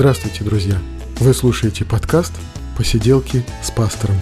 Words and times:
Здравствуйте, 0.00 0.44
друзья! 0.44 0.78
Вы 1.18 1.34
слушаете 1.34 1.84
подкаст 1.84 2.32
«Посиделки 2.74 3.44
с 3.62 3.70
пастором». 3.70 4.16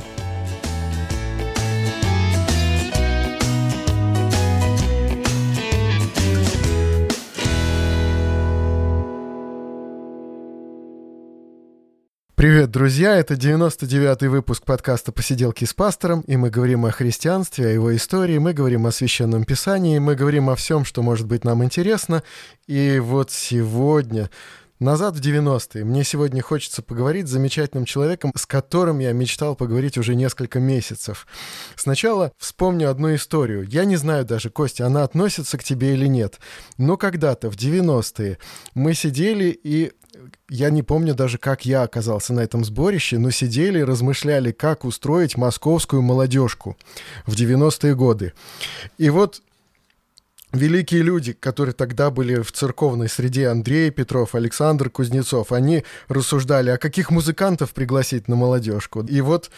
Привет, 12.34 12.72
друзья! 12.72 13.14
Это 13.16 13.34
99-й 13.34 14.26
выпуск 14.26 14.64
подкаста 14.64 15.12
«Посиделки 15.12 15.64
с 15.64 15.74
пастором», 15.74 16.22
и 16.22 16.36
мы 16.36 16.50
говорим 16.50 16.86
о 16.86 16.90
христианстве, 16.90 17.68
о 17.68 17.70
его 17.70 17.94
истории, 17.94 18.38
мы 18.38 18.52
говорим 18.52 18.84
о 18.88 18.90
Священном 18.90 19.44
Писании, 19.44 20.00
мы 20.00 20.16
говорим 20.16 20.50
о 20.50 20.56
всем, 20.56 20.84
что 20.84 21.02
может 21.02 21.28
быть 21.28 21.44
нам 21.44 21.62
интересно. 21.62 22.24
И 22.66 22.98
вот 22.98 23.30
сегодня 23.30 24.28
Назад 24.80 25.16
в 25.16 25.20
90-е. 25.20 25.84
Мне 25.84 26.04
сегодня 26.04 26.40
хочется 26.40 26.82
поговорить 26.82 27.26
с 27.26 27.30
замечательным 27.30 27.84
человеком, 27.84 28.32
с 28.36 28.46
которым 28.46 29.00
я 29.00 29.12
мечтал 29.12 29.56
поговорить 29.56 29.98
уже 29.98 30.14
несколько 30.14 30.60
месяцев. 30.60 31.26
Сначала 31.74 32.30
вспомню 32.38 32.88
одну 32.88 33.12
историю. 33.14 33.66
Я 33.68 33.84
не 33.84 33.96
знаю 33.96 34.24
даже, 34.24 34.50
Костя, 34.50 34.86
она 34.86 35.02
относится 35.02 35.58
к 35.58 35.64
тебе 35.64 35.94
или 35.94 36.06
нет. 36.06 36.38
Но 36.76 36.96
когда-то, 36.96 37.50
в 37.50 37.56
90-е, 37.56 38.38
мы 38.74 38.94
сидели 38.94 39.46
и 39.62 39.92
я 40.48 40.70
не 40.70 40.82
помню 40.82 41.14
даже, 41.14 41.38
как 41.38 41.66
я 41.66 41.82
оказался 41.82 42.32
на 42.32 42.40
этом 42.40 42.64
сборище, 42.64 43.18
но 43.18 43.30
сидели 43.30 43.80
и 43.80 43.84
размышляли, 43.84 44.52
как 44.52 44.84
устроить 44.84 45.36
московскую 45.36 46.02
молодежку 46.02 46.76
в 47.26 47.34
90-е 47.34 47.94
годы. 47.94 48.32
И 48.96 49.10
вот 49.10 49.42
великие 50.52 51.02
люди, 51.02 51.32
которые 51.32 51.74
тогда 51.74 52.10
были 52.10 52.40
в 52.40 52.52
церковной 52.52 53.08
среде, 53.08 53.48
Андрей 53.48 53.90
Петров, 53.90 54.34
Александр 54.34 54.90
Кузнецов, 54.90 55.52
они 55.52 55.84
рассуждали, 56.08 56.70
а 56.70 56.78
каких 56.78 57.10
музыкантов 57.10 57.72
пригласить 57.74 58.28
на 58.28 58.36
молодежку. 58.36 59.02
И 59.02 59.20
вот, 59.20 59.50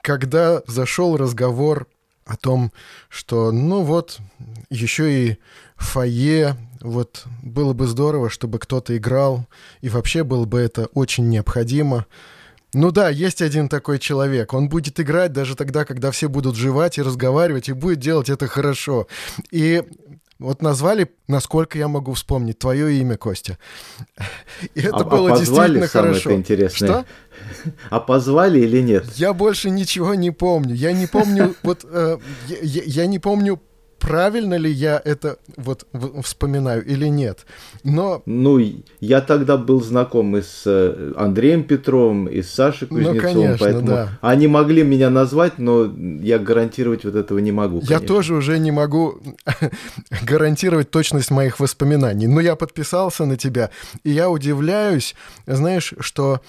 когда 0.00 0.62
зашел 0.66 1.16
разговор 1.16 1.86
о 2.24 2.36
том, 2.36 2.72
что, 3.08 3.52
ну 3.52 3.82
вот, 3.82 4.18
еще 4.70 5.12
и 5.12 5.38
фойе, 5.76 6.56
вот 6.80 7.24
было 7.42 7.72
бы 7.72 7.86
здорово, 7.86 8.30
чтобы 8.30 8.58
кто-то 8.58 8.96
играл, 8.96 9.46
и 9.80 9.88
вообще 9.88 10.24
было 10.24 10.44
бы 10.44 10.58
это 10.58 10.86
очень 10.94 11.28
необходимо. 11.28 12.06
Ну 12.74 12.90
да, 12.90 13.08
есть 13.08 13.40
один 13.40 13.68
такой 13.70 13.98
человек. 13.98 14.52
Он 14.52 14.68
будет 14.68 15.00
играть 15.00 15.32
даже 15.32 15.56
тогда, 15.56 15.86
когда 15.86 16.10
все 16.10 16.28
будут 16.28 16.54
жевать 16.54 16.98
и 16.98 17.02
разговаривать, 17.02 17.70
и 17.70 17.72
будет 17.72 17.98
делать 17.98 18.28
это 18.28 18.46
хорошо. 18.46 19.06
И 19.50 19.82
вот 20.38 20.62
назвали, 20.62 21.10
насколько 21.26 21.78
я 21.78 21.88
могу 21.88 22.12
вспомнить, 22.12 22.58
твое 22.58 23.00
имя, 23.00 23.16
Костя. 23.16 23.58
И 24.74 24.80
это 24.80 24.98
а, 24.98 25.04
было 25.04 25.32
а 25.34 25.38
действительно 25.38 25.88
хорошо. 25.88 26.32
Интересное. 26.32 26.88
Что? 26.88 27.04
А 27.90 28.00
позвали 28.00 28.58
или 28.60 28.80
нет? 28.80 29.06
Я 29.14 29.32
больше 29.32 29.70
ничего 29.70 30.14
не 30.14 30.30
помню. 30.32 30.74
Я 30.74 30.92
не 30.92 31.06
помню, 31.06 31.54
вот 31.62 31.84
э, 31.84 32.18
я, 32.48 32.82
я 32.84 33.06
не 33.06 33.18
помню 33.18 33.60
правильно 33.98 34.54
ли 34.54 34.70
я 34.70 35.00
это 35.04 35.38
вот 35.56 35.86
вспоминаю 36.22 36.84
или 36.84 37.06
нет. 37.06 37.46
Но... 37.84 38.22
Ну, 38.26 38.60
я 39.00 39.20
тогда 39.20 39.56
был 39.56 39.82
знаком 39.82 40.36
и 40.36 40.42
с 40.42 40.62
э, 40.66 41.12
Андреем 41.16 41.64
Петровым, 41.64 42.26
и 42.26 42.42
с 42.42 42.50
Сашей 42.50 42.88
ну, 42.90 42.96
Кузнецовым, 42.96 43.16
ну, 43.16 43.32
конечно, 43.32 43.56
поэтому 43.58 43.86
да. 43.86 44.18
они 44.20 44.46
могли 44.46 44.82
меня 44.82 45.10
назвать, 45.10 45.58
но 45.58 45.92
я 46.22 46.38
гарантировать 46.38 47.04
вот 47.04 47.14
этого 47.14 47.38
не 47.38 47.52
могу. 47.52 47.80
Конечно. 47.80 47.94
Я 47.94 48.00
тоже 48.00 48.34
уже 48.34 48.58
не 48.58 48.70
могу 48.70 49.20
гарантировать 50.22 50.90
точность 50.90 51.30
моих 51.30 51.60
воспоминаний. 51.60 52.26
Но 52.26 52.40
я 52.40 52.56
подписался 52.56 53.24
на 53.24 53.36
тебя, 53.36 53.70
и 54.04 54.10
я 54.10 54.30
удивляюсь, 54.30 55.14
знаешь, 55.46 55.94
что 56.00 56.40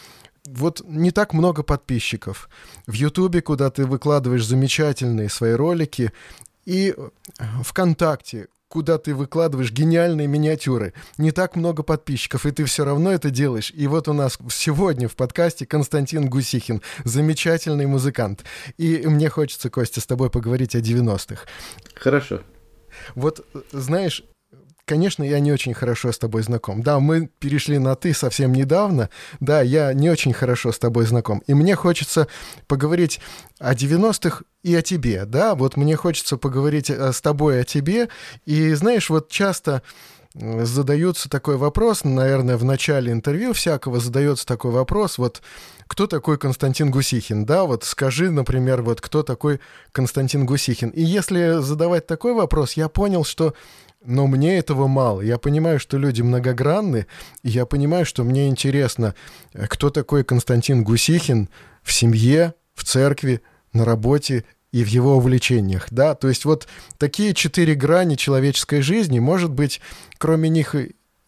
вот 0.48 0.82
не 0.88 1.12
так 1.12 1.34
много 1.34 1.64
подписчиков. 1.64 2.50
В 2.88 2.94
Ютубе, 2.94 3.42
куда 3.42 3.70
ты 3.70 3.86
выкладываешь 3.86 4.46
замечательные 4.46 5.30
свои 5.30 5.54
ролики, 5.54 6.12
и 6.70 6.94
ВКонтакте, 7.64 8.48
куда 8.68 9.00
ты 9.00 9.16
выкладываешь 9.16 9.72
гениальные 9.72 10.28
миниатюры. 10.28 10.94
Не 11.18 11.32
так 11.32 11.56
много 11.56 11.82
подписчиков, 11.82 12.46
и 12.46 12.52
ты 12.52 12.64
все 12.66 12.86
равно 12.86 13.12
это 13.12 13.32
делаешь. 13.32 13.74
И 13.76 13.88
вот 13.88 14.08
у 14.08 14.14
нас 14.14 14.38
сегодня 14.52 15.08
в 15.08 15.16
подкасте 15.16 15.66
Константин 15.66 16.30
Гусихин, 16.30 16.84
замечательный 17.06 17.88
музыкант. 17.88 18.46
И 18.78 19.02
мне 19.08 19.30
хочется, 19.30 19.72
Костя, 19.72 20.00
с 20.00 20.06
тобой 20.06 20.30
поговорить 20.30 20.76
о 20.76 20.80
90-х. 20.80 21.46
Хорошо. 21.96 22.42
Вот, 23.16 23.44
э, 23.56 23.62
знаешь, 23.72 24.24
конечно, 24.90 25.24
я 25.24 25.40
не 25.40 25.52
очень 25.52 25.76
хорошо 25.76 26.12
с 26.12 26.18
тобой 26.18 26.42
знаком. 26.42 26.82
Да, 26.82 27.00
мы 27.00 27.30
перешли 27.40 27.78
на 27.78 27.96
«ты» 27.96 28.12
совсем 28.12 28.52
недавно. 28.52 29.12
Да, 29.40 29.62
я 29.62 29.94
не 29.94 30.10
очень 30.10 30.34
хорошо 30.34 30.72
с 30.72 30.80
тобой 30.80 31.06
знаком. 31.06 31.44
И 31.46 31.54
мне 31.54 31.76
хочется 31.76 32.28
поговорить 32.68 33.20
о 33.60 33.76
90-х 33.76 34.42
и 34.64 34.74
о 34.74 34.82
тебе, 34.82 35.26
да? 35.26 35.54
Вот 35.54 35.78
мне 35.78 35.96
хочется 35.96 36.38
поговорить 36.38 36.90
э, 36.90 37.14
с 37.14 37.22
тобой 37.22 37.62
о 37.62 37.64
тебе. 37.64 38.10
И, 38.46 38.74
знаешь, 38.74 39.12
вот 39.12 39.30
часто 39.30 39.84
задается 40.34 41.30
такой 41.30 41.58
вопрос, 41.58 42.04
наверное, 42.04 42.58
в 42.58 42.64
начале 42.64 43.12
интервью 43.12 43.54
всякого 43.54 44.00
задается 44.00 44.46
такой 44.46 44.72
вопрос, 44.72 45.18
вот 45.18 45.42
кто 45.88 46.08
такой 46.08 46.38
Константин 46.38 46.92
Гусихин, 46.92 47.46
да, 47.46 47.64
вот 47.64 47.84
скажи, 47.84 48.30
например, 48.30 48.84
вот 48.84 49.02
кто 49.02 49.24
такой 49.24 49.60
Константин 49.92 50.46
Гусихин. 50.46 50.90
И 50.90 51.02
если 51.02 51.62
задавать 51.62 52.06
такой 52.06 52.34
вопрос, 52.34 52.74
я 52.74 52.90
понял, 52.90 53.24
что 53.24 53.56
но 54.04 54.28
мне 54.28 54.58
этого 54.58 54.88
мало. 54.88 55.22
Я 55.22 55.38
понимаю, 55.38 55.80
что 55.80 55.98
люди 55.98 56.22
многогранны, 56.22 57.08
и 57.44 57.50
я 57.50 57.66
понимаю, 57.66 58.06
что 58.06 58.24
мне 58.24 58.48
интересно, 58.48 59.16
э, 59.54 59.68
кто 59.68 59.90
такой 59.90 60.24
Константин 60.24 60.84
Гусихин 60.84 61.50
в 61.84 61.92
семье, 61.92 62.54
в 62.74 62.84
церкви, 62.84 63.42
на 63.74 63.86
работе 63.86 64.46
и 64.72 64.84
в 64.84 64.88
его 64.88 65.18
увлечениях, 65.18 65.88
да, 65.90 66.16
то 66.16 66.28
есть 66.28 66.46
вот 66.46 66.68
такие 66.98 67.34
четыре 67.34 67.74
грани 67.74 68.16
человеческой 68.16 68.82
жизни, 68.82 69.20
может 69.20 69.52
быть, 69.52 69.82
кроме 70.18 70.50
них 70.50 70.76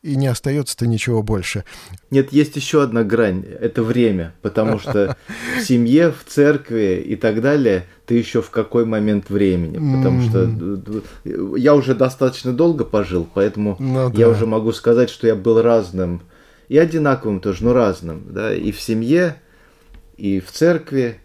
и 0.04 0.16
не 0.16 0.28
остается-то 0.28 0.88
ничего 0.88 1.22
больше. 1.22 1.64
Нет, 2.10 2.34
есть 2.34 2.56
еще 2.56 2.82
одна 2.82 3.04
грань, 3.04 3.46
это 3.46 3.84
время, 3.84 4.34
потому 4.42 4.80
что 4.80 5.16
в 5.58 5.62
семье, 5.62 6.12
в 6.12 6.24
церкви 6.28 7.04
и 7.06 7.16
так 7.16 7.42
далее 7.42 7.86
ты 8.06 8.16
еще 8.16 8.42
в 8.42 8.50
какой 8.50 8.86
момент 8.86 9.30
времени, 9.30 9.78
потому 9.96 10.22
что 10.24 11.56
я 11.56 11.76
уже 11.76 11.94
достаточно 11.94 12.52
долго 12.52 12.84
пожил, 12.84 13.28
поэтому 13.32 13.76
ну, 13.80 14.12
я 14.14 14.28
уже 14.30 14.46
могу 14.48 14.72
сказать, 14.72 15.10
что 15.10 15.28
я 15.28 15.36
был 15.36 15.62
разным 15.62 16.24
и 16.68 16.78
одинаковым 16.78 17.40
тоже, 17.40 17.64
но 17.64 17.74
разным, 17.74 18.24
да, 18.30 18.54
и 18.54 18.72
в 18.72 18.82
семье, 18.82 19.36
и 20.18 20.40
в 20.40 20.52
церкви, 20.52 21.20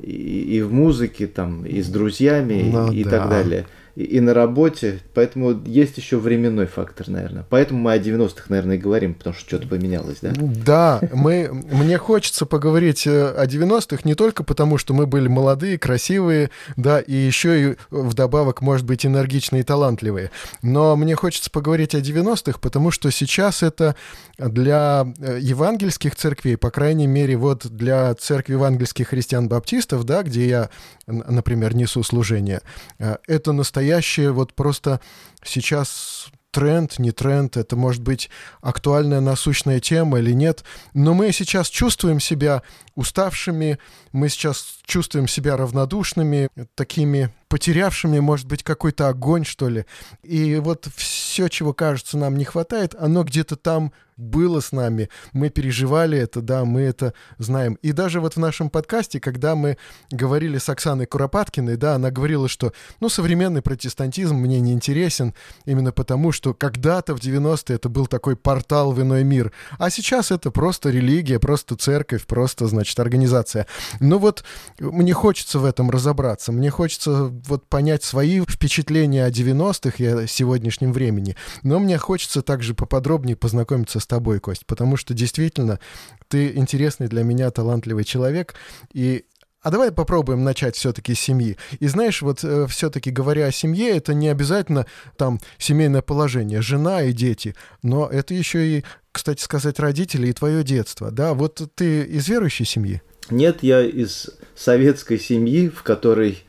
и, 0.00 0.56
и 0.56 0.62
в 0.62 0.72
музыке 0.72 1.26
там, 1.26 1.64
и 1.64 1.80
с 1.80 1.88
друзьями, 1.88 2.70
ну, 2.72 2.90
и, 2.90 3.04
так 3.04 3.28
далее 3.28 3.66
и, 3.96 4.20
на 4.20 4.34
работе, 4.34 5.00
поэтому 5.14 5.58
есть 5.64 5.96
еще 5.96 6.18
временной 6.18 6.66
фактор, 6.66 7.08
наверное. 7.08 7.46
Поэтому 7.48 7.80
мы 7.80 7.94
о 7.94 7.98
90-х, 7.98 8.44
наверное, 8.48 8.76
и 8.76 8.78
говорим, 8.78 9.14
потому 9.14 9.34
что 9.34 9.46
что-то 9.46 9.68
поменялось, 9.68 10.18
да? 10.20 10.32
Да, 10.36 11.00
мы, 11.14 11.48
мне 11.50 11.96
хочется 11.96 12.44
поговорить 12.44 13.06
э, 13.06 13.28
о 13.30 13.46
90-х 13.46 14.02
не 14.04 14.14
только 14.14 14.44
потому, 14.44 14.76
что 14.76 14.92
мы 14.92 15.06
были 15.06 15.28
молодые, 15.28 15.78
красивые, 15.78 16.50
да, 16.76 17.00
и 17.00 17.14
еще 17.14 17.70
и 17.70 17.76
вдобавок, 17.90 18.60
может 18.60 18.84
быть, 18.84 19.06
энергичные 19.06 19.60
и 19.60 19.64
талантливые. 19.64 20.30
Но 20.60 20.94
мне 20.94 21.14
хочется 21.14 21.50
поговорить 21.50 21.94
о 21.94 22.00
90-х, 22.00 22.58
потому 22.60 22.90
что 22.90 23.10
сейчас 23.10 23.62
это 23.62 23.96
для 24.36 25.06
э, 25.18 25.38
евангельских 25.40 26.14
церквей, 26.16 26.58
по 26.58 26.70
крайней 26.70 27.06
мере, 27.06 27.38
вот 27.38 27.66
для 27.66 28.14
церкви 28.14 28.52
евангельских 28.52 29.08
христиан-баптистов, 29.08 30.04
да, 30.04 30.22
где 30.22 30.46
я, 30.46 30.70
например, 31.06 31.74
несу 31.74 32.02
служение, 32.02 32.60
э, 32.98 33.16
это 33.26 33.52
настоящее 33.52 33.85
настоящее 33.86 34.32
вот 34.32 34.52
просто 34.52 35.00
сейчас 35.44 36.28
тренд, 36.50 36.98
не 36.98 37.12
тренд, 37.12 37.56
это 37.56 37.76
может 37.76 38.02
быть 38.02 38.30
актуальная 38.60 39.20
насущная 39.20 39.78
тема 39.78 40.18
или 40.18 40.32
нет, 40.32 40.64
но 40.94 41.14
мы 41.14 41.30
сейчас 41.32 41.68
чувствуем 41.68 42.18
себя 42.18 42.62
уставшими, 42.96 43.78
мы 44.12 44.28
сейчас 44.28 44.80
чувствуем 44.84 45.28
себя 45.28 45.56
равнодушными, 45.56 46.48
такими 46.74 47.32
потерявшими, 47.48 48.18
может 48.18 48.46
быть, 48.46 48.62
какой-то 48.62 49.08
огонь, 49.08 49.44
что 49.44 49.68
ли. 49.68 49.86
И 50.22 50.56
вот 50.56 50.88
все, 50.96 51.48
чего 51.48 51.72
кажется 51.72 52.18
нам 52.18 52.36
не 52.36 52.44
хватает, 52.44 52.94
оно 52.98 53.22
где-то 53.22 53.56
там 53.56 53.92
было 54.16 54.60
с 54.60 54.72
нами, 54.72 55.10
мы 55.34 55.50
переживали 55.50 56.18
это, 56.18 56.40
да, 56.40 56.64
мы 56.64 56.80
это 56.80 57.12
знаем. 57.36 57.74
И 57.82 57.92
даже 57.92 58.20
вот 58.20 58.34
в 58.34 58.38
нашем 58.38 58.70
подкасте, 58.70 59.20
когда 59.20 59.54
мы 59.54 59.76
говорили 60.10 60.56
с 60.56 60.70
Оксаной 60.70 61.04
Куропаткиной, 61.04 61.76
да, 61.76 61.96
она 61.96 62.10
говорила, 62.10 62.48
что, 62.48 62.72
ну, 63.00 63.10
современный 63.10 63.60
протестантизм 63.60 64.36
мне 64.36 64.58
не 64.60 64.72
интересен 64.72 65.34
именно 65.66 65.92
потому, 65.92 66.32
что 66.32 66.54
когда-то 66.54 67.14
в 67.14 67.20
90-е 67.20 67.76
это 67.76 67.90
был 67.90 68.06
такой 68.06 68.36
портал 68.36 68.92
в 68.92 69.02
иной 69.02 69.22
мир, 69.22 69.52
а 69.78 69.90
сейчас 69.90 70.30
это 70.30 70.50
просто 70.50 70.88
религия, 70.88 71.38
просто 71.38 71.76
церковь, 71.76 72.24
просто, 72.24 72.68
значит, 72.68 72.85
значит 72.86 73.00
организация. 73.00 73.66
Но 74.00 74.18
вот 74.18 74.44
мне 74.78 75.12
хочется 75.12 75.58
в 75.58 75.64
этом 75.64 75.90
разобраться, 75.90 76.52
мне 76.52 76.70
хочется 76.70 77.24
вот 77.46 77.68
понять 77.68 78.04
свои 78.04 78.40
впечатления 78.40 79.24
о 79.24 79.30
90-х 79.30 79.96
и 79.98 80.06
о 80.06 80.26
сегодняшнем 80.26 80.92
времени. 80.92 81.36
Но 81.62 81.80
мне 81.80 81.98
хочется 81.98 82.42
также 82.42 82.74
поподробнее 82.74 83.36
познакомиться 83.36 83.98
с 83.98 84.06
тобой, 84.06 84.38
Кость, 84.38 84.66
потому 84.66 84.96
что 84.96 85.14
действительно 85.14 85.80
ты 86.28 86.52
интересный 86.56 87.08
для 87.08 87.24
меня 87.24 87.50
талантливый 87.50 88.04
человек, 88.04 88.54
и 88.92 89.24
а 89.66 89.70
давай 89.72 89.90
попробуем 89.90 90.44
начать 90.44 90.76
все-таки 90.76 91.12
с 91.12 91.18
семьи. 91.18 91.56
И 91.80 91.88
знаешь, 91.88 92.22
вот 92.22 92.44
э, 92.44 92.68
все-таки 92.68 93.10
говоря 93.10 93.46
о 93.46 93.50
семье, 93.50 93.96
это 93.96 94.14
не 94.14 94.28
обязательно 94.28 94.86
там 95.16 95.40
семейное 95.58 96.02
положение, 96.02 96.62
жена 96.62 97.02
и 97.02 97.12
дети, 97.12 97.56
но 97.82 98.06
это 98.06 98.32
еще 98.32 98.64
и, 98.64 98.84
кстати 99.10 99.42
сказать, 99.42 99.80
родители 99.80 100.28
и 100.28 100.32
твое 100.32 100.62
детство. 100.62 101.10
Да, 101.10 101.34
вот 101.34 101.60
ты 101.74 102.04
из 102.04 102.28
верующей 102.28 102.64
семьи? 102.64 103.02
Нет, 103.28 103.64
я 103.64 103.82
из 103.82 104.30
советской 104.54 105.18
семьи, 105.18 105.68
в 105.68 105.82
которой 105.82 106.44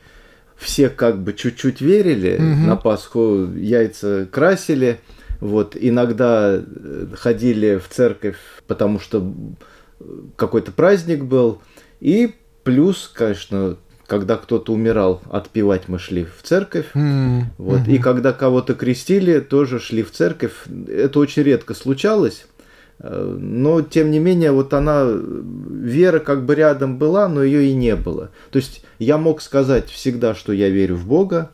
все 0.56 0.88
как 0.88 1.20
бы 1.20 1.32
чуть-чуть 1.32 1.80
верили, 1.80 2.36
угу. 2.36 2.68
на 2.68 2.76
Пасху 2.76 3.46
яйца 3.52 4.28
красили, 4.30 5.00
вот 5.40 5.76
иногда 5.76 6.54
э, 6.54 7.06
ходили 7.16 7.78
в 7.84 7.92
церковь, 7.92 8.38
потому 8.68 9.00
что 9.00 9.34
какой-то 10.36 10.70
праздник 10.70 11.24
был, 11.24 11.60
и 11.98 12.36
Плюс, 12.68 13.10
конечно, 13.14 13.78
когда 14.06 14.36
кто-то 14.36 14.74
умирал, 14.74 15.22
отпевать 15.30 15.88
мы 15.88 15.98
шли 15.98 16.26
в 16.26 16.42
церковь. 16.42 16.84
Mm-hmm. 16.92 17.42
Вот. 17.56 17.80
Mm-hmm. 17.80 17.94
И 17.94 17.98
когда 17.98 18.34
кого-то 18.34 18.74
крестили, 18.74 19.40
тоже 19.40 19.80
шли 19.80 20.02
в 20.02 20.10
церковь. 20.10 20.52
Это 20.86 21.18
очень 21.18 21.44
редко 21.44 21.72
случалось. 21.72 22.44
Э, 22.98 23.36
но, 23.40 23.80
тем 23.80 24.10
не 24.10 24.18
менее, 24.18 24.52
вот 24.52 24.74
она, 24.74 25.10
вера 25.10 26.18
как 26.18 26.44
бы 26.44 26.56
рядом 26.56 26.98
была, 26.98 27.26
но 27.26 27.42
ее 27.42 27.70
и 27.70 27.74
не 27.74 27.96
было. 27.96 28.32
То 28.50 28.58
есть 28.58 28.84
я 28.98 29.16
мог 29.16 29.40
сказать 29.40 29.88
всегда, 29.88 30.34
что 30.34 30.52
я 30.52 30.68
верю 30.68 30.96
в 30.96 31.06
Бога. 31.06 31.52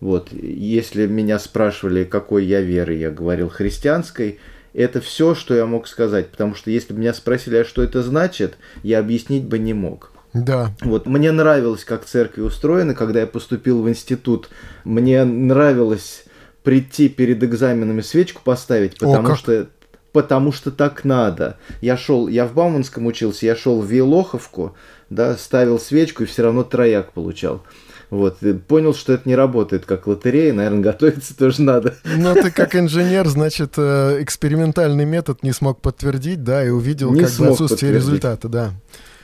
Вот. 0.00 0.32
Если 0.32 1.06
меня 1.06 1.38
спрашивали, 1.38 2.04
какой 2.04 2.46
я 2.46 2.62
веры, 2.62 2.94
я 2.94 3.10
говорил 3.10 3.50
христианской. 3.50 4.38
Это 4.72 5.02
все, 5.02 5.34
что 5.34 5.54
я 5.54 5.66
мог 5.66 5.86
сказать. 5.86 6.28
Потому 6.30 6.54
что 6.54 6.70
если 6.70 6.94
бы 6.94 7.00
меня 7.00 7.12
спросили, 7.12 7.56
а 7.56 7.64
что 7.66 7.82
это 7.82 8.02
значит, 8.02 8.56
я 8.82 9.00
объяснить 9.00 9.44
бы 9.44 9.58
не 9.58 9.74
мог. 9.74 10.12
Да. 10.44 10.72
Вот 10.82 11.06
мне 11.06 11.32
нравилось, 11.32 11.84
как 11.84 12.04
церкви 12.04 12.42
устроены, 12.42 12.94
когда 12.94 13.20
я 13.20 13.26
поступил 13.26 13.82
в 13.82 13.88
институт. 13.88 14.50
Мне 14.84 15.24
нравилось 15.24 16.24
прийти 16.62 17.08
перед 17.08 17.42
экзаменами 17.42 18.00
свечку 18.00 18.42
поставить, 18.44 18.98
потому 18.98 19.28
О, 19.28 19.36
что 19.36 19.68
потому 20.12 20.52
что 20.52 20.70
так 20.70 21.04
надо. 21.04 21.58
Я 21.80 21.96
шел, 21.96 22.28
я 22.28 22.46
в 22.46 22.54
Бауманском 22.54 23.06
учился, 23.06 23.46
я 23.46 23.54
шел 23.54 23.80
в 23.80 23.86
Вилоховку, 23.86 24.74
да, 25.10 25.36
ставил 25.36 25.78
свечку 25.78 26.24
и 26.24 26.26
все 26.26 26.42
равно 26.42 26.64
трояк 26.64 27.12
получал. 27.12 27.62
Вот, 28.10 28.42
и 28.42 28.54
понял, 28.54 28.94
что 28.94 29.12
это 29.12 29.28
не 29.28 29.36
работает 29.36 29.84
как 29.84 30.06
лотерея, 30.06 30.52
наверное, 30.52 30.80
готовиться 30.92 31.36
тоже 31.36 31.62
надо. 31.62 31.94
Но 32.04 32.34
ты 32.34 32.50
как 32.50 32.74
инженер, 32.74 33.28
значит, 33.28 33.74
э, 33.76 34.22
экспериментальный 34.22 35.04
метод 35.04 35.42
не 35.42 35.52
смог 35.52 35.80
подтвердить, 35.80 36.42
да, 36.42 36.64
и 36.64 36.70
увидел 36.70 37.12
не 37.12 37.24
как 37.24 37.32
бы 37.32 37.48
отсутствие 37.48 37.92
результата, 37.92 38.48
да. 38.48 38.72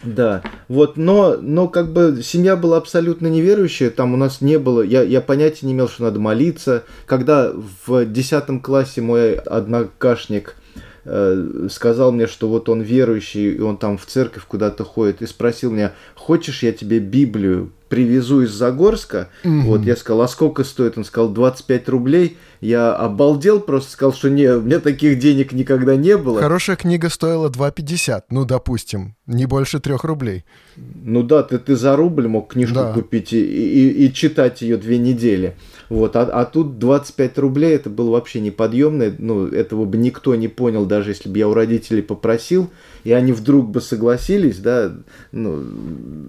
Да, 0.02 0.42
вот, 0.68 0.96
но, 0.96 1.36
но 1.40 1.68
как 1.68 1.92
бы 1.92 2.20
семья 2.22 2.56
была 2.56 2.76
абсолютно 2.76 3.28
неверующая, 3.28 3.90
там 3.90 4.12
у 4.12 4.16
нас 4.16 4.40
не 4.40 4.58
было, 4.58 4.82
я, 4.82 5.02
я 5.02 5.20
понятия 5.20 5.66
не 5.66 5.72
имел, 5.72 5.88
что 5.88 6.02
надо 6.02 6.20
молиться. 6.20 6.84
Когда 7.06 7.52
в 7.86 8.04
10 8.04 8.62
классе 8.62 9.00
мой 9.00 9.34
однокашник 9.34 10.56
э, 11.04 11.68
сказал 11.70 12.12
мне, 12.12 12.26
что 12.26 12.48
вот 12.48 12.68
он 12.68 12.82
верующий, 12.82 13.54
и 13.54 13.60
он 13.60 13.76
там 13.76 13.96
в 13.96 14.06
церковь 14.06 14.44
куда-то 14.46 14.84
ходит, 14.84 15.22
и 15.22 15.26
спросил 15.26 15.70
меня, 15.70 15.92
хочешь 16.24 16.62
я 16.62 16.72
тебе 16.72 17.00
Библию 17.00 17.70
привезу 17.88 18.42
из 18.42 18.50
Загорска. 18.50 19.28
Угу. 19.44 19.60
Вот 19.60 19.82
я 19.82 19.94
сказал, 19.94 20.22
а 20.22 20.28
сколько 20.28 20.64
стоит? 20.64 20.96
Он 20.96 21.04
сказал, 21.04 21.28
25 21.28 21.88
рублей. 21.90 22.38
Я 22.60 22.94
обалдел, 22.94 23.60
просто 23.60 23.92
сказал, 23.92 24.14
что 24.14 24.30
не, 24.30 24.46
у 24.46 24.62
меня 24.62 24.80
таких 24.80 25.18
денег 25.18 25.52
никогда 25.52 25.96
не 25.96 26.16
было. 26.16 26.40
Хорошая 26.40 26.76
книга 26.76 27.10
стоила 27.10 27.50
2,50, 27.50 28.22
ну, 28.30 28.46
допустим, 28.46 29.16
не 29.26 29.44
больше 29.44 29.80
3 29.80 29.96
рублей. 30.02 30.44
Ну 30.76 31.22
да, 31.22 31.42
ты, 31.42 31.58
ты 31.58 31.76
за 31.76 31.94
рубль 31.94 32.26
мог 32.26 32.52
книжку 32.52 32.74
да. 32.74 32.92
купить 32.92 33.34
и, 33.34 33.40
и, 33.40 34.06
и 34.06 34.12
читать 34.12 34.62
ее 34.62 34.78
две 34.78 34.96
недели. 34.96 35.54
Вот, 35.90 36.16
а, 36.16 36.22
а 36.22 36.44
тут 36.46 36.78
25 36.78 37.38
рублей, 37.38 37.74
это 37.74 37.90
было 37.90 38.12
вообще 38.12 38.40
неподъемно, 38.40 39.14
ну, 39.18 39.46
этого 39.46 39.84
бы 39.84 39.98
никто 39.98 40.34
не 40.34 40.48
понял, 40.48 40.86
даже 40.86 41.10
если 41.10 41.28
бы 41.28 41.38
я 41.38 41.46
у 41.46 41.54
родителей 41.54 42.02
попросил, 42.02 42.70
и 43.04 43.12
они 43.12 43.32
вдруг 43.32 43.68
бы 43.68 43.80
согласились, 43.80 44.58
да, 44.58 44.92
ну, 45.30 45.62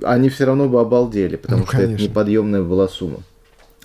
они 0.03 0.29
все 0.29 0.45
равно 0.45 0.67
бы 0.67 0.79
обалдели, 0.79 1.35
потому 1.35 1.61
ну, 1.61 1.67
что 1.67 1.77
это 1.77 2.01
неподъемная 2.01 2.63
была 2.63 2.87
сумма. 2.87 3.19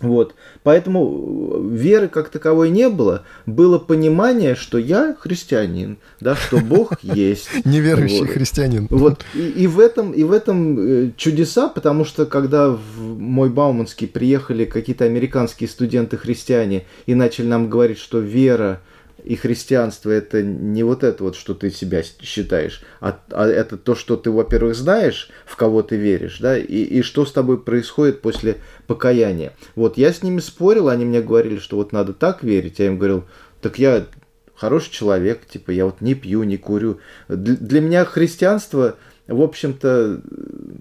Вот. 0.00 0.34
Поэтому 0.62 1.60
веры 1.70 2.08
как 2.08 2.30
таковой 2.30 2.70
не 2.70 2.88
было. 2.88 3.24
Было 3.46 3.78
понимание, 3.78 4.54
что 4.54 4.78
я 4.78 5.14
христианин, 5.18 5.98
да, 6.20 6.34
что 6.34 6.58
Бог 6.58 6.92
есть. 7.02 7.48
Неверующий 7.64 8.20
вот. 8.20 8.30
христианин. 8.30 8.86
Вот. 8.90 9.24
И, 9.34 9.40
и, 9.40 9.66
в 9.66 9.78
этом, 9.78 10.12
и 10.12 10.24
в 10.24 10.32
этом 10.32 10.78
э, 10.78 11.10
чудеса, 11.16 11.68
потому 11.68 12.04
что 12.04 12.26
когда 12.26 12.70
в 12.70 13.18
мой 13.18 13.50
Бауманский 13.50 14.08
приехали 14.08 14.64
какие-то 14.64 15.04
американские 15.04 15.68
студенты-христиане 15.68 16.84
и 17.06 17.14
начали 17.14 17.46
нам 17.46 17.68
говорить, 17.68 17.98
что 17.98 18.20
вера 18.20 18.80
и 19.24 19.36
христианство 19.36 20.10
это 20.10 20.42
не 20.42 20.82
вот 20.82 21.04
это 21.04 21.24
вот, 21.24 21.36
что 21.36 21.54
ты 21.54 21.70
себя 21.70 22.02
считаешь, 22.02 22.82
а, 23.00 23.18
а 23.30 23.46
это 23.46 23.76
то, 23.76 23.94
что 23.94 24.16
ты, 24.16 24.30
во-первых, 24.30 24.74
знаешь, 24.74 25.30
в 25.46 25.56
кого 25.56 25.82
ты 25.82 25.96
веришь, 25.96 26.38
да, 26.38 26.56
и, 26.58 26.82
и 26.82 27.02
что 27.02 27.26
с 27.26 27.32
тобой 27.32 27.62
происходит 27.62 28.20
после 28.20 28.56
покаяния. 28.86 29.52
Вот 29.74 29.98
я 29.98 30.12
с 30.12 30.22
ними 30.22 30.40
спорил, 30.40 30.88
они 30.88 31.04
мне 31.04 31.20
говорили, 31.20 31.58
что 31.58 31.76
вот 31.76 31.92
надо 31.92 32.12
так 32.12 32.42
верить, 32.42 32.78
я 32.78 32.86
им 32.86 32.98
говорил, 32.98 33.24
так 33.60 33.78
я 33.78 34.06
хороший 34.54 34.90
человек, 34.90 35.46
типа 35.46 35.70
я 35.70 35.86
вот 35.86 36.00
не 36.00 36.14
пью, 36.14 36.42
не 36.42 36.56
курю. 36.56 37.00
Для, 37.28 37.56
для 37.56 37.80
меня 37.80 38.04
христианство– 38.04 38.96
в 39.30 39.42
общем-то, 39.42 40.20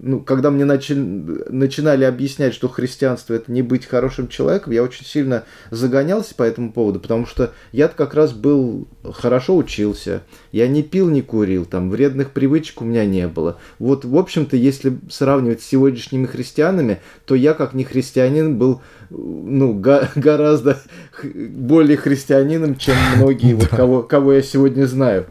ну, 0.02 0.20
когда 0.20 0.50
мне 0.50 0.64
начали, 0.64 0.98
начинали 0.98 2.04
объяснять, 2.04 2.52
что 2.52 2.68
христианство 2.68 3.34
это 3.34 3.52
не 3.52 3.62
быть 3.62 3.86
хорошим 3.86 4.26
человеком, 4.26 4.72
я 4.72 4.82
очень 4.82 5.04
сильно 5.04 5.44
загонялся 5.70 6.34
по 6.34 6.42
этому 6.42 6.72
поводу, 6.72 6.98
потому 6.98 7.26
что 7.26 7.52
я 7.70 7.86
как 7.86 8.14
раз 8.14 8.32
был 8.32 8.88
хорошо 9.04 9.56
учился, 9.56 10.22
я 10.50 10.66
не 10.66 10.82
пил, 10.82 11.08
не 11.08 11.22
курил, 11.22 11.64
там 11.64 11.90
вредных 11.90 12.32
привычек 12.32 12.82
у 12.82 12.84
меня 12.84 13.06
не 13.06 13.28
было. 13.28 13.58
Вот, 13.78 14.04
в 14.04 14.16
общем-то, 14.16 14.56
если 14.56 14.98
сравнивать 15.08 15.62
с 15.62 15.66
сегодняшними 15.66 16.26
христианами, 16.26 17.00
то 17.26 17.36
я 17.36 17.54
как 17.54 17.72
не 17.72 17.84
христианин 17.84 18.58
был 18.58 18.82
ну, 19.10 19.74
го 19.74 20.02
гораздо 20.16 20.80
более 21.22 21.96
христианином, 21.96 22.76
чем 22.76 22.96
многие, 23.16 23.54
вот, 23.54 23.68
кого, 23.70 24.02
кого 24.02 24.32
я 24.32 24.42
сегодня 24.42 24.86
знаю. 24.86 25.26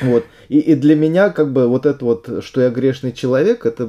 Вот. 0.00 0.24
И, 0.50 0.58
и 0.58 0.74
для 0.74 0.96
меня, 0.96 1.30
как 1.30 1.52
бы, 1.52 1.68
вот 1.68 1.86
это 1.86 2.04
вот, 2.04 2.42
что 2.42 2.60
я 2.60 2.70
грешный 2.70 3.12
человек, 3.12 3.64
это 3.64 3.88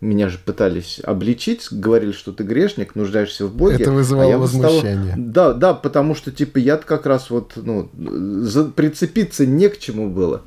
меня 0.00 0.30
же 0.30 0.38
пытались 0.42 1.02
обличить, 1.04 1.68
говорили, 1.70 2.12
что 2.12 2.32
ты 2.32 2.44
грешник, 2.44 2.94
нуждаешься 2.94 3.44
в 3.44 3.54
Боге. 3.54 3.76
Это 3.82 3.92
вызывало 3.92 4.36
а 4.36 4.38
возмущение. 4.38 5.12
Стал... 5.12 5.18
Да, 5.18 5.52
да, 5.52 5.74
потому 5.74 6.14
что, 6.14 6.32
типа, 6.32 6.56
я 6.56 6.78
как 6.78 7.04
раз 7.04 7.28
вот, 7.28 7.52
ну, 7.56 7.90
за... 7.92 8.64
прицепиться 8.64 9.44
не 9.44 9.68
к 9.68 9.78
чему 9.78 10.08
было. 10.08 10.44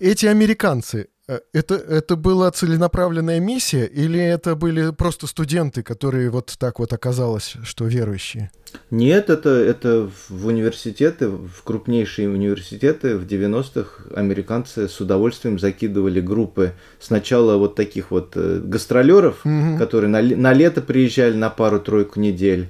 Эти 0.00 0.24
американцы, 0.24 1.08
это, 1.52 1.74
это 1.74 2.16
была 2.16 2.50
целенаправленная 2.50 3.38
миссия 3.38 3.84
или 3.84 4.18
это 4.18 4.54
были 4.54 4.92
просто 4.92 5.26
студенты, 5.26 5.82
которые 5.82 6.30
вот 6.30 6.54
так 6.58 6.78
вот 6.78 6.92
оказалось, 6.92 7.56
что 7.64 7.84
верующие? 7.84 8.50
Нет, 8.90 9.28
это, 9.28 9.50
это 9.50 10.10
в 10.28 10.46
университеты, 10.46 11.28
в 11.28 11.62
крупнейшие 11.64 12.30
университеты 12.30 13.16
в 13.16 13.26
90-х 13.26 14.14
американцы 14.14 14.88
с 14.88 15.00
удовольствием 15.00 15.58
закидывали 15.58 16.20
группы 16.20 16.72
сначала 16.98 17.56
вот 17.56 17.74
таких 17.74 18.10
вот 18.10 18.32
э, 18.34 18.60
гастролеров, 18.64 19.44
угу. 19.44 19.78
которые 19.78 20.08
на, 20.08 20.22
на 20.22 20.52
лето 20.54 20.80
приезжали 20.80 21.34
на 21.34 21.50
пару-тройку 21.50 22.20
недель, 22.20 22.68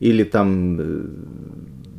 или 0.00 0.24
там 0.24 0.80
э, 0.80 1.04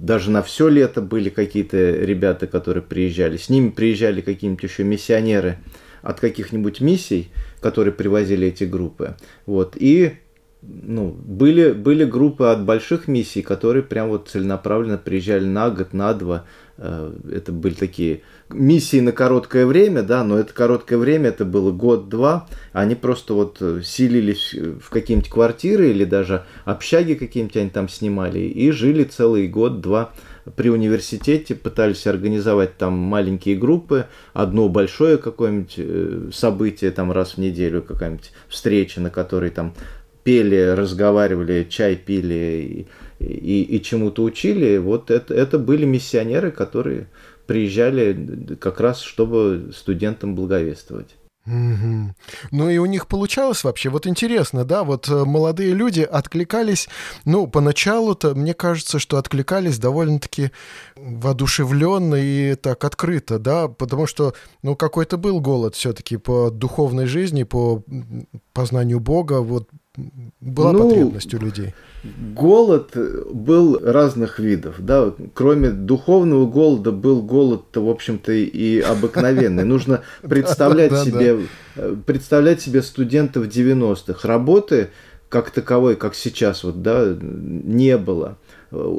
даже 0.01 0.31
на 0.31 0.41
все 0.41 0.69
лето 0.69 1.01
были 1.01 1.29
какие-то 1.29 1.77
ребята, 1.77 2.47
которые 2.47 2.81
приезжали. 2.81 3.37
С 3.37 3.49
ними 3.49 3.69
приезжали 3.69 4.21
какие-нибудь 4.21 4.63
еще 4.63 4.83
миссионеры– 4.83 5.59
от 6.01 6.19
каких-нибудь 6.19 6.81
миссий, 6.81 7.29
которые 7.61 7.93
привозили 7.93 8.47
эти 8.47 8.63
группы. 8.63 9.15
Вот. 9.45 9.75
И 9.75 10.13
ну, 10.61 11.15
были, 11.17 11.71
были 11.71 12.03
группы 12.03 12.45
от 12.47 12.65
больших 12.65 13.07
миссий, 13.07 13.41
которые 13.41 13.81
прям 13.81 14.09
вот 14.09 14.27
целенаправленно 14.27 14.97
приезжали 14.97 15.45
на 15.45 15.69
год, 15.69 15.93
на 15.93 16.13
два. 16.13 16.45
Э, 16.77 17.13
это 17.31 17.53
были 17.53 17.73
такие 17.75 18.23
миссии 18.49 18.99
на 18.99 19.13
короткое 19.13 19.65
время, 19.65 20.03
да, 20.03 20.23
но 20.25 20.37
это 20.37 20.53
короткое 20.53 20.97
время, 20.97 21.29
это 21.29 21.45
было 21.45 21.71
год-два. 21.71 22.47
Они 22.73 22.95
просто 22.95 23.35
вот 23.35 23.61
силились 23.83 24.53
в 24.53 24.89
какие-нибудь 24.89 25.29
квартиры 25.29 25.91
или 25.91 26.03
даже 26.03 26.43
общаги 26.65 27.13
какие-нибудь 27.13 27.57
они 27.57 27.69
там 27.69 27.87
снимали 27.87 28.39
и 28.39 28.71
жили 28.71 29.05
целый 29.05 29.47
год-два 29.47 30.11
при 30.55 30.69
университете 30.69 31.55
пытались 31.55 32.07
организовать 32.07 32.77
там 32.77 32.93
маленькие 32.93 33.55
группы, 33.55 34.07
одно 34.33 34.69
большое 34.69 35.17
какое-нибудь 35.17 35.75
э, 35.77 36.29
событие 36.33 36.91
там 36.91 37.11
раз 37.11 37.33
в 37.33 37.37
неделю, 37.37 37.81
какая-нибудь 37.81 38.31
встреча, 38.47 39.01
на 39.01 39.09
которой 39.09 39.49
там 39.49 39.73
пели, 40.23 40.73
разговаривали, 40.75 41.67
чай 41.69 41.95
пили 41.95 42.87
и, 43.19 43.23
и, 43.25 43.63
и 43.63 43.81
чему-то 43.81 44.23
учили. 44.23 44.77
Вот 44.77 45.11
это, 45.11 45.33
это 45.33 45.57
были 45.57 45.85
миссионеры, 45.85 46.51
которые 46.51 47.07
приезжали 47.47 48.55
как 48.59 48.79
раз, 48.79 49.01
чтобы 49.01 49.71
студентам 49.75 50.35
благовествовать. 50.35 51.15
Угу. 51.49 52.13
Ну 52.51 52.69
и 52.69 52.77
у 52.77 52.85
них 52.85 53.07
получалось 53.07 53.63
вообще, 53.63 53.89
вот 53.89 54.05
интересно, 54.05 54.65
да, 54.65 54.83
вот 54.83 55.09
э, 55.09 55.25
молодые 55.25 55.73
люди 55.73 56.01
откликались, 56.01 56.87
ну, 57.25 57.47
поначалу-то, 57.47 58.35
мне 58.35 58.53
кажется, 58.53 58.99
что 58.99 59.17
откликались 59.17 59.79
довольно-таки 59.79 60.51
воодушевленно 60.95 62.15
и 62.15 62.53
так 62.53 62.83
открыто, 62.83 63.39
да, 63.39 63.67
потому 63.67 64.05
что, 64.05 64.35
ну, 64.61 64.75
какой-то 64.75 65.17
был 65.17 65.39
голод 65.39 65.73
все-таки 65.73 66.17
по 66.17 66.51
духовной 66.51 67.07
жизни, 67.07 67.41
по 67.43 67.83
познанию 68.53 68.99
Бога, 68.99 69.41
вот 69.41 69.69
была 70.39 70.71
ну, 70.71 70.87
потребность 70.87 71.33
у 71.33 71.39
людей. 71.39 71.73
Голод 72.35 72.95
был 72.95 73.79
разных 73.81 74.39
видов, 74.39 74.75
да, 74.79 75.13
кроме 75.33 75.71
духовного 75.71 76.45
голода 76.45 76.91
был 76.91 77.21
голод-то, 77.21 77.83
в 77.83 77.89
общем-то, 77.89 78.31
и 78.31 78.79
обыкновенный. 78.79 79.63
Нужно 79.63 80.03
представлять 80.21 80.95
себе, 80.99 81.39
представлять 82.05 82.61
себе 82.61 82.81
студентов 82.81 83.47
90-х. 83.47 84.27
Работы 84.27 84.89
как 85.27 85.51
таковой, 85.51 85.95
как 85.95 86.15
сейчас, 86.15 86.63
вот, 86.63 86.81
да, 86.81 87.15
не 87.21 87.97
было. 87.97 88.37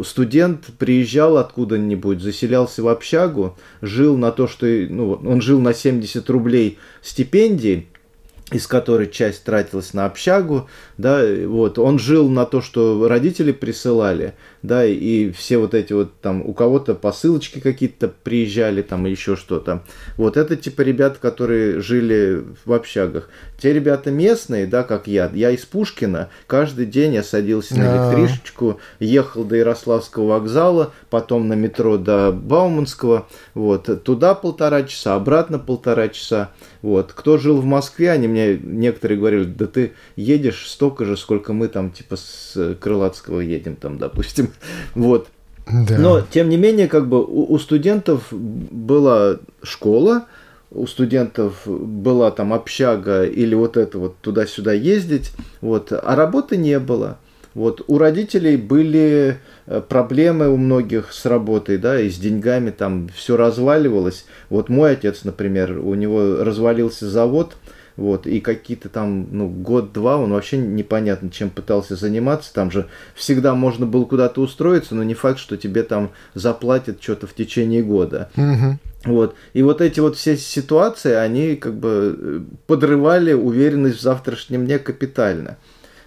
Студент 0.04 0.66
приезжал 0.78 1.38
откуда-нибудь, 1.38 2.20
заселялся 2.20 2.82
в 2.82 2.88
общагу, 2.88 3.56
жил 3.80 4.16
на 4.16 4.30
то, 4.32 4.47
что, 4.47 4.66
ну, 4.66 5.12
он 5.12 5.40
жил 5.40 5.61
на 5.61 5.75
70 5.75 6.28
рублей 6.30 6.78
стипендии, 7.02 7.88
из 8.52 8.66
которой 8.66 9.09
часть 9.09 9.45
тратилась 9.45 9.95
на 9.95 10.07
общагу, 10.07 10.69
да, 10.99 11.23
вот, 11.47 11.78
он 11.78 11.99
жил 11.99 12.28
на 12.28 12.47
то, 12.47 12.61
что 12.61 13.07
родители 13.09 13.52
присылали, 13.52 14.35
да, 14.62 14.85
и 14.85 15.30
все 15.30 15.59
вот 15.59 15.75
эти 15.75 15.92
вот 15.92 16.12
там, 16.21 16.42
у 16.45 16.52
кого-то 16.52 16.95
посылочки 16.95 17.61
какие-то 17.61 18.09
приезжали, 18.09 18.83
там, 18.83 19.07
еще 19.07 19.37
что-то. 19.37 19.85
Вот 20.16 20.37
это 20.37 20.57
типа 20.57 20.83
ребят, 20.83 21.19
которые 21.19 21.80
жили 21.80 22.45
в 22.64 22.73
общагах. 22.73 23.28
Те 23.59 23.73
ребята 23.73 24.11
местные, 24.11 24.66
да, 24.66 24.83
как 24.83 25.07
я, 25.07 25.30
я 25.33 25.50
из 25.50 25.64
Пушкина, 25.64 26.28
каждый 26.47 26.87
день 26.87 27.14
я 27.14 27.23
садился 27.23 27.76
на 27.76 27.85
электричечку, 27.85 28.80
ехал 28.99 29.45
до 29.45 29.57
Ярославского 29.57 30.26
вокзала, 30.26 30.92
потом 31.09 31.49
на 31.49 31.54
метро 31.54 31.97
до 31.97 32.33
Бауманского, 32.33 33.28
вот, 33.54 34.02
туда 34.02 34.35
полтора 34.35 34.83
часа, 34.83 35.14
обратно 35.14 35.59
полтора 35.59 36.09
часа, 36.09 36.50
вот. 36.82 37.12
Кто 37.12 37.38
жил 37.38 37.60
в 37.60 37.64
Москве, 37.64 38.10
они 38.10 38.28
мне 38.28 38.58
некоторые 38.62 39.18
говорили, 39.18 39.44
да 39.44 39.66
ты 39.66 39.92
едешь 40.16 40.68
столько 40.68 41.04
же, 41.04 41.16
сколько 41.16 41.52
мы 41.52 41.68
там, 41.68 41.90
типа, 41.90 42.16
с 42.16 42.76
Крылатского 42.80 43.40
едем, 43.40 43.76
там, 43.76 43.99
допустим, 43.99 44.50
вот. 44.94 45.28
Да. 45.70 45.99
Но, 45.99 46.20
тем 46.20 46.49
не 46.49 46.56
менее, 46.56 46.88
как 46.88 47.08
бы 47.08 47.25
у, 47.25 47.52
у 47.52 47.58
студентов 47.58 48.28
была 48.32 49.38
школа, 49.62 50.26
у 50.70 50.87
студентов 50.87 51.62
была 51.66 52.30
там 52.30 52.52
общага 52.52 53.25
или 53.25 53.54
вот 53.54 53.76
это 53.76 53.99
вот 53.99 54.16
туда-сюда 54.20 54.72
ездить, 54.72 55.32
вот, 55.60 55.92
а 55.92 56.16
работы 56.16 56.56
не 56.56 56.78
было. 56.78 57.18
Вот, 57.54 57.83
у 57.88 57.99
родителей 57.99 58.57
были 58.57 59.38
э, 59.66 59.80
проблемы 59.80 60.49
у 60.50 60.57
многих 60.57 61.12
с 61.12 61.26
работой, 61.26 61.78
да, 61.78 62.00
и 62.00 62.09
с 62.09 62.16
деньгами 62.16 62.71
там 62.71 63.09
все 63.14 63.37
разваливалось. 63.37 64.25
Вот 64.50 64.69
мой 64.69 64.92
отец, 64.92 65.25
например, 65.25 65.78
у 65.78 65.95
него 65.95 66.45
развалился 66.45 67.11
завод, 67.11 67.57
вот, 67.97 68.26
и 68.26 68.40
какие-то 68.40 68.88
там, 68.88 69.26
ну, 69.30 69.49
год-два 69.49 70.16
он 70.16 70.33
вообще 70.33 70.57
непонятно 70.57 71.28
чем 71.30 71.50
пытался 71.50 71.97
заниматься, 71.97 72.54
там 72.54 72.71
же 72.71 72.87
всегда 73.14 73.54
можно 73.54 73.85
было 73.85 74.04
куда-то 74.04 74.40
устроиться, 74.40 74.95
но 74.95 75.02
не 75.02 75.14
факт, 75.14 75.38
что 75.38 75.57
тебе 75.57 75.83
там 75.83 76.11
заплатят 76.35 77.02
что-то 77.02 77.26
в 77.26 77.35
течение 77.35 77.83
года. 77.83 78.30
Угу. 78.37 78.78
Вот. 79.12 79.35
И 79.54 79.62
вот 79.62 79.80
эти 79.80 80.00
вот 80.00 80.16
все 80.16 80.37
ситуации, 80.37 81.12
они 81.12 81.57
как 81.57 81.75
бы 81.75 82.16
э, 82.19 82.40
подрывали 82.66 83.33
уверенность 83.33 83.99
в 83.99 84.02
завтрашнем 84.02 84.66
дне 84.66 84.78
капитально. 84.78 85.59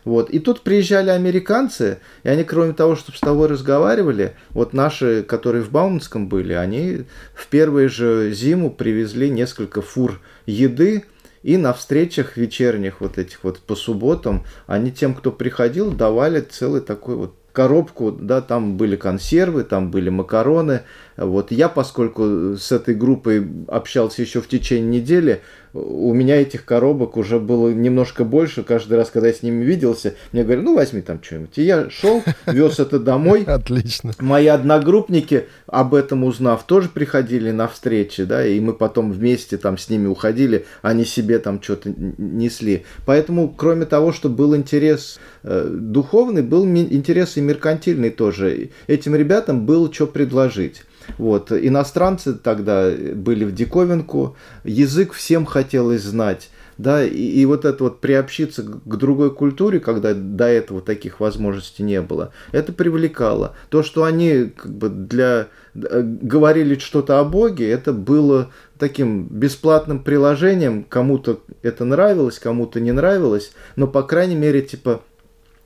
Вот. 0.06 0.30
И 0.30 0.40
тут 0.40 0.62
приезжали 0.62 1.10
американцы, 1.10 2.00
и 2.24 2.30
они, 2.30 2.44
кроме 2.44 2.74
того, 2.74 2.96
чтобы 2.96 3.18
с 3.18 3.22
тобой 3.22 3.48
разговаривали, 3.48 4.36
вот 4.52 4.74
наши, 4.74 5.24
которые 5.24 5.64
в 5.64 5.72
Бауманском 5.72 6.28
были, 6.28 6.54
они 6.54 7.06
в 7.34 7.48
первую 7.48 7.90
же 7.90 8.32
зиму 8.34 8.72
привезли 8.72 9.30
несколько 9.30 9.82
фур 9.82 10.20
еды, 10.46 11.06
и 11.44 11.58
на 11.58 11.74
встречах 11.74 12.38
вечерних 12.38 13.02
вот 13.02 13.18
этих 13.18 13.44
вот 13.44 13.60
по 13.60 13.76
субботам, 13.76 14.46
они 14.66 14.92
тем, 14.92 15.14
кто 15.14 15.32
приходил, 15.32 15.92
давали 15.92 16.40
целый 16.40 16.80
такой 16.80 17.16
вот 17.16 17.36
коробку, 17.54 18.12
да, 18.12 18.42
там 18.42 18.78
были 18.78 18.96
консервы, 18.96 19.64
там 19.64 19.92
были 19.92 20.10
макароны. 20.10 20.82
Вот 21.16 21.52
я, 21.52 21.70
поскольку 21.70 22.56
с 22.58 22.72
этой 22.72 22.96
группой 22.96 23.48
общался 23.68 24.24
еще 24.24 24.42
в 24.42 24.48
течение 24.48 25.02
недели, 25.02 25.42
у 25.74 26.14
меня 26.14 26.40
этих 26.40 26.66
коробок 26.66 27.18
уже 27.18 27.40
было 27.40 27.70
немножко 27.70 28.24
больше. 28.24 28.64
Каждый 28.64 28.98
раз, 28.98 29.10
когда 29.10 29.30
я 29.30 29.34
с 29.34 29.42
ними 29.42 29.64
виделся, 29.64 30.14
мне 30.32 30.44
говорят, 30.44 30.64
ну 30.64 30.76
возьми 30.76 31.02
там 31.02 31.22
что-нибудь. 31.22 31.58
И 31.58 31.64
я 31.64 31.90
шел, 31.90 32.22
вез 32.46 32.80
это 32.80 33.00
домой. 33.00 33.44
Отлично. 33.44 34.12
Мои 34.20 34.48
одногруппники, 34.48 35.46
об 35.66 35.96
этом 35.96 36.24
узнав, 36.24 36.66
тоже 36.68 36.90
приходили 36.90 37.50
на 37.50 37.68
встречи, 37.68 38.24
да, 38.24 38.46
и 38.46 38.60
мы 38.60 38.74
потом 38.74 39.12
вместе 39.12 39.58
там 39.58 39.78
с 39.80 39.90
ними 39.90 40.08
уходили, 40.08 40.66
они 40.84 41.06
себе 41.06 41.40
там 41.40 41.62
что-то 41.62 41.92
несли. 42.18 42.86
Поэтому, 43.06 43.50
кроме 43.50 43.86
того, 43.86 44.14
что 44.14 44.30
был 44.30 44.56
интерес 44.56 45.20
э, 45.42 45.68
духовный, 45.72 46.44
был 46.44 46.66
интерес 46.66 47.38
и 47.38 47.42
меркантильный 47.42 48.12
тоже. 48.12 48.70
Этим 48.86 49.16
ребятам 49.16 49.66
было 49.66 49.92
что 49.92 50.06
предложить. 50.06 50.84
Вот. 51.18 51.52
Иностранцы 51.52 52.34
тогда 52.34 52.92
были 52.92 53.46
в 53.46 53.54
диковинку, 53.54 54.36
язык 54.64 55.14
всем 55.14 55.46
хотелось 55.46 56.04
знать. 56.04 56.50
Да, 56.78 57.04
и, 57.04 57.12
и 57.12 57.46
вот 57.46 57.66
это 57.66 57.84
вот 57.84 58.02
приобщиться 58.02 58.64
к 58.64 58.98
другой 58.98 59.34
культуре, 59.34 59.80
когда 59.80 60.14
до 60.14 60.46
этого 60.46 60.82
таких 60.82 61.20
возможностей 61.20 61.84
не 61.84 62.02
было, 62.02 62.34
это 62.52 62.74
привлекало. 62.74 63.56
То, 63.70 63.84
что 63.84 64.04
они 64.04 64.52
как 64.56 64.72
бы 64.74 64.90
для 64.90 65.50
э, 65.76 66.02
говорили 66.02 66.78
что-то 66.80 67.20
о 67.20 67.26
Боге, 67.26 67.70
это 67.70 67.94
было 67.94 68.50
таким 68.80 69.28
бесплатным 69.28 70.04
приложением. 70.04 70.84
Кому-то 70.84 71.42
это 71.62 71.86
нравилось, 71.86 72.40
кому-то 72.40 72.80
не 72.80 72.92
нравилось, 72.92 73.52
но 73.76 73.88
по 73.88 74.02
крайней 74.02 74.36
мере 74.36 74.62
типа 74.62 75.04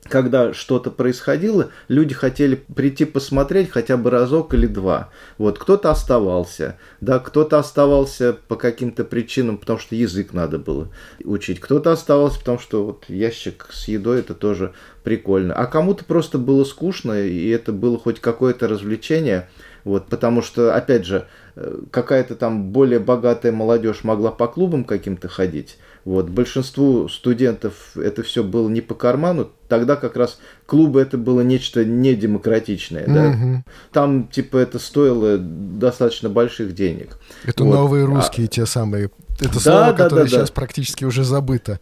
когда 0.08 0.52
что-то 0.52 0.90
происходило, 0.90 1.70
люди 1.88 2.14
хотели 2.14 2.54
прийти 2.54 3.04
посмотреть 3.04 3.70
хотя 3.70 3.96
бы 3.96 4.10
разок 4.10 4.54
или 4.54 4.66
два. 4.66 5.10
Вот 5.36 5.58
кто-то 5.58 5.90
оставался, 5.90 6.76
да, 7.00 7.18
кто-то 7.18 7.58
оставался 7.58 8.36
по 8.48 8.56
каким-то 8.56 9.04
причинам, 9.04 9.58
потому 9.58 9.78
что 9.78 9.94
язык 9.94 10.32
надо 10.32 10.58
было 10.58 10.88
учить, 11.24 11.60
кто-то 11.60 11.92
оставался, 11.92 12.38
потому 12.40 12.58
что 12.58 12.84
вот 12.84 13.04
ящик 13.08 13.68
с 13.70 13.88
едой 13.88 14.20
это 14.20 14.34
тоже 14.34 14.72
прикольно, 15.02 15.54
а 15.54 15.66
кому-то 15.66 16.04
просто 16.04 16.38
было 16.38 16.64
скучно 16.64 17.20
и 17.20 17.48
это 17.48 17.72
было 17.72 17.98
хоть 17.98 18.20
какое-то 18.20 18.68
развлечение, 18.68 19.48
вот, 19.84 20.06
потому 20.08 20.42
что, 20.42 20.74
опять 20.74 21.06
же, 21.06 21.26
э, 21.56 21.80
какая-то 21.90 22.34
там 22.34 22.72
более 22.72 22.98
богатая 22.98 23.52
молодежь 23.52 24.04
могла 24.04 24.30
по 24.30 24.46
клубам 24.46 24.84
каким-то 24.84 25.28
ходить, 25.28 25.78
вот. 26.08 26.30
Большинству 26.30 27.06
студентов 27.10 27.94
это 27.94 28.22
все 28.22 28.42
было 28.42 28.66
не 28.70 28.80
по 28.80 28.94
карману. 28.94 29.50
Тогда 29.68 29.94
как 29.94 30.16
раз 30.16 30.40
клубы 30.64 31.02
это 31.02 31.18
было 31.18 31.42
нечто 31.42 31.84
недемократичное. 31.84 33.04
Угу. 33.04 33.12
Да? 33.12 33.64
Там 33.92 34.28
типа 34.28 34.56
это 34.56 34.78
стоило 34.78 35.36
достаточно 35.36 36.30
больших 36.30 36.74
денег. 36.74 37.18
Это 37.44 37.62
вот. 37.62 37.74
новые 37.74 38.04
а 38.04 38.06
русские 38.06 38.46
а... 38.46 38.48
те 38.48 38.64
самые. 38.64 39.10
Это 39.38 39.52
да, 39.52 39.60
слово, 39.60 39.80
да, 39.80 39.92
которое 39.92 40.22
да, 40.22 40.28
сейчас 40.28 40.48
да. 40.48 40.54
практически 40.54 41.04
уже 41.04 41.24
забыто. 41.24 41.78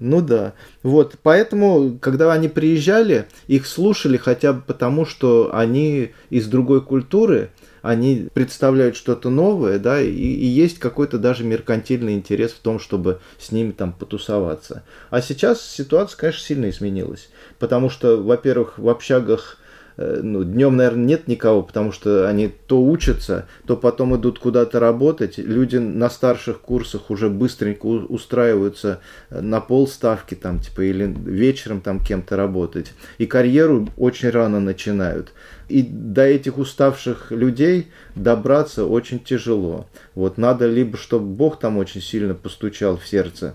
Ну 0.00 0.22
да. 0.22 0.54
Вот, 0.82 1.14
поэтому, 1.22 1.98
когда 2.00 2.32
они 2.32 2.48
приезжали, 2.48 3.26
их 3.46 3.68
слушали 3.68 4.16
хотя 4.16 4.54
бы 4.54 4.62
потому, 4.62 5.06
что 5.06 5.54
они 5.54 6.10
из 6.30 6.48
другой 6.48 6.82
культуры, 6.82 7.50
они 7.82 8.28
представляют 8.32 8.96
что-то 8.96 9.28
новое, 9.28 9.78
да, 9.78 10.00
и, 10.00 10.08
и 10.08 10.46
есть 10.46 10.78
какой-то 10.78 11.18
даже 11.18 11.44
меркантильный 11.44 12.14
интерес 12.14 12.52
в 12.52 12.60
том, 12.60 12.78
чтобы 12.78 13.20
с 13.38 13.50
ними 13.52 13.72
там 13.72 13.92
потусоваться. 13.92 14.84
А 15.10 15.20
сейчас 15.20 15.60
ситуация, 15.60 16.16
конечно, 16.16 16.40
сильно 16.40 16.70
изменилась, 16.70 17.28
потому 17.58 17.90
что, 17.90 18.22
во-первых, 18.22 18.78
в 18.78 18.88
общагах 18.88 19.58
э, 19.96 20.20
ну, 20.22 20.44
днем, 20.44 20.76
наверное, 20.76 21.04
нет 21.04 21.26
никого, 21.26 21.62
потому 21.62 21.90
что 21.90 22.28
они 22.28 22.48
то 22.48 22.80
учатся, 22.80 23.46
то 23.66 23.76
потом 23.76 24.16
идут 24.16 24.38
куда-то 24.38 24.78
работать. 24.78 25.38
Люди 25.38 25.76
на 25.76 26.08
старших 26.08 26.60
курсах 26.60 27.10
уже 27.10 27.28
быстренько 27.28 27.86
устраиваются 27.86 29.00
на 29.30 29.60
полставки 29.60 30.36
там, 30.36 30.60
типа, 30.60 30.82
или 30.82 31.12
вечером 31.24 31.80
там 31.80 31.98
кем-то 31.98 32.36
работать. 32.36 32.92
И 33.18 33.26
карьеру 33.26 33.88
очень 33.96 34.30
рано 34.30 34.60
начинают. 34.60 35.32
И 35.72 35.82
до 35.82 36.22
этих 36.22 36.58
уставших 36.58 37.30
людей 37.30 37.88
добраться 38.14 38.84
очень 38.84 39.18
тяжело. 39.18 39.86
Вот 40.14 40.36
надо 40.36 40.66
либо, 40.66 40.98
чтобы 40.98 41.24
Бог 41.24 41.58
там 41.58 41.78
очень 41.78 42.02
сильно 42.02 42.34
постучал 42.34 42.98
в 42.98 43.06
сердце, 43.06 43.54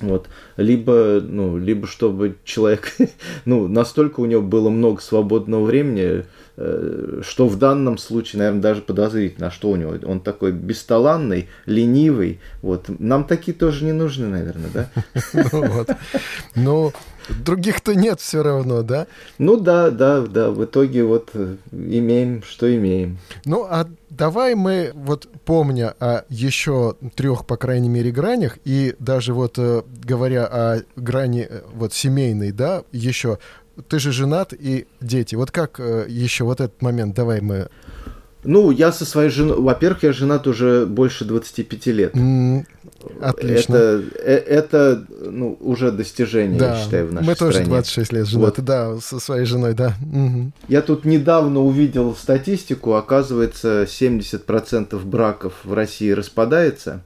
вот. 0.00 0.26
Либо, 0.56 1.20
ну, 1.22 1.56
либо 1.56 1.86
чтобы 1.86 2.36
человек, 2.44 2.96
ну, 3.44 3.68
настолько 3.68 4.20
у 4.20 4.24
него 4.24 4.42
было 4.42 4.68
много 4.68 5.00
свободного 5.00 5.64
времени, 5.64 6.24
э, 6.56 7.20
что 7.22 7.46
в 7.46 7.58
данном 7.58 7.98
случае, 7.98 8.38
наверное, 8.38 8.62
даже 8.62 8.82
подозрительно, 8.82 9.48
а 9.48 9.50
что 9.52 9.68
у 9.70 9.76
него? 9.76 9.94
Он 10.04 10.20
такой 10.20 10.50
бесталанный, 10.50 11.48
ленивый. 11.66 12.40
Вот. 12.60 12.86
Нам 12.98 13.24
такие 13.24 13.56
тоже 13.56 13.84
не 13.84 13.92
нужны, 13.92 14.26
наверное, 14.26 14.70
да? 14.72 14.90
Ну. 15.52 15.84
Ну, 16.56 16.92
Других-то 17.28 17.94
нет 17.94 18.20
все 18.20 18.42
равно, 18.42 18.82
да? 18.82 19.06
Ну 19.38 19.56
да, 19.58 19.90
да, 19.90 20.20
да. 20.20 20.50
В 20.50 20.64
итоге 20.64 21.04
вот 21.04 21.30
э, 21.34 21.56
имеем, 21.72 22.42
что 22.42 22.74
имеем. 22.74 23.18
Ну 23.44 23.64
а 23.68 23.88
давай 24.10 24.54
мы, 24.54 24.92
вот 24.94 25.28
помня 25.44 25.94
о 26.00 26.24
еще 26.28 26.96
трех, 27.14 27.46
по 27.46 27.56
крайней 27.56 27.88
мере, 27.88 28.10
гранях, 28.10 28.58
и 28.64 28.94
даже 28.98 29.32
вот 29.34 29.58
э, 29.58 29.82
говоря 30.02 30.46
о 30.46 30.82
грани 30.96 31.46
э, 31.48 31.62
вот 31.72 31.92
семейной, 31.92 32.52
да, 32.52 32.84
еще 32.92 33.38
ты 33.88 33.98
же 33.98 34.12
женат 34.12 34.52
и 34.52 34.86
дети. 35.00 35.34
Вот 35.34 35.50
как 35.50 35.80
еще 35.80 36.44
вот 36.44 36.60
этот 36.60 36.80
момент, 36.80 37.16
давай 37.16 37.40
мы 37.40 37.68
ну, 38.44 38.70
я 38.70 38.92
со 38.92 39.04
своей 39.04 39.30
женой... 39.30 39.58
Во-первых, 39.58 40.02
я 40.02 40.12
женат 40.12 40.46
уже 40.46 40.86
больше 40.86 41.24
25 41.24 41.86
лет. 41.86 42.14
Mm, 42.14 42.64
отлично. 43.20 43.74
Это, 43.74 44.02
э, 44.22 44.34
это 44.34 45.04
ну, 45.30 45.56
уже 45.60 45.90
достижение, 45.90 46.58
да, 46.58 46.76
я 46.76 46.84
считаю, 46.84 47.08
в 47.08 47.12
нашей 47.12 47.26
мы 47.26 47.34
стране. 47.34 47.52
Мы 47.52 47.54
тоже 47.54 47.70
26 47.70 48.12
лет 48.12 48.26
женаты, 48.26 48.60
вот. 48.60 48.64
да, 48.66 48.96
со 49.00 49.18
своей 49.18 49.46
женой, 49.46 49.74
да. 49.74 49.94
Угу. 50.12 50.52
Я 50.68 50.82
тут 50.82 51.04
недавно 51.04 51.60
увидел 51.60 52.14
статистику, 52.14 52.94
оказывается, 52.94 53.84
70% 53.84 55.02
браков 55.04 55.54
в 55.64 55.72
России 55.72 56.10
распадается. 56.10 57.02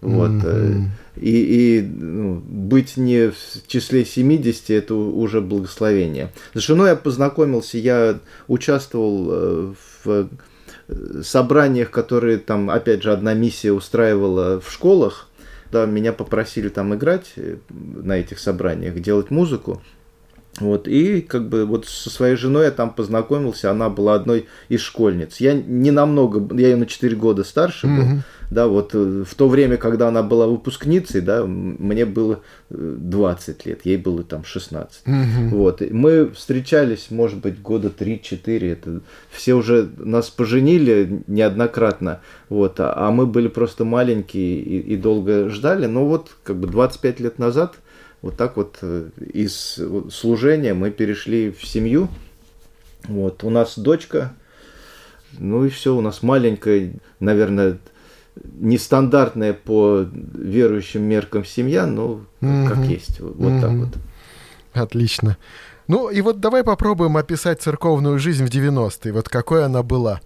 Вот. 0.00 0.30
Mm-hmm. 0.30 0.84
И, 1.16 1.78
и 1.78 1.82
ну, 1.82 2.42
быть 2.46 2.96
не 2.96 3.30
в 3.30 3.66
числе 3.66 4.06
70 4.06 4.70
это 4.70 4.94
уже 4.94 5.42
благословение. 5.42 6.32
С 6.54 6.60
женой 6.60 6.88
я 6.88 6.96
познакомился, 6.96 7.76
я 7.76 8.18
участвовал 8.48 9.74
в 10.04 10.28
собраниях, 11.22 11.90
которые 11.90 12.38
там, 12.38 12.70
опять 12.70 13.02
же, 13.02 13.12
одна 13.12 13.34
миссия 13.34 13.72
устраивала 13.72 14.60
в 14.60 14.70
школах, 14.70 15.28
да, 15.70 15.86
меня 15.86 16.12
попросили 16.12 16.68
там 16.68 16.94
играть 16.94 17.32
э, 17.36 17.56
на 17.68 18.18
этих 18.18 18.38
собраниях, 18.38 18.98
делать 19.00 19.30
музыку. 19.30 19.82
Вот, 20.58 20.88
и 20.88 21.20
как 21.20 21.48
бы 21.48 21.64
вот 21.64 21.86
со 21.86 22.10
своей 22.10 22.36
женой 22.36 22.64
я 22.64 22.70
там 22.70 22.90
познакомился, 22.90 23.70
она 23.70 23.88
была 23.88 24.14
одной 24.14 24.46
из 24.68 24.80
школьниц. 24.80 25.38
Я 25.38 25.54
не 25.54 25.90
намного, 25.90 26.54
я 26.56 26.70
ее 26.70 26.76
на 26.76 26.86
4 26.86 27.16
года 27.16 27.44
старше 27.44 27.86
был, 27.86 28.02
mm-hmm. 28.02 28.20
Да, 28.50 28.66
вот 28.66 28.94
э, 28.94 29.24
в 29.26 29.34
то 29.34 29.48
время, 29.48 29.76
когда 29.76 30.08
она 30.08 30.22
была 30.22 30.46
выпускницей, 30.46 31.20
да, 31.20 31.44
мне 31.46 32.04
было 32.04 32.40
20 32.70 33.66
э, 33.66 33.68
лет, 33.68 33.80
ей 33.84 33.96
было 33.96 34.22
там 34.22 34.44
16. 34.44 35.02
Mm-hmm. 35.06 35.48
Вот, 35.50 35.82
и 35.82 35.90
мы 35.90 36.30
встречались, 36.30 37.06
может 37.10 37.38
быть, 37.38 37.60
года 37.60 37.92
3-4, 37.96 38.72
это 38.72 39.00
все 39.30 39.54
уже 39.54 39.88
нас 39.98 40.30
поженили 40.30 41.22
неоднократно, 41.26 42.20
вот, 42.48 42.80
а, 42.80 42.92
а 42.96 43.10
мы 43.10 43.26
были 43.26 43.48
просто 43.48 43.84
маленькие 43.84 44.60
и, 44.60 44.78
и 44.80 44.96
долго 44.96 45.48
ждали, 45.48 45.86
но 45.86 46.04
вот 46.06 46.30
как 46.42 46.56
бы 46.56 46.66
25 46.66 47.20
лет 47.20 47.38
назад– 47.38 47.74
вот 48.22 48.36
так 48.36 48.56
вот 48.56 48.78
э, 48.82 49.08
из 49.32 49.80
служения 50.10 50.74
мы 50.74 50.90
перешли 50.90 51.50
в 51.50 51.64
семью. 51.64 52.08
Вот, 53.04 53.44
у 53.44 53.50
нас 53.50 53.78
дочка, 53.78 54.34
ну 55.38 55.64
и 55.64 55.70
все, 55.70 55.96
у 55.96 56.02
нас 56.02 56.22
маленькая, 56.22 56.92
наверное, 57.18 57.78
нестандартная 58.44 59.52
по 59.52 60.06
верующим 60.34 61.02
меркам 61.02 61.44
семья, 61.44 61.86
но 61.86 62.22
mm-hmm. 62.40 62.68
как 62.68 62.78
есть, 62.78 63.20
вот 63.20 63.36
mm-hmm. 63.36 63.60
так 63.60 63.70
вот. 63.70 63.88
Отлично. 64.72 65.36
Ну 65.88 66.08
и 66.08 66.20
вот 66.20 66.40
давай 66.40 66.62
попробуем 66.62 67.16
описать 67.16 67.60
церковную 67.60 68.18
жизнь 68.18 68.44
в 68.44 68.48
90-е, 68.48 69.12
вот 69.12 69.28
какой 69.28 69.64
она 69.64 69.82
была. 69.82 70.20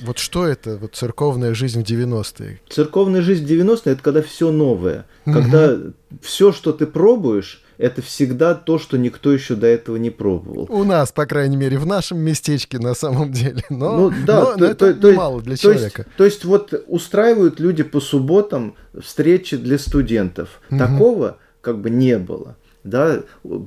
Вот 0.00 0.18
что 0.18 0.46
это, 0.46 0.76
вот 0.76 0.94
церковная 0.94 1.54
жизнь 1.54 1.82
в 1.82 1.86
90-е? 1.86 2.60
Церковная 2.68 3.22
жизнь 3.22 3.46
в 3.46 3.50
90-е 3.50 3.92
это 3.92 4.02
когда 4.02 4.20
все 4.20 4.50
новое. 4.50 5.06
Угу. 5.24 5.34
Когда 5.34 5.76
все, 6.20 6.52
что 6.52 6.72
ты 6.72 6.86
пробуешь, 6.86 7.62
это 7.78 8.02
всегда 8.02 8.54
то, 8.54 8.78
что 8.78 8.96
никто 8.96 9.32
еще 9.32 9.54
до 9.54 9.66
этого 9.66 9.96
не 9.96 10.10
пробовал. 10.10 10.66
У 10.68 10.84
нас, 10.84 11.12
по 11.12 11.26
крайней 11.26 11.56
мере, 11.56 11.78
в 11.78 11.86
нашем 11.86 12.18
местечке 12.18 12.78
на 12.78 12.94
самом 12.94 13.32
деле. 13.32 13.62
Но, 13.70 14.10
ну, 14.10 14.14
да, 14.26 14.40
но, 14.40 14.52
то, 14.52 14.58
но 14.58 14.66
это 14.66 14.94
то, 14.94 15.12
мало 15.12 15.42
для 15.42 15.56
то 15.56 15.62
человека. 15.62 16.02
Есть, 16.02 16.16
то 16.16 16.24
есть 16.24 16.44
вот 16.44 16.84
устраивают 16.86 17.60
люди 17.60 17.82
по 17.82 18.00
субботам 18.00 18.74
встречи 19.00 19.56
для 19.56 19.78
студентов. 19.78 20.60
Угу. 20.70 20.78
Такого 20.78 21.38
как 21.60 21.80
бы 21.80 21.90
не 21.90 22.18
было 22.18 22.56
да, 22.86 23.22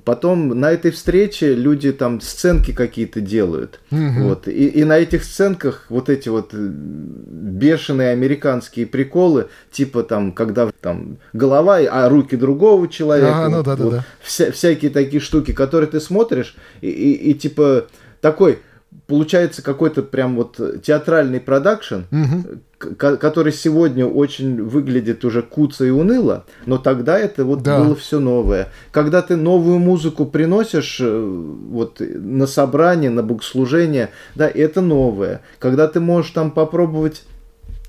потом 0.05 0.59
на 0.59 0.71
этой 0.71 0.91
встрече 0.91 1.53
люди 1.53 1.91
там 1.91 2.21
сценки 2.21 2.71
какие-то 2.71 3.21
делают, 3.21 3.79
угу. 3.91 4.23
вот, 4.23 4.47
и, 4.47 4.67
и 4.67 4.83
на 4.83 4.97
этих 4.97 5.23
сценках 5.23 5.85
вот 5.89 6.09
эти 6.09 6.29
вот 6.29 6.53
бешеные 6.53 8.11
американские 8.11 8.87
приколы, 8.87 9.49
типа 9.71 10.03
там, 10.03 10.31
когда 10.31 10.71
там 10.81 11.17
голова, 11.33 11.77
а 11.77 12.09
руки 12.09 12.35
другого 12.35 12.87
человека, 12.87 13.45
а, 13.45 13.49
ну, 13.49 13.63
да, 13.63 13.75
вот, 13.75 13.91
да, 13.91 13.97
да. 13.97 14.05
Вся, 14.21 14.51
всякие 14.51 14.91
такие 14.91 15.21
штуки, 15.21 15.51
которые 15.51 15.89
ты 15.89 15.99
смотришь, 15.99 16.55
и, 16.81 16.89
и, 16.89 17.31
и 17.31 17.33
типа 17.33 17.87
такой 18.21 18.59
получается 19.07 19.61
какой-то 19.61 20.03
прям 20.03 20.35
вот 20.35 20.81
театральный 20.81 21.39
продакшн, 21.39 22.01
угу. 22.11 22.59
Который 22.79 23.51
сегодня 23.51 24.05
очень 24.05 24.63
выглядит 24.63 25.25
уже 25.25 25.41
куца 25.41 25.85
и 25.85 25.89
уныло, 25.89 26.45
но 26.65 26.77
тогда 26.77 27.19
это 27.19 27.43
вот 27.43 27.61
да. 27.61 27.83
было 27.83 27.95
все 27.95 28.19
новое. 28.19 28.69
Когда 28.91 29.21
ты 29.21 29.35
новую 29.35 29.79
музыку 29.79 30.25
приносишь 30.25 30.99
э, 31.01 31.19
вот 31.19 31.99
на 31.99 32.47
собрание, 32.47 33.09
на 33.09 33.21
богослужение, 33.21 34.11
да, 34.35 34.49
это 34.49 34.79
новое. 34.79 35.41
Когда 35.59 35.89
ты 35.89 35.99
можешь 35.99 36.31
там 36.31 36.51
попробовать 36.51 37.23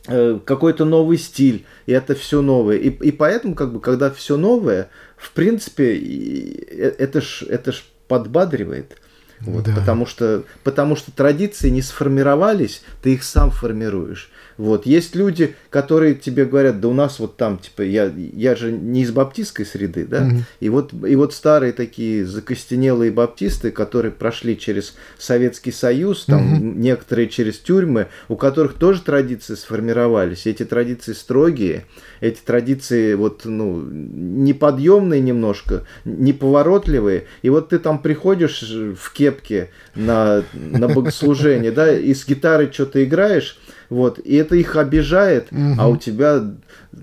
э, 0.09 0.41
какой-то 0.45 0.85
новый 0.85 1.19
стиль, 1.19 1.67
и 1.87 1.93
это 1.93 2.17
все 2.17 2.43
новое. 2.43 2.77
И, 2.77 2.89
и 2.89 3.13
поэтому, 3.13 3.55
как 3.55 3.73
бы, 3.73 3.81
когда 3.81 4.11
все 4.11 4.37
новое, 4.37 4.91
в 5.17 5.31
принципе, 5.31 5.97
э, 5.97 6.95
это 6.99 7.21
ж, 7.21 7.45
это 7.49 7.71
ж 7.71 7.85
подбадривает. 8.09 8.97
Вот, 9.41 9.65
да. 9.65 9.75
потому, 9.75 10.05
что, 10.05 10.45
потому 10.65 10.97
что 10.97 11.13
традиции 11.13 11.71
не 11.71 11.81
сформировались, 11.81 12.83
ты 13.03 13.15
их 13.15 13.25
сам 13.25 13.51
формируешь. 13.51 14.31
Вот. 14.61 14.85
Есть 14.85 15.17
люди, 15.17 15.55
которые 15.71 16.15
тебе 16.15 16.45
говорят, 16.45 16.81
да 16.81 16.89
у 16.89 16.93
нас 16.93 17.19
вот 17.19 17.39
там, 17.39 17.57
типа, 17.57 17.81
я, 17.81 18.13
я 18.15 18.55
же 18.55 18.71
не 18.71 19.05
из 19.05 19.11
баптистской 19.11 19.65
среды, 19.65 20.05
да, 20.05 20.27
угу. 20.27 20.43
и, 20.61 20.69
вот, 20.69 20.93
и 20.93 21.17
вот 21.17 21.33
старые 21.33 21.73
такие 21.73 22.27
закостенелые 22.27 23.11
баптисты, 23.11 23.71
которые 23.71 24.13
прошли 24.13 24.59
через 24.59 24.97
Советский 25.17 25.73
Союз, 25.73 26.27
там 26.27 26.53
угу. 26.53 26.79
некоторые 26.79 27.31
через 27.31 27.59
тюрьмы, 27.59 28.09
у 28.29 28.37
которых 28.37 28.75
тоже 28.75 29.01
традиции 29.01 29.55
сформировались, 29.55 30.47
эти 30.47 30.67
традиции 30.67 31.15
строгие, 31.15 31.87
эти 32.21 32.41
традиции 32.41 33.15
вот, 33.15 33.47
ну, 33.47 33.81
неподъемные 33.81 35.23
немножко, 35.23 35.87
неповоротливые, 36.05 37.25
и 37.41 37.49
вот 37.49 37.71
ты 37.71 37.79
там 37.79 37.99
приходишь 37.99 38.61
в 38.61 39.11
кепке 39.15 39.71
на, 39.95 40.43
на 40.53 40.89
богослужение, 40.89 41.73
да, 41.73 41.97
и 41.97 42.13
с 42.13 42.27
гитарой 42.27 42.71
что-то 42.71 43.03
играешь, 43.03 43.59
вот, 43.91 44.21
и 44.21 44.37
это 44.37 44.55
их 44.55 44.77
обижает, 44.77 45.49
угу. 45.51 45.75
а 45.79 45.89
у 45.89 45.97
тебя, 45.97 46.43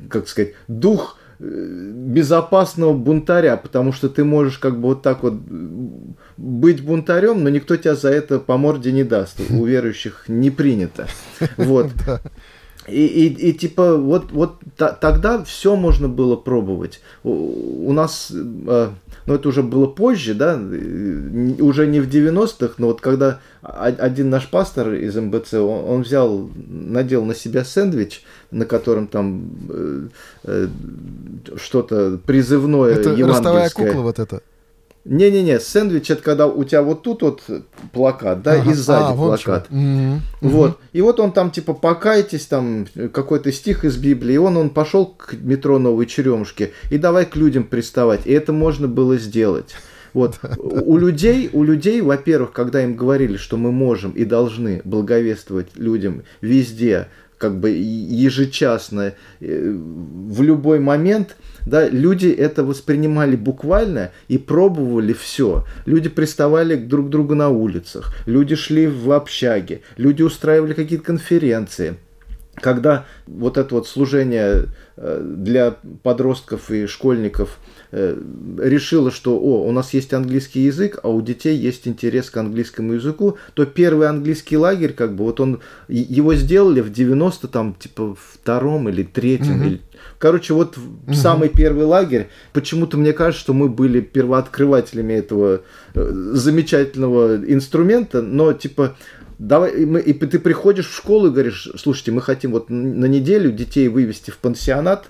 как 0.09 0.27
сказать, 0.27 0.53
дух 0.67 1.19
э, 1.39 1.43
безопасного 1.43 2.93
бунтаря, 2.93 3.57
потому 3.57 3.91
что 3.91 4.09
ты 4.09 4.23
можешь 4.23 4.57
как 4.57 4.79
бы 4.79 4.89
вот 4.89 5.01
так 5.01 5.21
вот 5.21 5.35
быть 6.37 6.81
бунтарем, 6.83 7.43
но 7.43 7.49
никто 7.49 7.75
тебя 7.75 7.95
за 7.95 8.09
это 8.09 8.39
по 8.39 8.57
морде 8.57 8.91
не 8.91 9.03
даст. 9.03 9.39
У 9.49 9.65
верующих 9.65 10.25
не 10.27 10.49
принято. 10.49 11.07
Вот. 11.57 11.91
И, 12.87 13.05
и, 13.05 13.49
и 13.49 13.53
типа 13.53 13.97
вот, 13.97 14.31
вот 14.31 14.55
та, 14.77 14.91
тогда 14.91 15.43
все 15.43 15.75
можно 15.75 16.07
было 16.07 16.37
пробовать. 16.37 17.01
У, 17.23 17.89
у 17.89 17.93
нас, 17.93 18.31
э, 18.31 18.89
ну 19.25 19.33
это 19.33 19.49
уже 19.49 19.61
было 19.61 19.87
позже, 19.87 20.33
да, 20.33 20.55
уже 20.55 21.87
не 21.87 21.99
в 21.99 22.07
90-х, 22.07 22.75
но 22.77 22.87
вот 22.87 23.01
когда 23.01 23.39
один 23.61 24.29
наш 24.29 24.49
пастор 24.49 24.93
из 24.93 25.15
МБЦ, 25.15 25.55
он, 25.55 25.89
он 25.89 26.01
взял, 26.03 26.49
надел 26.67 27.25
на 27.25 27.35
себя 27.35 27.65
сэндвич, 27.65 28.23
на 28.51 28.65
котором 28.65 29.07
там 29.07 29.49
э, 29.69 30.07
э, 30.45 30.67
что-то 31.57 32.19
призывное 32.25 32.93
это 32.93 33.09
евангельское. 33.09 33.87
кукла 33.87 34.01
вот 34.01 34.19
это? 34.19 34.41
Не-не-не, 35.09 35.59
сэндвич 35.59 36.11
это 36.11 36.21
когда 36.21 36.47
у 36.47 36.63
тебя 36.65 36.81
вот 36.81 37.03
тут 37.03 37.21
вот 37.21 37.41
плакат, 37.93 38.41
да, 38.41 38.53
ага. 38.53 38.71
и 38.71 38.73
сзади 38.73 39.13
а, 39.13 39.15
плакат. 39.15 39.67
Mm-hmm. 39.69 40.19
Вот. 40.41 40.79
И 40.91 41.01
вот 41.01 41.19
он 41.21 41.31
там 41.31 41.51
типа 41.51 41.73
покайтесь, 41.73 42.45
там 42.45 42.87
какой-то 43.13 43.51
стих 43.53 43.85
из 43.85 43.95
Библии, 43.95 44.33
и 44.33 44.37
он, 44.37 44.57
он 44.57 44.69
пошел 44.69 45.05
к 45.05 45.33
метро 45.33 45.79
Новой 45.79 46.07
Черемушки 46.07 46.73
и 46.91 46.97
давай 46.97 47.25
к 47.25 47.37
людям 47.37 47.63
приставать. 47.63 48.21
И 48.25 48.31
это 48.31 48.51
можно 48.51 48.87
было 48.87 49.17
сделать. 49.17 49.75
Вот. 50.13 50.39
У 50.57 50.97
людей, 50.97 51.49
у 51.53 51.63
людей, 51.63 52.01
во-первых, 52.01 52.51
когда 52.51 52.83
им 52.83 52.95
говорили, 52.95 53.37
что 53.37 53.55
мы 53.55 53.71
можем 53.71 54.11
и 54.11 54.25
должны 54.25 54.81
благовествовать 54.83 55.67
людям 55.75 56.23
везде, 56.41 57.07
как 57.37 57.59
бы 57.59 57.69
ежечасно, 57.69 59.13
э, 59.39 59.71
в 59.71 60.41
любой 60.41 60.79
момент, 60.79 61.35
да, 61.65 61.87
люди 61.87 62.27
это 62.27 62.63
воспринимали 62.63 63.35
буквально 63.35 64.11
и 64.27 64.37
пробовали 64.37 65.13
все. 65.13 65.65
Люди 65.85 66.09
приставали 66.09 66.75
друг 66.75 67.07
к 67.07 67.09
другу 67.09 67.35
на 67.35 67.49
улицах, 67.49 68.13
люди 68.25 68.55
шли 68.55 68.87
в 68.87 69.11
общаге, 69.11 69.81
люди 69.97 70.21
устраивали 70.21 70.73
какие-то 70.73 71.05
конференции. 71.05 71.97
Когда 72.55 73.05
вот 73.27 73.57
это 73.57 73.75
вот 73.75 73.87
служение 73.87 74.65
э, 74.95 75.21
для 75.23 75.75
подростков 76.03 76.71
и 76.71 76.87
школьников– 76.87 77.59
решила, 77.91 79.11
что 79.11 79.37
о, 79.37 79.65
у 79.67 79.71
нас 79.71 79.93
есть 79.93 80.13
английский 80.13 80.61
язык, 80.61 80.99
а 81.03 81.09
у 81.09 81.21
детей 81.21 81.57
есть 81.57 81.87
интерес 81.87 82.29
к 82.29 82.37
английскому 82.37 82.93
языку, 82.93 83.37
то 83.53 83.65
первый 83.65 84.09
английский 84.09 84.57
лагерь, 84.57 84.93
как 84.93 85.15
бы, 85.15 85.23
вот 85.23 85.39
он, 85.39 85.61
его 85.87 86.35
сделали 86.35 86.81
в 86.81 86.91
90 86.91 87.47
там, 87.47 87.75
типа, 87.75 88.15
втором 88.33 88.89
или 88.89 89.03
третьем, 89.03 89.61
mm-hmm. 89.61 89.67
или 89.67 89.81
Короче, 90.19 90.53
вот 90.53 90.77
угу. 90.77 91.13
самый 91.13 91.49
первый 91.49 91.85
лагерь, 91.85 92.29
почему-то 92.53 92.97
мне 92.97 93.13
кажется, 93.13 93.43
что 93.43 93.53
мы 93.53 93.69
были 93.69 94.01
первооткрывателями 94.01 95.13
этого 95.13 95.61
э, 95.93 96.11
замечательного 96.33 97.37
инструмента, 97.37 98.21
но 98.21 98.53
типа 98.53 98.95
давай, 99.37 99.85
мы, 99.85 99.99
и 99.99 100.13
ты 100.13 100.39
приходишь 100.39 100.89
в 100.89 100.95
школу 100.95 101.27
и 101.27 101.31
говоришь, 101.31 101.69
слушайте, 101.77 102.11
мы 102.11 102.21
хотим 102.21 102.51
вот 102.51 102.69
на 102.69 103.05
неделю 103.05 103.51
детей 103.51 103.87
вывести 103.87 104.31
в 104.31 104.37
пансионат, 104.37 105.09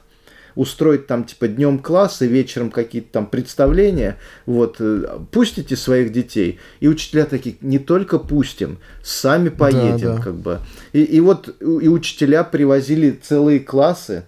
устроить 0.58 1.08
там 1.08 1.24
типа 1.24 1.48
днем 1.48 1.80
классы, 1.80 2.26
вечером 2.28 2.72
какие-то 2.72 3.10
там 3.12 3.28
представления, 3.28 4.17
вот, 4.46 4.78
э, 4.80 5.20
пустите 5.32 5.76
своих 5.76 6.12
детей. 6.12 6.60
И 6.80 6.88
учителя 6.88 7.26
такие, 7.26 7.56
не 7.62 7.80
только 7.80 8.17
пустим, 8.17 8.80
сами 9.04 9.50
поедем, 9.50 10.00
да, 10.00 10.15
да. 10.15 10.22
как 10.22 10.36
бы. 10.36 10.60
И, 10.93 11.04
и 11.04 11.20
вот 11.20 11.56
и 11.62 11.88
учителя 11.88 12.43
привозили 12.43 13.12
целые 13.12 13.60
классы, 13.60 14.26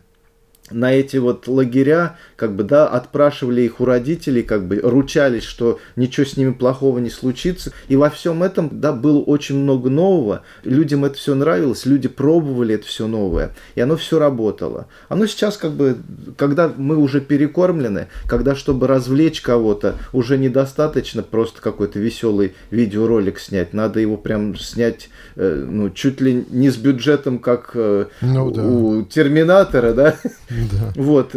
на 0.71 0.93
эти 0.93 1.17
вот 1.17 1.47
лагеря, 1.47 2.17
как 2.35 2.55
бы, 2.55 2.63
да, 2.63 2.87
отпрашивали 2.87 3.61
их 3.61 3.79
у 3.79 3.85
родителей, 3.85 4.43
как 4.43 4.67
бы, 4.67 4.79
ручались, 4.81 5.43
что 5.43 5.79
ничего 5.95 6.25
с 6.25 6.37
ними 6.37 6.51
плохого 6.51 6.99
не 6.99 7.09
случится. 7.09 7.71
И 7.87 7.95
во 7.95 8.09
всем 8.09 8.43
этом, 8.43 8.69
да, 8.79 8.93
было 8.93 9.19
очень 9.19 9.57
много 9.57 9.89
нового. 9.89 10.43
Людям 10.63 11.05
это 11.05 11.15
все 11.15 11.35
нравилось, 11.35 11.85
люди 11.85 12.07
пробовали 12.07 12.75
это 12.75 12.85
все 12.85 13.07
новое, 13.07 13.51
и 13.75 13.81
оно 13.81 13.97
все 13.97 14.19
работало. 14.19 14.87
Оно 15.07 15.25
сейчас, 15.25 15.57
как 15.57 15.71
бы, 15.71 15.97
когда 16.37 16.71
мы 16.75 16.97
уже 16.97 17.21
перекормлены, 17.21 18.07
когда, 18.27 18.55
чтобы 18.55 18.87
развлечь 18.87 19.41
кого-то, 19.41 19.95
уже 20.13 20.37
недостаточно 20.37 21.23
просто 21.23 21.61
какой-то 21.61 21.99
веселый 21.99 22.53
видеоролик 22.71 23.39
снять, 23.39 23.73
надо 23.73 23.99
его 23.99 24.17
прям 24.17 24.57
снять, 24.57 25.09
э, 25.35 25.65
ну, 25.69 25.89
чуть 25.89 26.21
ли 26.21 26.45
не 26.49 26.69
с 26.69 26.77
бюджетом, 26.77 27.39
как 27.39 27.71
э, 27.73 28.05
ну, 28.21 28.51
да. 28.51 28.63
у 28.63 29.03
Терминатора, 29.03 29.93
да, 29.93 30.15
Вот. 30.95 31.35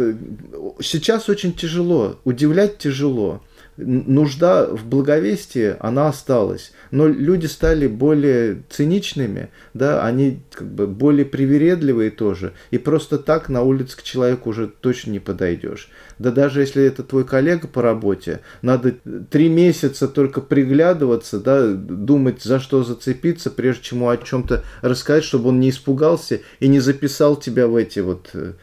Сейчас 0.81 1.29
очень 1.29 1.53
тяжело, 1.53 2.19
удивлять 2.23 2.77
тяжело 2.77 3.41
нужда 3.77 4.67
в 4.67 4.85
благовестии, 4.85 5.75
она 5.79 6.07
осталась. 6.07 6.71
Но 6.91 7.07
люди 7.07 7.47
стали 7.47 7.87
более 7.87 8.63
циничными, 8.69 9.49
да, 9.73 10.05
они 10.05 10.41
как 10.51 10.67
бы 10.67 10.87
более 10.87 11.25
привередливые 11.25 12.11
тоже. 12.11 12.53
И 12.71 12.77
просто 12.77 13.17
так 13.17 13.49
на 13.49 13.63
улице 13.63 13.97
к 13.97 14.03
человеку 14.03 14.49
уже 14.49 14.67
точно 14.67 15.11
не 15.11 15.19
подойдешь. 15.19 15.89
Да 16.19 16.31
даже 16.31 16.61
если 16.61 16.83
это 16.83 17.03
твой 17.03 17.25
коллега 17.25 17.67
по 17.67 17.81
работе, 17.81 18.41
надо 18.61 18.95
три 19.29 19.49
месяца 19.49 20.07
только 20.07 20.41
приглядываться, 20.41 21.39
да, 21.39 21.67
думать, 21.73 22.43
за 22.43 22.59
что 22.59 22.83
зацепиться, 22.83 23.49
прежде 23.49 23.83
чем 23.83 24.07
о 24.07 24.15
чем-то 24.15 24.63
рассказать, 24.81 25.23
чтобы 25.23 25.49
он 25.49 25.59
не 25.59 25.69
испугался 25.69 26.41
и 26.59 26.67
не 26.67 26.79
записал 26.79 27.35
тебя 27.35 27.67
в 27.67 27.75
эти 27.75 27.99
вот 27.99 28.29
э, 28.33 28.39
э 28.43 28.53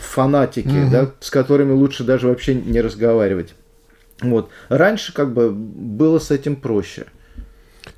фанатики, 0.00 0.68
угу. 0.68 0.90
да, 0.90 1.10
с 1.20 1.30
которыми 1.30 1.72
лучше 1.72 2.04
даже 2.04 2.28
вообще 2.28 2.54
не 2.54 2.80
разговаривать. 2.80 3.54
Вот. 4.20 4.50
Раньше 4.68 5.12
как 5.12 5.32
бы 5.32 5.50
было 5.50 6.18
с 6.18 6.30
этим 6.30 6.56
проще. 6.56 7.06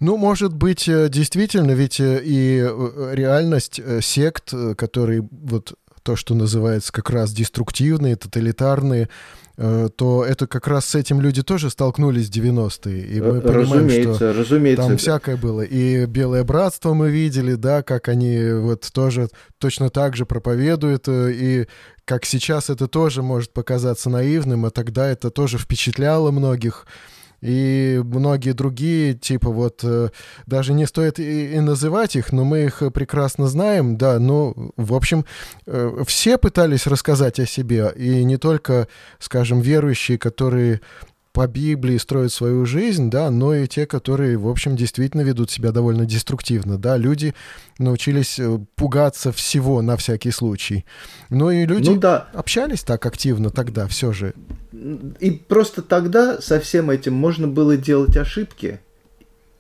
Ну, 0.01 0.17
может 0.17 0.53
быть, 0.55 0.89
э, 0.89 1.09
действительно, 1.09 1.73
ведь 1.73 2.01
э, 2.01 2.21
и 2.23 2.61
э, 2.61 3.11
реальность 3.15 3.81
сект, 4.03 4.53
которые 4.77 5.27
вот 5.31 5.75
то, 6.03 6.17
что 6.17 6.35
называется 6.35 6.93
как 6.93 7.11
раз 7.11 7.33
деструктивные, 7.33 8.17
тоталитарные, 8.17 9.09
то 9.57 10.25
это 10.29 10.47
как 10.47 10.69
раз 10.69 10.85
с 10.87 10.95
этим 10.95 11.21
люди 11.21 11.43
тоже 11.43 11.71
столкнулись 11.71 12.29
в 12.29 12.33
90-е. 12.33 13.07
И 13.07 13.21
мы 13.21 13.41
понимаем, 13.41 14.15
что 14.15 14.33
разумеется. 14.33 14.87
там 14.87 14.97
всякое 14.99 15.37
было. 15.37 15.63
И 15.63 16.05
Белое 16.07 16.45
Братство 16.45 16.93
мы 16.93 17.11
видели, 17.11 17.55
да, 17.55 17.83
как 17.83 18.09
они 18.09 18.39
вот 18.53 18.89
тоже 18.93 19.29
точно 19.59 19.89
так 19.91 20.15
же 20.15 20.27
проповедуют, 20.27 21.09
и 21.09 21.67
как 22.05 22.25
сейчас 22.25 22.71
это 22.71 22.87
тоже 22.87 23.23
может 23.23 23.53
показаться 23.53 24.11
наивным, 24.11 24.67
а 24.67 24.71
тогда 24.71 25.09
это 25.09 25.31
тоже 25.31 25.59
впечатляло 25.59 26.31
многих. 26.31 26.87
И 27.47 28.03
многие 28.03 28.55
другие, 28.55 29.15
типа 29.15 29.51
вот, 29.51 29.81
э, 29.85 30.09
даже 30.47 30.73
не 30.73 30.85
стоит 30.85 31.21
и, 31.21 31.55
и 31.55 31.61
называть 31.61 32.17
их, 32.17 32.33
но 32.33 32.45
мы 32.45 32.65
их 32.65 32.83
прекрасно 32.93 33.47
знаем, 33.47 33.97
да, 33.97 34.19
ну, 34.19 34.73
в 34.77 34.93
общем, 34.93 35.25
э, 35.67 36.03
все 36.09 36.39
пытались 36.39 36.89
рассказать 36.89 37.39
о 37.39 37.47
себе, 37.47 37.93
и 37.95 38.25
не 38.25 38.37
только, 38.37 38.89
скажем, 39.21 39.61
верующие, 39.61 40.19
которые 40.19 40.81
по 41.37 41.47
Библии 41.47 41.99
строят 41.99 42.33
свою 42.33 42.65
жизнь, 42.65 43.11
да, 43.11 43.31
но 43.31 43.55
и 43.55 43.67
те, 43.67 43.85
которые, 43.85 44.39
в 44.39 44.49
общем, 44.49 44.75
действительно 44.75 45.21
ведут 45.21 45.51
себя 45.51 45.71
довольно 45.71 46.07
деструктивно, 46.07 46.79
да, 46.79 46.97
люди 46.97 47.35
научились 47.79 48.39
э, 48.39 48.59
пугаться 48.75 49.33
всего 49.33 49.83
на 49.83 49.99
всякий 49.99 50.31
случай. 50.31 50.87
Но 51.29 51.51
и 51.51 51.67
люди 51.67 51.91
ну, 51.91 51.97
да. 51.99 52.29
общались 52.33 52.85
так 52.85 53.05
активно 53.05 53.51
тогда 53.51 53.87
все 53.87 54.15
же. 54.15 54.33
И 55.21 55.31
просто 55.31 55.83
тогда 55.83 56.41
со 56.41 56.59
всем 56.59 56.89
этим 56.89 57.13
можно 57.13 57.47
было 57.47 57.77
делать 57.77 58.17
ошибки, 58.17 58.81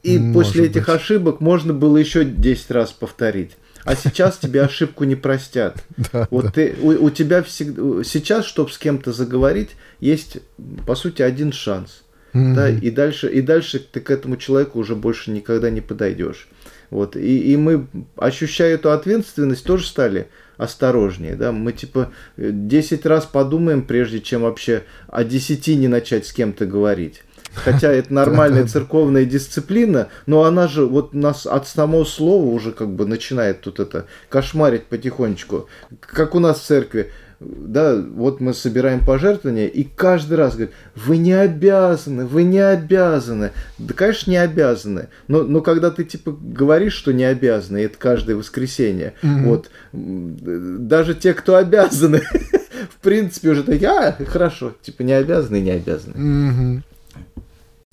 и 0.02 0.18
Может 0.18 0.32
после 0.32 0.68
этих 0.68 0.86
быть. 0.86 0.96
ошибок 0.96 1.40
можно 1.42 1.74
было 1.74 1.98
еще 1.98 2.24
10 2.24 2.70
раз 2.70 2.92
повторить 2.92 3.50
а 3.86 3.96
сейчас 3.96 4.38
тебе 4.38 4.62
ошибку 4.62 5.04
не 5.04 5.16
простят. 5.16 5.82
Да, 6.12 6.28
вот 6.30 6.46
да. 6.46 6.50
ты, 6.50 6.74
у, 6.80 7.06
у 7.06 7.10
тебя 7.10 7.42
всегда, 7.42 8.04
сейчас, 8.04 8.44
чтобы 8.44 8.70
с 8.70 8.78
кем-то 8.78 9.12
заговорить, 9.12 9.70
есть, 10.00 10.38
по 10.86 10.94
сути, 10.94 11.22
один 11.22 11.52
шанс. 11.52 12.02
Mm-hmm. 12.32 12.54
Да, 12.54 12.68
и 12.68 12.90
дальше, 12.90 13.28
и 13.28 13.40
дальше 13.40 13.78
ты 13.78 14.00
к 14.00 14.10
этому 14.10 14.36
человеку 14.36 14.78
уже 14.78 14.94
больше 14.94 15.30
никогда 15.30 15.70
не 15.70 15.80
подойдешь. 15.80 16.48
Вот, 16.90 17.16
и, 17.16 17.52
и 17.52 17.56
мы, 17.56 17.86
ощущая 18.16 18.74
эту 18.74 18.92
ответственность, 18.92 19.64
тоже 19.64 19.86
стали 19.86 20.28
осторожнее, 20.56 21.34
да, 21.34 21.52
мы 21.52 21.72
типа 21.72 22.12
10 22.36 23.06
раз 23.06 23.26
подумаем, 23.26 23.82
прежде 23.82 24.20
чем 24.20 24.42
вообще 24.42 24.84
о 25.08 25.24
10 25.24 25.66
не 25.78 25.88
начать 25.88 26.26
с 26.26 26.32
кем-то 26.32 26.66
говорить. 26.66 27.22
Хотя 27.56 27.90
это 27.90 28.12
нормальная 28.12 28.66
церковная 28.66 29.24
дисциплина, 29.24 30.08
но 30.26 30.44
она 30.44 30.68
же 30.68 30.86
вот 30.86 31.14
нас 31.14 31.46
от 31.46 31.66
самого 31.66 32.04
слова 32.04 32.46
уже 32.46 32.72
как 32.72 32.90
бы 32.90 33.06
начинает 33.06 33.60
тут 33.62 33.80
это 33.80 34.06
кошмарить 34.28 34.84
потихонечку. 34.84 35.68
Как 36.00 36.34
у 36.34 36.38
нас 36.38 36.60
в 36.60 36.64
церкви 36.64 37.10
да, 37.38 37.96
вот 37.96 38.40
мы 38.40 38.54
собираем 38.54 39.04
пожертвования, 39.04 39.66
и 39.66 39.84
каждый 39.84 40.34
раз 40.38 40.54
говорит, 40.54 40.74
вы 40.94 41.18
не 41.18 41.34
обязаны, 41.34 42.24
вы 42.24 42.44
не 42.44 42.60
обязаны. 42.60 43.52
Да, 43.78 43.92
конечно, 43.92 44.30
не 44.30 44.38
обязаны. 44.38 45.08
Но, 45.28 45.42
но 45.42 45.60
когда 45.60 45.90
ты, 45.90 46.04
типа, 46.04 46.32
говоришь, 46.32 46.94
что 46.94 47.12
не 47.12 47.24
обязаны, 47.24 47.78
это 47.78 47.98
каждое 47.98 48.36
воскресенье, 48.36 49.14
mm-hmm. 49.22 49.44
вот, 49.44 49.70
даже 49.92 51.14
те, 51.14 51.34
кто 51.34 51.56
обязаны, 51.56 52.22
в 52.90 53.02
принципе, 53.02 53.50
уже 53.50 53.64
такие, 53.64 53.90
а, 53.90 54.16
хорошо, 54.24 54.72
типа, 54.80 55.02
не 55.02 55.12
обязаны, 55.12 55.60
не 55.60 55.72
обязаны. 55.72 56.14
Mm-hmm. 56.14 56.82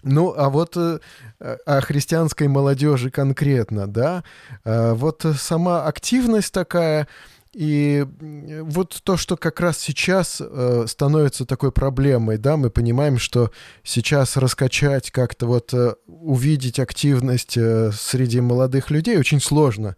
Ну, 0.03 0.33
а 0.35 0.49
вот 0.49 0.75
э, 0.75 0.99
о 1.39 1.81
христианской 1.81 2.47
молодежи 2.47 3.09
конкретно, 3.09 3.87
да, 3.87 4.23
э, 4.65 4.93
вот 4.93 5.25
сама 5.37 5.85
активность 5.85 6.53
такая, 6.53 7.07
и 7.53 8.05
вот 8.63 8.99
то, 9.03 9.15
что 9.15 9.37
как 9.37 9.59
раз 9.59 9.77
сейчас 9.77 10.41
э, 10.41 10.85
становится 10.87 11.45
такой 11.45 11.71
проблемой, 11.71 12.37
да, 12.37 12.57
мы 12.57 12.69
понимаем, 12.69 13.17
что 13.17 13.51
сейчас 13.83 14.35
раскачать 14.35 15.11
как-то 15.11 15.45
вот 15.45 15.73
увидеть 16.05 16.79
активность 16.79 17.53
среди 17.53 18.41
молодых 18.41 18.89
людей 18.89 19.17
очень 19.17 19.39
сложно 19.39 19.95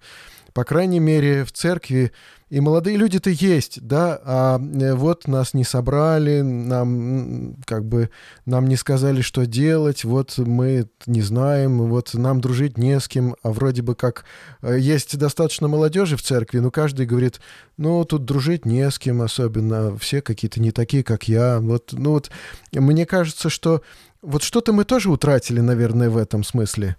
по 0.55 0.63
крайней 0.63 1.01
мере, 1.01 1.43
в 1.43 1.51
церкви 1.51 2.13
и 2.49 2.61
молодые 2.61 2.95
люди-то 2.95 3.29
есть, 3.29 3.81
да, 3.81 4.17
а 4.23 4.57
э, 4.57 4.93
вот 4.93 5.27
нас 5.27 5.53
не 5.53 5.65
собрали, 5.65 6.39
нам 6.39 7.57
как 7.65 7.83
бы 7.83 8.09
нам 8.45 8.67
не 8.67 8.77
сказали, 8.77 9.19
что 9.19 9.45
делать, 9.45 10.05
вот 10.05 10.37
мы 10.37 10.87
не 11.07 11.21
знаем, 11.21 11.79
вот 11.79 12.13
нам 12.13 12.39
дружить 12.39 12.77
не 12.77 13.01
с 13.01 13.09
кем, 13.09 13.35
а 13.43 13.51
вроде 13.51 13.81
бы 13.81 13.95
как 13.95 14.23
э, 14.61 14.77
есть 14.79 15.17
достаточно 15.17 15.67
молодежи 15.67 16.15
в 16.15 16.21
церкви, 16.21 16.59
но 16.59 16.71
каждый 16.71 17.05
говорит, 17.05 17.41
ну, 17.75 18.05
тут 18.05 18.23
дружить 18.23 18.65
не 18.65 18.89
с 18.89 18.97
кем 18.97 19.23
особенно, 19.23 19.97
все 19.97 20.21
какие-то 20.21 20.61
не 20.61 20.71
такие, 20.71 21.03
как 21.03 21.27
я. 21.27 21.59
Вот, 21.59 21.91
ну 21.91 22.11
вот, 22.11 22.31
мне 22.71 23.05
кажется, 23.05 23.49
что 23.49 23.81
вот 24.21 24.41
что-то 24.41 24.71
мы 24.71 24.85
тоже 24.85 25.11
утратили, 25.11 25.59
наверное, 25.59 26.09
в 26.09 26.15
этом 26.15 26.45
смысле. 26.45 26.95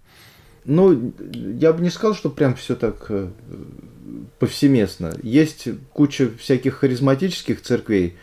Ну, 0.67 1.13
я 1.33 1.71
бы 1.71 1.81
не 1.81 1.89
сказал, 1.89 2.13
что 2.13 2.29
прям 2.29 2.53
все 2.53 2.75
так 2.75 3.05
э, 3.07 3.29
повсеместно. 4.37 5.13
Есть 5.23 5.69
куча 5.93 6.29
всяких 6.37 6.75
харизматических 6.75 7.61
церквей. 7.61 8.17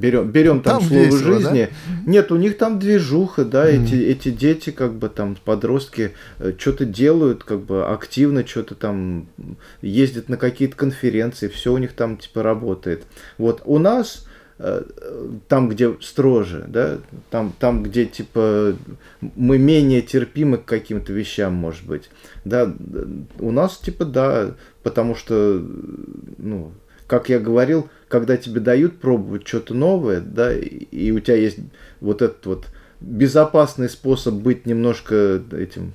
Берем, 0.00 0.30
берем 0.30 0.62
там, 0.62 0.80
там 0.80 0.88
слово 0.88 1.04
весело, 1.04 1.34
жизни. 1.34 1.68
Да? 1.86 2.10
Нет, 2.10 2.32
у 2.32 2.36
них 2.36 2.56
там 2.56 2.78
движуха, 2.78 3.44
да, 3.44 3.70
mm-hmm. 3.70 3.84
эти, 3.84 3.94
эти 3.94 4.30
дети, 4.30 4.70
как 4.70 4.94
бы 4.94 5.10
там, 5.10 5.36
подростки, 5.44 6.12
э, 6.38 6.54
что-то 6.56 6.86
делают, 6.86 7.44
как 7.44 7.60
бы 7.60 7.86
активно 7.86 8.46
что-то 8.46 8.74
там 8.74 9.28
ездят 9.82 10.30
на 10.30 10.38
какие-то 10.38 10.76
конференции, 10.76 11.48
все 11.48 11.74
у 11.74 11.78
них 11.78 11.92
там 11.92 12.16
типа 12.16 12.42
работает. 12.42 13.04
Вот 13.36 13.60
у 13.66 13.78
нас 13.78 14.26
там, 15.48 15.68
где 15.68 15.94
строже, 16.00 16.64
да, 16.66 16.98
там, 17.30 17.52
там, 17.58 17.82
где, 17.82 18.06
типа, 18.06 18.74
мы 19.20 19.58
менее 19.58 20.00
терпимы 20.00 20.56
к 20.56 20.64
каким-то 20.64 21.12
вещам, 21.12 21.52
может 21.52 21.84
быть, 21.86 22.08
да, 22.44 22.74
у 23.38 23.50
нас, 23.50 23.76
типа, 23.76 24.06
да, 24.06 24.54
потому 24.82 25.14
что, 25.14 25.62
ну, 26.38 26.72
как 27.06 27.28
я 27.28 27.38
говорил, 27.38 27.88
когда 28.08 28.36
тебе 28.36 28.60
дают 28.60 28.98
пробовать 28.98 29.46
что-то 29.46 29.74
новое, 29.74 30.20
да, 30.20 30.54
и 30.54 31.10
у 31.10 31.20
тебя 31.20 31.36
есть 31.36 31.58
вот 32.00 32.22
этот 32.22 32.46
вот 32.46 32.66
безопасный 33.00 33.90
способ 33.90 34.34
быть 34.34 34.64
немножко 34.64 35.42
этим 35.52 35.92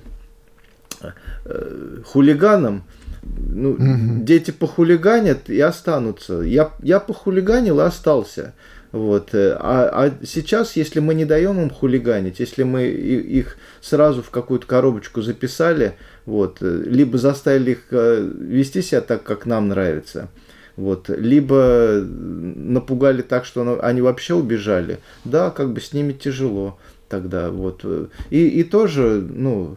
э, 1.00 1.98
хулиганом, 2.06 2.84
ну, 3.22 3.70
угу. 3.72 4.24
дети 4.24 4.50
похулиганят 4.50 5.48
и 5.48 5.60
останутся. 5.60 6.40
Я, 6.40 6.72
я 6.82 7.00
похулиганил 7.00 7.80
и 7.80 7.84
остался. 7.84 8.54
Вот. 8.90 9.34
Э, 9.34 9.56
а, 9.58 9.88
а 9.92 10.12
сейчас, 10.24 10.76
если 10.76 11.00
мы 11.00 11.14
не 11.14 11.24
даем 11.24 11.60
им 11.60 11.70
хулиганить, 11.70 12.40
если 12.40 12.62
мы 12.62 12.84
их 12.84 13.56
сразу 13.80 14.22
в 14.22 14.30
какую-то 14.30 14.66
коробочку 14.66 15.22
записали, 15.22 15.94
вот, 16.26 16.58
э, 16.60 16.82
либо 16.86 17.16
заставили 17.16 17.72
их 17.72 17.84
э, 17.90 18.30
вести 18.38 18.82
себя 18.82 19.00
так, 19.00 19.22
как 19.22 19.46
нам 19.46 19.68
нравится, 19.68 20.28
вот, 20.76 21.08
либо 21.08 22.02
напугали 22.04 23.22
так, 23.22 23.44
что 23.44 23.80
они 23.82 24.02
вообще 24.02 24.34
убежали, 24.34 24.98
да, 25.24 25.50
как 25.50 25.72
бы 25.72 25.80
с 25.80 25.92
ними 25.92 26.12
тяжело 26.12 26.78
тогда, 27.08 27.50
вот. 27.50 27.84
И, 28.30 28.48
и 28.48 28.64
тоже, 28.64 29.26
ну, 29.26 29.76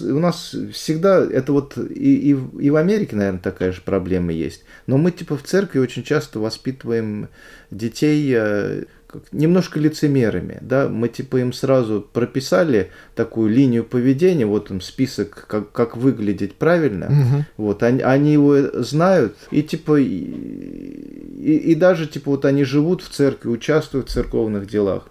у 0.00 0.18
нас 0.18 0.54
всегда 0.72 1.24
это 1.24 1.52
вот 1.52 1.76
и, 1.76 2.32
и, 2.32 2.36
и 2.60 2.70
в 2.70 2.76
Америке, 2.76 3.16
наверное, 3.16 3.40
такая 3.40 3.72
же 3.72 3.80
проблема 3.80 4.32
есть. 4.32 4.64
Но 4.86 4.98
мы 4.98 5.10
типа 5.10 5.36
в 5.36 5.42
церкви 5.42 5.78
очень 5.78 6.02
часто 6.02 6.38
воспитываем 6.38 7.28
детей 7.70 8.32
э, 8.36 8.84
немножко 9.32 9.78
лицемерами, 9.78 10.58
да, 10.60 10.88
мы 10.88 11.08
типа 11.08 11.38
им 11.38 11.52
сразу 11.52 12.06
прописали 12.12 12.90
такую 13.14 13.50
линию 13.50 13.84
поведения, 13.84 14.46
вот 14.46 14.70
им 14.70 14.80
список, 14.80 15.46
как, 15.48 15.72
как 15.72 15.96
выглядеть 15.96 16.54
правильно, 16.54 17.06
угу. 17.06 17.44
вот, 17.56 17.82
они, 17.82 18.00
они 18.00 18.32
его 18.32 18.82
знают, 18.82 19.36
и 19.50 19.62
типа, 19.62 20.00
и, 20.00 21.56
и 21.56 21.74
даже 21.74 22.06
типа 22.06 22.32
вот 22.32 22.44
они 22.44 22.64
живут 22.64 23.02
в 23.02 23.08
церкви, 23.08 23.48
участвуют 23.48 24.08
в 24.08 24.12
церковных 24.12 24.66
делах, 24.66 25.08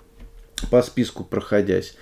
по 0.69 0.81
списку 0.81 1.23
проходясь. 1.23 1.95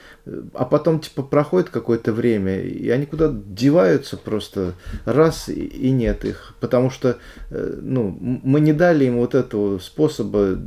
А 0.54 0.66
потом, 0.66 1.00
типа, 1.00 1.24
проходит 1.24 1.70
какое-то 1.70 2.14
время, 2.14 2.62
и 2.62 2.90
они 2.90 3.06
куда-то 3.06 3.34
деваются 3.34 4.18
просто 4.18 4.76
раз, 5.06 5.50
и 5.50 5.90
нет 5.92 6.26
их. 6.26 6.56
Потому 6.60 6.90
что, 6.90 7.18
э, 7.50 7.80
ну, 7.82 8.16
мы 8.22 8.60
не 8.60 8.74
дали 8.74 9.06
им 9.06 9.18
вот 9.18 9.36
этого 9.36 9.80
способа 9.80 10.58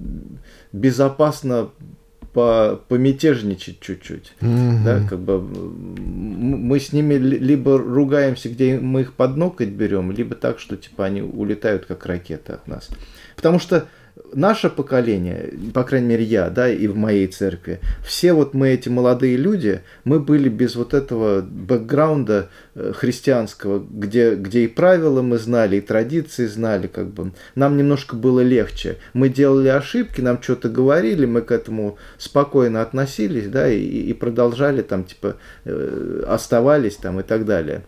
безопасно 0.73 1.71
по 2.35 2.81
помятежничать 2.89 3.79
чуть-чуть. 3.81 4.33
Mm-hmm. 4.41 4.85
Да, 4.85 5.07
как 5.09 5.21
бы 5.21 5.41
мы 5.41 6.81
с 6.81 6.93
ними 6.93 7.15
либо 7.15 7.79
ругаемся, 7.79 8.49
где 8.49 8.79
мы 8.79 9.03
их 9.03 9.15
под 9.15 9.37
ноготь 9.37 9.69
берем, 9.69 10.11
либо 10.11 10.35
так, 10.35 10.59
что 10.59 10.77
типа 10.77 11.05
они 11.05 11.23
улетают 11.23 11.87
как 11.87 12.05
ракеты 12.07 12.53
от 12.53 12.67
нас. 12.67 12.89
Потому 13.37 13.61
что 13.61 13.87
наше 14.33 14.71
поколение, 14.71 15.53
по 15.73 15.83
крайней 15.83 16.09
мере 16.09 16.25
я, 16.25 16.49
да, 16.49 16.69
и 16.69 16.87
в 16.87 16.97
моей 16.97 17.27
церкви, 17.27 17.81
все 18.05 18.33
вот 18.33 18.55
мы 18.55 18.69
эти 18.69 18.89
молодые 18.89 19.37
люди, 19.37 19.81
мы 20.05 20.21
были 20.21 20.49
без 20.49 20.77
вот 20.77 20.95
этого 20.95 21.41
бэкграунда 21.43 22.49
э, 22.75 22.93
христианского, 22.95 23.85
где, 23.89 24.35
где 24.35 24.65
и 24.65 24.69
правила 24.69 25.23
мы 25.23 25.39
знали, 25.39 25.77
и 25.77 25.81
традиции 25.81 26.47
знали, 26.47 26.87
как 26.87 27.09
бы. 27.09 27.33
Нам 27.55 27.77
немножко 27.77 28.15
было 28.15 28.41
легче. 28.41 28.99
Мы 29.15 29.29
делали 29.29 29.69
ошибки, 29.69 30.21
нам 30.21 30.41
что-то 30.41 30.69
говорили, 30.69 31.27
мы 31.27 31.41
к 31.41 31.51
этому 31.51 31.99
спокойно 32.19 32.83
относились, 32.83 33.49
да, 33.49 33.69
и, 33.69 33.81
и 33.81 34.13
продолжали 34.13 34.83
там, 34.83 35.05
типа, 35.05 35.37
э, 35.65 36.25
оставались 36.29 36.97
там 36.97 37.21
и 37.21 37.23
так 37.23 37.45
далее. 37.45 37.83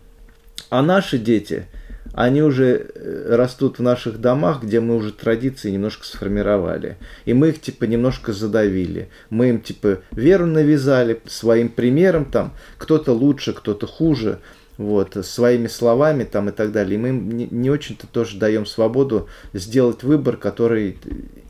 А 0.69 0.81
наши 0.81 1.17
дети– 1.17 1.67
они 2.17 2.41
уже 2.41 2.89
э, 2.95 3.35
растут 3.35 3.77
в 3.77 3.83
наших 3.83 4.19
домах, 4.19 4.63
где 4.63 4.79
мы 4.79 4.95
уже 4.95 5.13
традиции 5.13 5.69
немножко 5.69 6.03
сформировали. 6.03 6.97
И 7.25 7.33
мы 7.35 7.49
их 7.49 7.61
типа 7.61 7.83
немножко 7.83 8.33
задавили. 8.33 9.09
Мы 9.29 9.49
им 9.49 9.61
типа 9.61 9.99
веру 10.09 10.47
навязали 10.47 11.21
своим 11.27 11.69
примером, 11.69 12.25
там 12.25 12.55
кто-то 12.79 13.11
лучше, 13.11 13.53
кто-то 13.53 13.85
хуже, 13.85 14.39
вот, 14.79 15.15
своими 15.23 15.67
словами 15.67 16.23
там 16.23 16.49
и 16.49 16.51
так 16.51 16.71
далее. 16.71 16.95
И 16.95 16.97
мы 16.97 17.09
им 17.09 17.29
не, 17.29 17.47
не 17.51 17.69
очень-то 17.69 18.07
тоже 18.07 18.39
даем 18.39 18.65
свободу 18.65 19.29
сделать 19.53 20.01
выбор, 20.01 20.37
который 20.37 20.97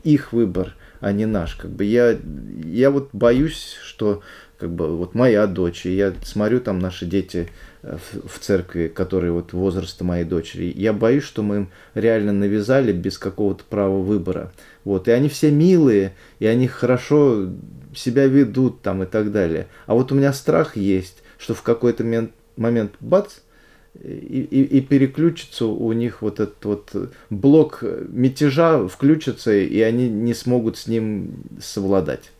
их 0.04 0.34
выбор, 0.34 0.76
а 1.00 1.12
не 1.12 1.24
наш. 1.24 1.54
Как 1.54 1.70
бы 1.70 1.84
я, 1.84 2.18
я 2.62 2.90
вот 2.90 3.08
боюсь, 3.14 3.78
что 3.82 4.20
как 4.58 4.70
бы 4.70 4.94
вот 4.96 5.14
моя 5.14 5.46
дочь, 5.46 5.86
и 5.86 5.96
я 5.96 6.12
смотрю 6.24 6.60
там 6.60 6.78
наши 6.78 7.06
дети, 7.06 7.48
в, 7.82 8.38
церкви, 8.40 8.88
которые 8.88 9.32
вот 9.32 9.52
возраста 9.52 10.04
моей 10.04 10.24
дочери. 10.24 10.72
Я 10.74 10.92
боюсь, 10.92 11.24
что 11.24 11.42
мы 11.42 11.56
им 11.56 11.68
реально 11.94 12.32
навязали 12.32 12.92
без 12.92 13.18
какого-то 13.18 13.64
права 13.64 13.98
выбора. 14.00 14.52
Вот. 14.84 15.08
И 15.08 15.10
они 15.10 15.28
все 15.28 15.50
милые, 15.50 16.14
и 16.38 16.46
они 16.46 16.66
хорошо 16.66 17.48
себя 17.94 18.26
ведут 18.26 18.82
там 18.82 19.02
и 19.02 19.06
так 19.06 19.32
далее. 19.32 19.68
А 19.86 19.94
вот 19.94 20.12
у 20.12 20.14
меня 20.14 20.32
страх 20.32 20.76
есть, 20.76 21.22
что 21.38 21.54
в 21.54 21.62
какой-то 21.62 22.04
момент, 22.04 22.32
момент 22.56 22.92
бац, 23.00 23.34
и, 24.00 24.46
и, 24.50 24.62
и 24.78 24.80
переключится 24.80 25.66
у 25.66 25.92
них 25.92 26.22
вот 26.22 26.40
этот 26.40 26.64
вот 26.64 27.12
блок 27.30 27.82
мятежа 27.82 28.86
включится, 28.86 29.52
и 29.52 29.80
они 29.80 30.08
не 30.08 30.34
смогут 30.34 30.78
с 30.78 30.86
ним 30.86 31.42
совладать. 31.60 32.30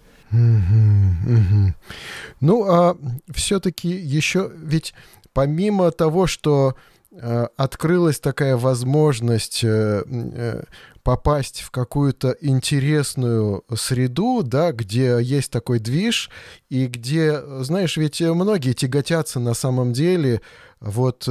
Ну, 2.40 2.64
а 2.64 2.96
все-таки 3.35 3.88
еще 3.88 4.53
ведь 4.62 4.94
помимо 5.32 5.90
того, 5.90 6.26
что 6.26 6.74
э, 7.10 7.46
открылась 7.56 8.20
такая 8.20 8.56
возможность 8.56 9.62
э, 9.64 10.02
э, 10.06 10.62
попасть 11.02 11.60
в 11.60 11.70
какую-то 11.70 12.36
интересную 12.40 13.64
среду, 13.74 14.42
да, 14.42 14.72
где 14.72 15.18
есть 15.20 15.50
такой 15.50 15.78
движ, 15.78 16.30
и 16.68 16.86
где, 16.86 17.40
знаешь, 17.60 17.96
ведь 17.96 18.20
многие 18.20 18.72
тяготятся 18.72 19.40
на 19.40 19.54
самом 19.54 19.92
деле 19.92 20.42
вот 20.80 21.28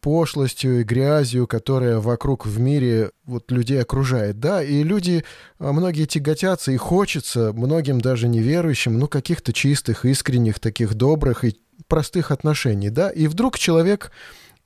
пошлостью 0.00 0.80
и 0.80 0.84
грязью, 0.84 1.46
которая 1.46 1.98
вокруг 1.98 2.46
в 2.46 2.60
мире 2.60 3.10
вот 3.24 3.50
людей 3.50 3.80
окружает, 3.80 4.38
да, 4.38 4.62
и 4.62 4.82
люди, 4.82 5.24
многие 5.58 6.04
тяготятся, 6.04 6.70
и 6.70 6.76
хочется 6.76 7.52
многим 7.52 8.00
даже 8.00 8.28
неверующим, 8.28 8.98
ну, 8.98 9.08
каких-то 9.08 9.52
чистых, 9.52 10.04
искренних, 10.04 10.60
таких 10.60 10.94
добрых 10.94 11.44
и 11.44 11.56
простых 11.88 12.30
отношений, 12.30 12.90
да, 12.90 13.10
и 13.10 13.26
вдруг 13.26 13.58
человек 13.58 14.10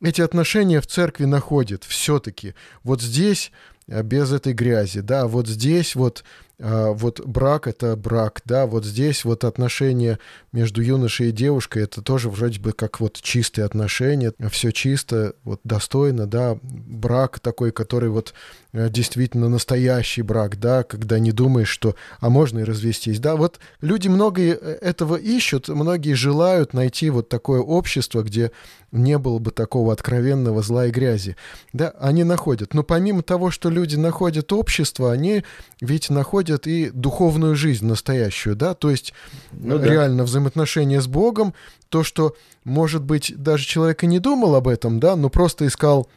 эти 0.03 0.21
отношения 0.21 0.81
в 0.81 0.87
церкви 0.87 1.25
находит 1.25 1.85
все-таки. 1.85 2.55
Вот 2.83 3.01
здесь 3.01 3.53
э, 3.87 4.03
без 4.03 4.33
этой 4.33 4.53
грязи, 4.53 5.01
да, 5.01 5.27
вот 5.27 5.49
здесь 5.49 5.95
вот 5.95 6.25
а, 6.54 6.54
вот 6.59 7.21
брак— 7.27 7.67
это 7.69 7.97
брак, 7.97 8.43
да, 8.45 8.67
вот 8.67 8.85
здесь 8.85 9.25
вот 9.25 9.45
отношения 9.45 10.19
между 10.53 10.83
юношей 10.83 11.31
и 11.31 11.33
девушкой— 11.33 11.83
это 11.85 12.01
тоже 12.01 12.31
вроде 12.31 12.61
бы 12.61 12.73
как 12.73 13.01
вот 13.01 13.21
чистые 13.21 13.65
отношения, 13.65 14.33
все 14.51 14.71
чисто, 14.71 15.35
вот 15.43 15.61
достойно, 15.65 16.27
да, 16.27 16.57
брак 16.63 17.41
такой, 17.41 17.73
который 17.73 18.09
вот 18.09 18.35
э, 18.73 18.89
действительно 18.89 19.49
настоящий 19.49 20.23
брак, 20.23 20.59
да, 20.61 20.85
когда 20.85 21.19
не 21.19 21.33
думаешь, 21.33 21.69
что 21.69 21.97
а 22.21 22.31
можно 22.31 22.61
и 22.61 22.65
развестись, 22.65 23.19
да, 23.19 23.37
вот 23.37 23.59
люди 23.81 24.09
многие 24.09 24.57
э, 24.61 24.79
этого 24.81 25.17
ищут, 25.17 25.69
многие 25.69 26.15
желают 26.15 26.73
найти 26.73 27.11
вот 27.11 27.29
такое 27.29 27.61
общество, 27.61 28.23
где 28.23 28.53
не 28.93 29.19
было 29.19 29.39
бы 29.39 29.51
такого 29.51 29.93
откровенного 29.93 30.63
зла 30.63 30.87
и 30.87 30.91
грязи, 30.91 31.37
да, 31.73 31.93
они 31.99 32.23
находят, 32.23 32.75
но 32.75 32.85
помимо 32.85 33.23
того, 33.23 33.51
что 33.51 33.71
люди 33.71 33.97
находят 33.97 34.53
общество, 34.53 35.11
они 35.11 35.45
ведь 35.81 36.11
находят 36.11 36.54
находят 36.55 36.67
и 36.67 36.91
духовную 36.91 37.57
жизнь 37.57 37.87
настоящую, 37.87 38.57
да, 38.57 38.75
то 38.75 38.91
есть 38.91 39.13
ну, 39.53 39.83
реально 39.83 40.19
да. 40.19 40.25
взаимоотношения 40.25 41.01
с 41.01 41.07
Богом, 41.07 41.55
то, 41.89 42.03
что, 42.03 42.35
может 42.65 43.03
быть, 43.03 43.33
даже 43.37 43.65
человек 43.65 44.05
и 44.05 44.07
не 44.07 44.19
думал 44.19 44.55
об 44.55 44.69
этом, 44.69 45.01
да, 45.01 45.17
но 45.17 45.29
просто 45.29 45.67
искал 45.67 46.09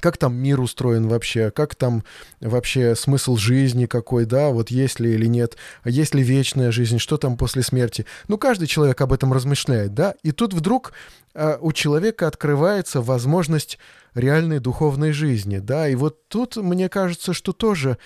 как 0.00 0.16
там 0.16 0.34
мир 0.34 0.58
устроен 0.60 1.06
вообще, 1.06 1.50
как 1.50 1.74
там 1.74 2.02
вообще 2.40 2.96
смысл 2.96 3.36
жизни 3.36 3.84
какой, 3.86 4.24
да, 4.24 4.48
вот 4.48 4.70
есть 4.70 5.00
ли 5.00 5.12
или 5.14 5.26
нет, 5.26 5.56
есть 5.84 6.14
ли 6.14 6.22
вечная 6.22 6.72
жизнь, 6.72 6.98
что 6.98 7.18
там 7.18 7.36
после 7.36 7.62
смерти. 7.62 8.06
Ну, 8.26 8.38
каждый 8.38 8.66
человек 8.66 9.00
об 9.02 9.12
этом 9.12 9.32
размышляет, 9.32 9.92
да, 9.94 10.14
и 10.22 10.32
тут 10.32 10.54
вдруг 10.54 10.92
э, 11.34 11.58
у 11.60 11.72
человека 11.72 12.26
открывается 12.26 13.02
возможность 13.02 13.78
реальной 14.14 14.60
духовной 14.60 15.12
жизни, 15.12 15.58
да, 15.58 15.88
и 15.88 15.94
вот 15.94 16.26
тут, 16.28 16.56
мне 16.56 16.88
кажется, 16.88 17.34
что 17.34 17.52
тоже 17.52 17.98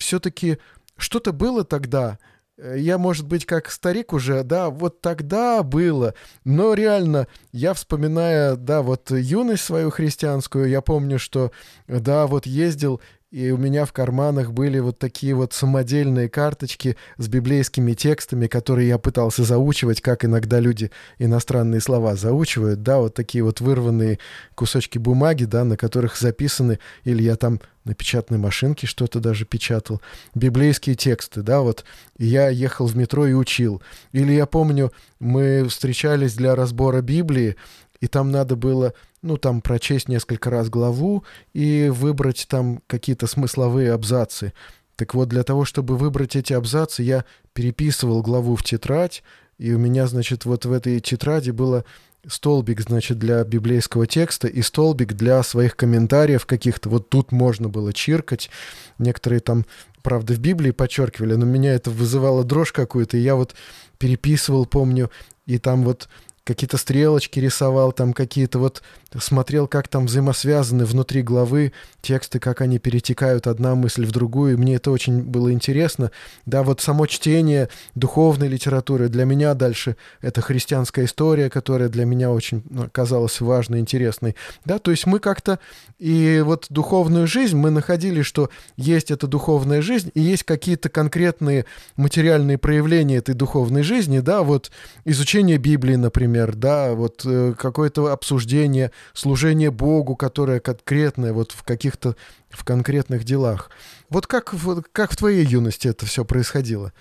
все-таки 0.00 0.58
что-то 1.02 1.32
было 1.32 1.64
тогда, 1.64 2.18
э, 2.56 2.76
я, 2.78 2.98
может 2.98 3.26
быть, 3.26 3.46
как 3.46 3.70
старик 3.70 4.12
уже, 4.12 4.42
да, 4.44 4.70
вот 4.70 5.00
тогда 5.00 5.62
было, 5.62 6.14
но 6.44 6.74
реально, 6.74 7.26
я 7.52 7.74
вспоминая, 7.74 8.56
да, 8.56 8.82
вот 8.82 9.10
юность 9.10 9.64
свою 9.64 9.90
христианскую, 9.90 10.68
я 10.68 10.80
помню, 10.80 11.18
что, 11.18 11.52
да, 11.86 12.26
вот 12.26 12.46
ездил 12.46 13.00
и 13.30 13.52
у 13.52 13.56
меня 13.56 13.84
в 13.84 13.92
карманах 13.92 14.50
были 14.50 14.80
вот 14.80 14.98
такие 14.98 15.34
вот 15.34 15.52
самодельные 15.52 16.28
карточки 16.28 16.96
с 17.16 17.28
библейскими 17.28 17.92
текстами, 17.92 18.48
которые 18.48 18.88
я 18.88 18.98
пытался 18.98 19.44
заучивать, 19.44 20.00
как 20.00 20.24
иногда 20.24 20.58
люди 20.58 20.90
иностранные 21.18 21.80
слова 21.80 22.16
заучивают, 22.16 22.82
да, 22.82 22.98
вот 22.98 23.14
такие 23.14 23.44
вот 23.44 23.60
вырванные 23.60 24.18
кусочки 24.56 24.98
бумаги, 24.98 25.44
да, 25.44 25.64
на 25.64 25.76
которых 25.76 26.16
записаны, 26.18 26.80
или 27.04 27.22
я 27.22 27.36
там 27.36 27.60
на 27.84 27.94
печатной 27.94 28.38
машинке 28.38 28.88
что-то 28.88 29.20
даже 29.20 29.44
печатал, 29.44 30.02
библейские 30.34 30.96
тексты, 30.96 31.42
да, 31.42 31.60
вот, 31.60 31.84
я 32.18 32.48
ехал 32.48 32.86
в 32.86 32.96
метро 32.96 33.26
и 33.26 33.32
учил. 33.32 33.80
Или 34.10 34.32
я 34.32 34.46
помню, 34.46 34.92
мы 35.20 35.66
встречались 35.68 36.34
для 36.34 36.56
разбора 36.56 37.00
Библии, 37.00 37.56
и 38.00 38.06
там 38.06 38.30
надо 38.30 38.56
было, 38.56 38.94
ну, 39.22 39.36
там 39.36 39.60
прочесть 39.60 40.08
несколько 40.08 40.50
раз 40.50 40.68
главу 40.68 41.24
и 41.52 41.90
выбрать 41.92 42.46
там 42.48 42.82
какие-то 42.86 43.26
смысловые 43.26 43.92
абзацы. 43.92 44.52
Так 44.96 45.14
вот, 45.14 45.28
для 45.28 45.42
того, 45.42 45.64
чтобы 45.64 45.96
выбрать 45.96 46.36
эти 46.36 46.52
абзацы, 46.52 47.02
я 47.02 47.24
переписывал 47.52 48.22
главу 48.22 48.56
в 48.56 48.62
тетрадь, 48.62 49.22
и 49.58 49.72
у 49.72 49.78
меня, 49.78 50.06
значит, 50.06 50.44
вот 50.44 50.64
в 50.64 50.72
этой 50.72 51.00
тетради 51.00 51.50
было 51.50 51.84
столбик, 52.26 52.80
значит, 52.80 53.18
для 53.18 53.42
библейского 53.44 54.06
текста 54.06 54.46
и 54.48 54.62
столбик 54.62 55.14
для 55.14 55.42
своих 55.42 55.76
комментариев 55.76 56.46
каких-то. 56.46 56.88
Вот 56.88 57.08
тут 57.08 57.32
можно 57.32 57.68
было 57.68 57.92
чиркать. 57.92 58.50
Некоторые 58.98 59.40
там, 59.40 59.64
правда, 60.02 60.34
в 60.34 60.38
Библии 60.38 60.70
подчеркивали, 60.70 61.34
но 61.34 61.46
меня 61.46 61.74
это 61.74 61.90
вызывало 61.90 62.44
дрожь 62.44 62.72
какую-то, 62.72 63.16
и 63.16 63.20
я 63.20 63.36
вот 63.36 63.54
переписывал, 63.98 64.66
помню, 64.66 65.10
и 65.46 65.58
там 65.58 65.82
вот 65.82 66.08
какие-то 66.50 66.78
стрелочки 66.78 67.38
рисовал, 67.38 67.92
там 67.92 68.12
какие-то 68.12 68.58
вот 68.58 68.82
смотрел, 69.18 69.68
как 69.68 69.86
там 69.86 70.06
взаимосвязаны 70.06 70.84
внутри 70.84 71.22
главы 71.22 71.72
тексты, 72.00 72.40
как 72.40 72.60
они 72.60 72.78
перетекают 72.78 73.46
одна 73.46 73.74
мысль 73.76 74.04
в 74.04 74.10
другую. 74.10 74.54
И 74.54 74.56
мне 74.56 74.76
это 74.76 74.90
очень 74.90 75.22
было 75.22 75.52
интересно. 75.52 76.10
Да, 76.46 76.62
вот 76.62 76.80
само 76.80 77.06
чтение 77.06 77.68
духовной 77.94 78.48
литературы 78.48 79.08
для 79.08 79.24
меня 79.24 79.54
дальше 79.54 79.96
это 80.20 80.40
христианская 80.40 81.04
история, 81.04 81.50
которая 81.50 81.88
для 81.88 82.04
меня 82.04 82.30
очень 82.30 82.64
ну, 82.68 82.88
казалась 82.90 83.40
важной, 83.40 83.78
интересной. 83.78 84.34
Да, 84.64 84.78
то 84.78 84.90
есть 84.90 85.06
мы 85.06 85.20
как-то 85.20 85.60
и 85.98 86.42
вот 86.44 86.66
духовную 86.70 87.26
жизнь 87.26 87.56
мы 87.56 87.70
находили, 87.70 88.22
что 88.22 88.50
есть 88.76 89.10
эта 89.10 89.26
духовная 89.26 89.82
жизнь 89.82 90.10
и 90.14 90.20
есть 90.20 90.44
какие-то 90.44 90.88
конкретные 90.88 91.64
материальные 91.96 92.58
проявления 92.58 93.16
этой 93.16 93.34
духовной 93.34 93.82
жизни, 93.82 94.20
да, 94.20 94.42
вот 94.42 94.70
изучение 95.04 95.58
Библии, 95.58 95.96
например, 95.96 96.39
да, 96.46 96.94
вот 96.94 97.22
э, 97.24 97.54
какое-то 97.56 98.12
обсуждение 98.12 98.90
служение 99.12 99.70
Богу, 99.70 100.16
которое 100.16 100.60
конкретное 100.60 101.32
вот 101.32 101.52
в 101.52 101.62
каких-то 101.62 102.16
в 102.48 102.64
конкретных 102.64 103.24
делах. 103.24 103.70
Вот 104.08 104.26
как, 104.26 104.54
как 104.92 105.12
в 105.12 105.16
твоей 105.16 105.44
юности 105.44 105.88
это 105.88 106.06
все 106.06 106.24
происходило? 106.24 106.92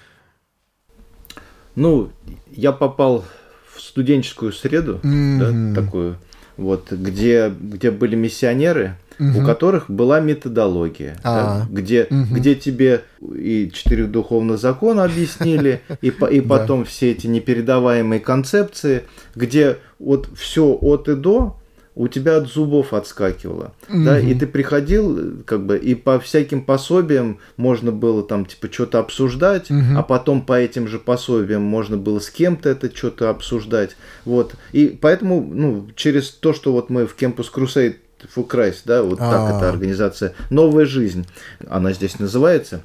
Ну, 1.75 2.12
я 2.52 2.71
попал 2.71 3.25
в 3.73 3.82
студенческую 3.82 4.52
среду, 4.52 4.99
mm-hmm. 5.02 5.73
да, 5.73 5.82
такую, 5.82 6.19
вот, 6.60 6.91
где, 6.91 7.50
где 7.50 7.89
были 7.89 8.15
миссионеры, 8.15 8.95
угу. 9.19 9.41
у 9.41 9.45
которых 9.45 9.89
была 9.89 10.19
методология, 10.19 11.17
да, 11.24 11.67
где, 11.69 12.08
угу. 12.10 12.36
где 12.36 12.56
тебе 12.56 13.02
и 13.22 13.72
четыре 13.74 14.06
духовных 14.06 14.60
закона 14.60 15.04
объяснили, 15.04 15.82
и, 16.02 16.08
и 16.32 16.41
потом 16.41 16.86
все 16.86 17.12
эти 17.12 17.28
непередаваемые 17.28 18.19
концепции, 18.19 19.04
где 19.36 19.78
вот 20.00 20.30
все 20.36 20.78
от 20.80 21.08
и 21.10 21.15
до 21.15 21.59
у 21.99 22.07
тебя 22.07 22.38
от 22.38 22.47
зубов 22.47 22.93
отскакивало, 22.93 23.73
угу. 23.89 24.05
да, 24.05 24.17
и 24.21 24.33
ты 24.33 24.47
приходил, 24.47 25.43
как 25.45 25.65
бы, 25.65 25.77
и 25.77 25.95
по 25.95 26.17
всяким 26.17 26.63
пособиям 26.63 27.39
можно 27.57 27.91
было 27.91 28.23
там, 28.23 28.45
типа, 28.45 28.71
что-то 28.71 28.99
обсуждать, 28.99 29.69
угу. 29.69 29.97
а 29.97 30.01
потом 30.01 30.41
по 30.43 30.57
этим 30.57 30.88
же 30.88 30.97
пособиям 30.97 31.62
можно 31.62 31.97
было 31.97 32.19
с 32.19 32.29
кем-то 32.29 32.69
это 32.69 32.89
что-то 32.95 33.29
обсуждать, 33.29 33.97
вот, 34.23 34.55
и 34.71 34.97
поэтому, 34.99 35.41
ну, 35.41 35.89
через 35.97 36.29
то, 36.29 36.53
что 36.53 36.71
вот 36.71 36.89
мы 36.89 37.05
в 37.05 37.17
Campus 37.17 37.47
Crusade 37.53 37.97
for 38.33 38.47
Christ, 38.47 38.83
да, 38.85 39.03
вот 39.03 39.19
А-а-а. 39.19 39.49
так 39.49 39.57
эта 39.57 39.69
организация, 39.69 40.33
«Новая 40.49 40.85
жизнь», 40.85 41.27
она 41.69 41.91
здесь 41.91 42.17
называется, 42.17 42.81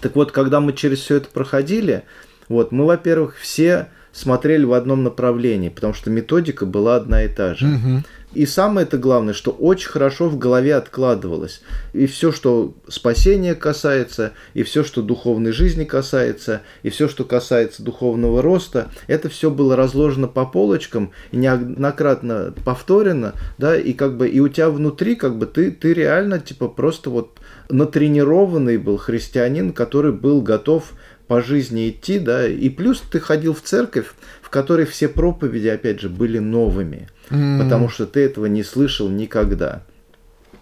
так 0.00 0.16
вот, 0.16 0.32
когда 0.32 0.60
мы 0.60 0.72
через 0.72 1.00
все 1.00 1.16
это 1.16 1.28
проходили, 1.28 2.04
вот, 2.48 2.72
мы, 2.72 2.86
во-первых, 2.86 3.36
все 3.36 3.88
смотрели 4.18 4.64
в 4.64 4.72
одном 4.72 5.04
направлении, 5.04 5.68
потому 5.68 5.94
что 5.94 6.10
методика 6.10 6.66
была 6.66 6.96
одна 6.96 7.24
и 7.24 7.28
та 7.28 7.54
же. 7.54 7.66
Угу. 7.66 8.04
И 8.34 8.44
самое 8.44 8.86
это 8.86 8.98
главное, 8.98 9.32
что 9.32 9.50
очень 9.50 9.88
хорошо 9.88 10.28
в 10.28 10.38
голове 10.38 10.74
откладывалось. 10.74 11.62
И 11.94 12.06
все, 12.06 12.30
что 12.30 12.74
спасения 12.86 13.54
касается, 13.54 14.32
и 14.52 14.62
все, 14.62 14.84
что 14.84 15.02
духовной 15.02 15.52
жизни 15.52 15.84
касается, 15.84 16.60
и 16.82 16.90
все, 16.90 17.08
что 17.08 17.24
касается 17.24 17.82
духовного 17.82 18.42
роста, 18.42 18.90
это 19.06 19.30
все 19.30 19.50
было 19.50 19.76
разложено 19.76 20.28
по 20.28 20.44
полочкам 20.44 21.12
и 21.32 21.38
неоднократно 21.38 22.52
повторено, 22.64 23.32
да, 23.56 23.74
и 23.76 23.94
как 23.94 24.18
бы 24.18 24.28
и 24.28 24.40
у 24.40 24.48
тебя 24.48 24.68
внутри 24.68 25.14
как 25.14 25.38
бы 25.38 25.46
ты, 25.46 25.70
ты 25.70 25.94
реально 25.94 26.38
типа 26.38 26.68
просто 26.68 27.08
вот 27.08 27.38
натренированный 27.70 28.76
был 28.76 28.98
христианин, 28.98 29.72
который 29.72 30.12
был 30.12 30.42
готов 30.42 30.92
по 31.28 31.42
жизни 31.42 31.90
идти, 31.90 32.18
да, 32.18 32.46
и 32.46 32.68
плюс 32.68 33.00
ты 33.00 33.20
ходил 33.20 33.54
в 33.54 33.60
церковь, 33.62 34.12
в 34.42 34.50
которой 34.50 34.86
все 34.86 35.08
проповеди, 35.08 35.68
опять 35.68 36.00
же, 36.00 36.08
были 36.08 36.38
новыми, 36.38 37.08
mm. 37.30 37.62
потому 37.62 37.88
что 37.88 38.06
ты 38.06 38.20
этого 38.20 38.46
не 38.46 38.62
слышал 38.62 39.08
никогда. 39.08 39.82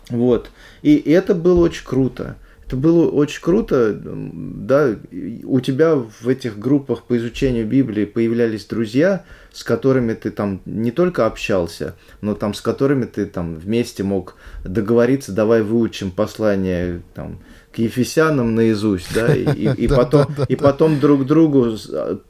Вот. 0.08 0.50
И 0.82 0.96
это 0.96 1.34
было 1.34 1.60
очень 1.60 1.84
круто. 1.84 2.36
Это 2.66 2.76
было 2.76 3.08
очень 3.08 3.40
круто, 3.40 3.96
да, 4.02 4.96
у 5.44 5.60
тебя 5.60 5.94
в 5.94 6.26
этих 6.26 6.58
группах 6.58 7.04
по 7.04 7.16
изучению 7.16 7.64
Библии 7.64 8.06
появлялись 8.06 8.64
друзья, 8.64 9.24
с 9.52 9.62
которыми 9.62 10.14
ты 10.14 10.32
там 10.32 10.60
не 10.64 10.90
только 10.90 11.26
общался, 11.26 11.94
но 12.20 12.34
там 12.34 12.54
с 12.54 12.60
которыми 12.60 13.04
ты 13.04 13.26
там 13.26 13.54
вместе 13.54 14.02
мог 14.02 14.34
договориться, 14.64 15.30
давай 15.30 15.62
выучим 15.62 16.10
послание 16.10 17.02
там, 17.14 17.38
к 17.76 17.78
Ефесянам 17.78 18.54
наизусть, 18.54 19.14
да, 19.14 19.34
и, 19.36 19.44
и, 19.74 19.86
потом, 19.94 20.24
и 20.48 20.56
потом 20.56 20.98
друг 20.98 21.26
другу 21.26 21.76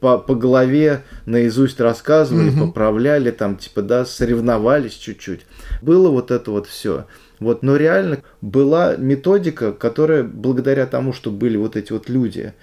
по, 0.01 0.17
по 0.17 0.35
голове 0.35 1.03
наизусть 1.25 1.79
рассказывали, 1.79 2.51
поправляли, 2.59 3.31
там, 3.31 3.55
типа, 3.55 3.81
да, 3.81 4.05
соревновались 4.05 4.95
чуть-чуть. 4.95 5.45
Было 5.81 6.09
вот 6.09 6.31
это 6.31 6.51
вот 6.51 6.67
все. 6.67 7.05
Вот, 7.39 7.63
но 7.63 7.77
реально 7.77 8.23
была 8.41 8.97
методика, 8.97 9.71
которая 9.71 10.23
благодаря 10.23 10.85
тому, 10.85 11.13
что 11.13 11.31
были 11.31 11.55
вот 11.55 11.77
эти 11.77 11.93
вот 11.93 12.09
люди, 12.09 12.53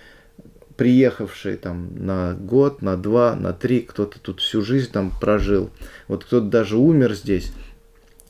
приехавшие 0.77 1.57
там 1.57 1.88
на 1.97 2.35
год, 2.35 2.83
на 2.83 2.99
два, 2.99 3.35
на 3.35 3.55
три, 3.55 3.81
кто-то 3.81 4.18
тут 4.20 4.40
всю 4.40 4.61
жизнь 4.61 4.92
там 4.92 5.11
прожил, 5.18 5.70
вот 6.07 6.25
кто-то 6.25 6.47
даже 6.49 6.77
умер 6.77 7.14
здесь, 7.14 7.51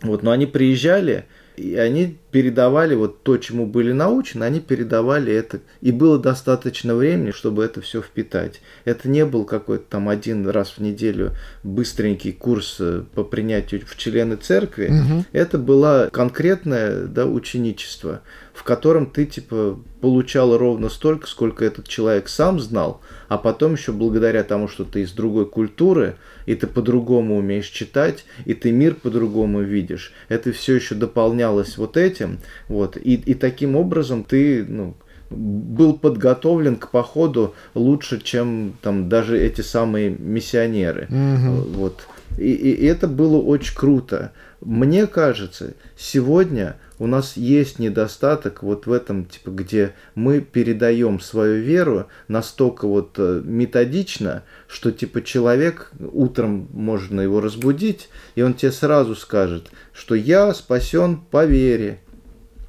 вот, 0.03 0.23
но 0.23 0.31
они 0.31 0.47
приезжали, 0.47 1.25
и 1.57 1.75
они 1.77 2.19
передавали 2.35 2.97
вот 2.97 3.23
то, 3.23 3.37
чему 3.37 3.64
были 3.64 3.92
научены, 3.92 4.42
они 4.42 4.59
передавали 4.59 5.33
это. 5.33 5.61
И 5.81 5.92
было 5.92 6.18
достаточно 6.18 6.97
времени, 6.97 7.31
чтобы 7.31 7.62
это 7.62 7.81
все 7.81 8.03
впитать. 8.03 8.61
Это 8.85 9.09
не 9.09 9.25
был 9.25 9.44
какой-то 9.44 9.85
там 9.88 10.09
один 10.09 10.49
раз 10.49 10.70
в 10.70 10.81
неделю 10.81 11.31
быстренький 11.62 12.33
курс 12.33 12.79
э, 12.81 13.05
по 13.14 13.23
принятию 13.23 13.83
в 13.87 13.97
члены 13.97 14.35
церкви. 14.35 14.87
Угу. 14.87 15.27
Это 15.31 15.59
было 15.59 16.09
конкретное 16.12 17.07
да, 17.07 17.25
ученичество, 17.25 18.23
в 18.53 18.64
котором 18.64 19.07
ты 19.07 19.27
типа 19.27 19.79
получал 20.01 20.59
ровно 20.59 20.90
столько, 20.90 21.27
сколько 21.27 21.64
этот 21.64 21.88
человек 21.88 22.29
сам 22.29 22.61
знал, 22.61 23.01
а 23.29 23.38
потом 23.38 23.73
еще 23.73 23.90
благодаря 23.90 24.44
тому, 24.44 24.68
что 24.68 24.85
ты 24.85 25.01
из 25.01 25.12
другой 25.12 25.47
культуры, 25.47 26.17
и 26.44 26.54
ты 26.54 26.67
по-другому 26.67 27.38
умеешь 27.38 27.69
читать, 27.69 28.27
и 28.44 28.54
ты 28.54 28.71
мир 28.71 28.94
по-другому 28.94 29.63
видишь, 29.63 30.13
это 30.29 30.52
все 30.52 30.75
еще 30.75 30.94
дополнялось 30.94 31.79
вот 31.79 31.96
этим, 31.96 32.23
вот, 32.68 32.96
и, 32.96 33.14
и 33.14 33.35
таким 33.35 33.77
образом 33.77 34.25
ты, 34.25 34.64
ну, 34.64 34.94
был 35.31 35.94
подготовлен 35.98 36.77
к 36.77 36.90
походу 36.90 37.54
лучше, 37.75 38.20
чем 38.20 38.75
там 38.83 39.08
даже 39.08 39.40
эти 39.40 39.60
самые 39.60 40.10
миссионеры. 40.10 41.08
Угу. 41.08 41.79
Вот. 41.79 42.06
И, 42.38 42.52
и 42.52 42.87
это 42.87 43.06
было 43.06 43.40
очень 43.40 43.75
круто. 43.75 44.33
Мне 44.60 45.06
кажется, 45.06 45.75
сегодня 45.96 46.77
у 46.98 47.06
нас 47.06 47.37
есть 47.37 47.79
недостаток 47.79 48.62
вот 48.62 48.87
в 48.87 48.92
этом, 48.92 49.27
типа, 49.27 49.50
где 49.50 49.94
мы 50.14 50.40
передаем 50.40 51.20
свою 51.20 51.60
веру 51.60 52.06
настолько 52.29 52.87
вот 52.87 53.14
э, 53.18 53.42
методично, 53.44 54.42
что 54.68 54.90
типа 54.90 55.22
человек 55.22 55.90
утром 56.12 56.68
можно 56.72 57.20
его 57.20 57.40
разбудить, 57.40 58.08
и 58.37 58.42
он 58.42 58.54
тебе 58.54 58.72
сразу 58.72 59.14
скажет, 59.16 59.70
что 59.92 60.14
я 60.14 60.54
спасен 60.54 61.18
по 61.18 61.44
вере, 61.44 62.00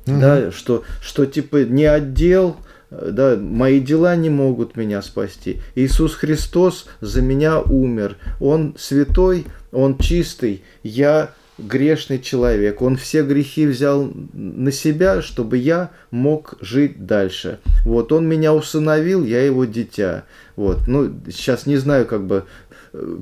угу. 0.08 0.20
да, 0.20 0.52
что, 0.52 0.84
что 1.02 1.26
типа 1.26 1.66
не 1.66 1.86
отдел, 1.86 2.58
э, 2.92 3.10
да, 3.12 3.36
мои 3.36 3.80
дела 3.80 4.16
не 4.16 4.30
могут 4.30 4.76
меня 4.76 5.02
спасти. 5.02 5.62
Иисус 5.76 6.16
Христос 6.16 6.88
за 7.02 7.22
меня 7.22 7.60
умер. 7.60 8.18
Он 8.40 8.76
святой, 8.78 9.46
он 9.72 9.98
чистый. 9.98 10.64
Я 10.84 11.32
грешный 11.58 12.20
человек. 12.20 12.82
Он 12.82 12.98
все 12.98 13.24
грехи 13.24 13.66
взял 13.66 14.12
на 14.34 14.72
себя, 14.72 15.22
чтобы 15.22 15.58
я 15.58 15.92
мог 16.12 16.56
жить 16.62 17.06
дальше. 17.06 17.60
Вот, 17.84 18.12
он 18.12 18.28
меня 18.28 18.54
усыновил, 18.54 19.24
я 19.24 19.44
его 19.46 19.66
дитя. 19.66 20.26
Вот, 20.56 20.88
ну, 20.88 21.14
сейчас 21.30 21.66
не 21.66 21.78
знаю, 21.78 22.06
как 22.06 22.26
бы, 22.26 22.46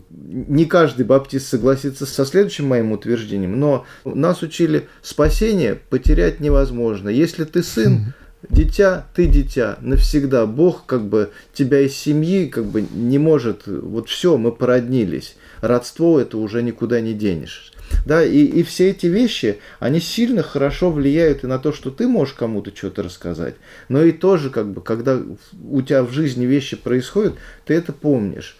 не 0.10 0.66
каждый 0.66 1.06
баптист 1.06 1.48
согласится 1.48 2.06
со 2.06 2.26
следующим 2.26 2.68
моим 2.68 2.92
утверждением, 2.92 3.60
но 3.60 3.86
нас 4.06 4.42
учили 4.42 4.88
спасение 5.02 5.76
потерять 5.90 6.40
невозможно. 6.40 7.10
Если 7.10 7.44
ты 7.44 7.64
сын, 7.64 8.14
дитя, 8.50 9.06
ты 9.16 9.28
дитя, 9.28 9.78
навсегда. 9.82 10.46
Бог 10.46 10.86
как 10.86 11.06
бы 11.06 11.32
тебя 11.54 11.80
из 11.82 11.96
семьи 11.96 12.48
как 12.48 12.66
бы 12.66 12.82
не 12.82 13.18
может, 13.18 13.64
вот 13.68 14.10
все, 14.10 14.38
мы 14.38 14.52
породнились. 14.52 15.36
Родство 15.62 16.20
это 16.20 16.38
уже 16.38 16.62
никуда 16.62 17.00
не 17.02 17.14
денешь. 17.14 17.74
Да, 18.06 18.24
и, 18.24 18.44
и 18.44 18.64
все 18.64 18.90
эти 18.90 19.06
вещи, 19.06 19.60
они 19.80 20.00
сильно 20.00 20.42
хорошо 20.42 20.92
влияют 20.92 21.44
и 21.44 21.48
на 21.48 21.60
то, 21.60 21.72
что 21.72 21.92
ты 21.92 22.08
можешь 22.08 22.34
кому-то 22.34 22.76
что-то 22.76 23.04
рассказать, 23.04 23.56
но 23.88 24.04
и 24.04 24.12
тоже, 24.12 24.50
как 24.50 24.72
бы, 24.72 24.82
когда 24.82 25.20
у 25.70 25.82
тебя 25.82 26.04
в 26.04 26.12
жизни 26.12 26.46
вещи 26.46 26.76
происходят, 26.76 27.36
ты 27.66 27.76
это 27.76 27.94
помнишь. 27.94 28.58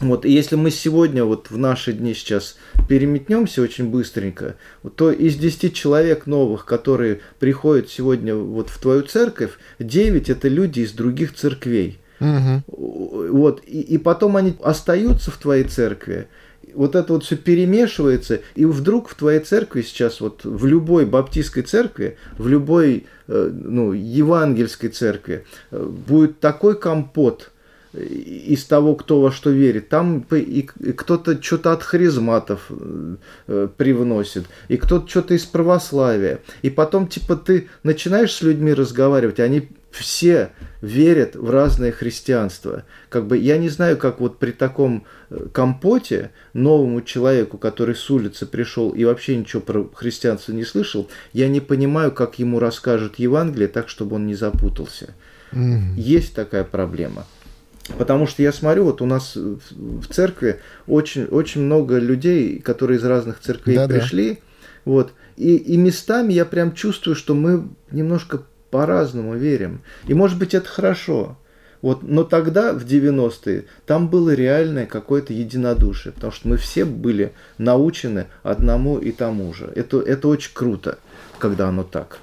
Вот, 0.00 0.24
и 0.24 0.30
если 0.30 0.56
мы 0.56 0.70
сегодня, 0.70 1.24
вот 1.24 1.50
в 1.50 1.58
наши 1.58 1.92
дни 1.92 2.14
сейчас 2.14 2.56
переметнемся 2.88 3.60
очень 3.60 3.90
быстренько, 3.90 4.56
то 4.96 5.10
из 5.10 5.36
10 5.36 5.74
человек 5.74 6.26
новых, 6.26 6.64
которые 6.64 7.20
приходят 7.38 7.90
сегодня 7.90 8.34
вот 8.34 8.70
в 8.70 8.80
твою 8.80 9.02
церковь, 9.02 9.52
9 9.78 10.30
это 10.30 10.48
люди 10.48 10.80
из 10.80 10.92
других 10.92 11.34
церквей. 11.34 11.98
Угу. 12.20 12.62
Вот, 13.30 13.62
и, 13.66 13.80
и 13.80 13.98
потом 13.98 14.36
они 14.36 14.54
остаются 14.62 15.30
в 15.30 15.36
твоей 15.36 15.64
церкви, 15.64 16.28
вот 16.74 16.94
это 16.94 17.12
вот 17.14 17.24
все 17.24 17.36
перемешивается, 17.36 18.40
и 18.54 18.64
вдруг 18.64 19.08
в 19.08 19.14
твоей 19.14 19.40
церкви 19.40 19.82
сейчас, 19.82 20.20
вот 20.20 20.44
в 20.44 20.66
любой 20.66 21.06
баптистской 21.06 21.62
церкви, 21.62 22.16
в 22.38 22.48
любой 22.48 23.06
э, 23.28 23.50
ну, 23.52 23.92
евангельской 23.92 24.90
церкви 24.90 25.44
э, 25.70 25.82
будет 25.82 26.40
такой 26.40 26.78
компот 26.78 27.49
из 27.92 28.64
того, 28.64 28.94
кто 28.94 29.20
во 29.20 29.32
что 29.32 29.50
верит. 29.50 29.88
Там 29.88 30.24
и 30.30 30.62
кто-то 30.62 31.42
что-то 31.42 31.72
от 31.72 31.82
харизматов 31.82 32.70
э, 32.70 33.68
привносит, 33.76 34.46
и 34.68 34.76
кто-то 34.76 35.08
что-то 35.08 35.34
из 35.34 35.44
православия. 35.44 36.40
И 36.62 36.70
потом, 36.70 37.08
типа, 37.08 37.36
ты 37.36 37.68
начинаешь 37.82 38.32
с 38.32 38.42
людьми 38.42 38.72
разговаривать, 38.72 39.40
они 39.40 39.68
все 39.90 40.50
верят 40.80 41.34
в 41.34 41.50
разное 41.50 41.90
христианство. 41.90 42.84
Как 43.08 43.26
бы 43.26 43.36
я 43.36 43.58
не 43.58 43.68
знаю, 43.68 43.96
как 43.96 44.20
вот 44.20 44.38
при 44.38 44.52
таком 44.52 45.04
э, 45.28 45.46
компоте 45.52 46.30
новому 46.52 47.02
человеку, 47.02 47.58
который 47.58 47.96
с 47.96 48.08
улицы 48.08 48.46
пришел 48.46 48.90
и 48.90 49.04
вообще 49.04 49.36
ничего 49.36 49.60
про 49.60 49.90
христианство 49.92 50.52
не 50.52 50.64
слышал, 50.64 51.08
я 51.32 51.48
не 51.48 51.60
понимаю, 51.60 52.12
как 52.12 52.38
ему 52.38 52.60
расскажут 52.60 53.18
Евангелие 53.18 53.68
так, 53.68 53.88
чтобы 53.88 54.16
он 54.16 54.26
не 54.26 54.34
запутался. 54.34 55.14
Mm-hmm. 55.52 55.94
Есть 55.96 56.34
такая 56.34 56.62
проблема. 56.62 57.26
Потому 57.98 58.26
что 58.26 58.42
я 58.42 58.52
смотрю, 58.52 58.84
вот 58.84 59.02
у 59.02 59.06
нас 59.06 59.36
в 59.36 60.06
церкви 60.10 60.60
очень, 60.86 61.24
очень 61.24 61.62
много 61.62 61.98
людей, 61.98 62.58
которые 62.58 62.98
из 62.98 63.04
разных 63.04 63.40
церквей 63.40 63.76
Да-да. 63.76 63.94
пришли, 63.94 64.38
вот, 64.84 65.12
и, 65.36 65.56
и 65.56 65.76
местами 65.76 66.32
я 66.32 66.44
прям 66.44 66.72
чувствую, 66.72 67.14
что 67.14 67.34
мы 67.34 67.68
немножко 67.90 68.42
по-разному 68.70 69.36
верим. 69.36 69.82
И 70.06 70.14
может 70.14 70.38
быть 70.38 70.54
это 70.54 70.68
хорошо. 70.68 71.36
Вот, 71.82 72.02
но 72.02 72.24
тогда, 72.24 72.74
в 72.74 72.84
90-е, 72.84 73.64
там 73.86 74.08
было 74.08 74.34
реальное 74.34 74.84
какое-то 74.84 75.32
единодушие, 75.32 76.12
потому 76.12 76.30
что 76.30 76.48
мы 76.48 76.58
все 76.58 76.84
были 76.84 77.32
научены 77.56 78.26
одному 78.42 78.98
и 78.98 79.12
тому 79.12 79.54
же. 79.54 79.72
Это, 79.74 80.00
это 80.00 80.28
очень 80.28 80.50
круто, 80.52 80.98
когда 81.38 81.68
оно 81.68 81.82
так. 81.82 82.18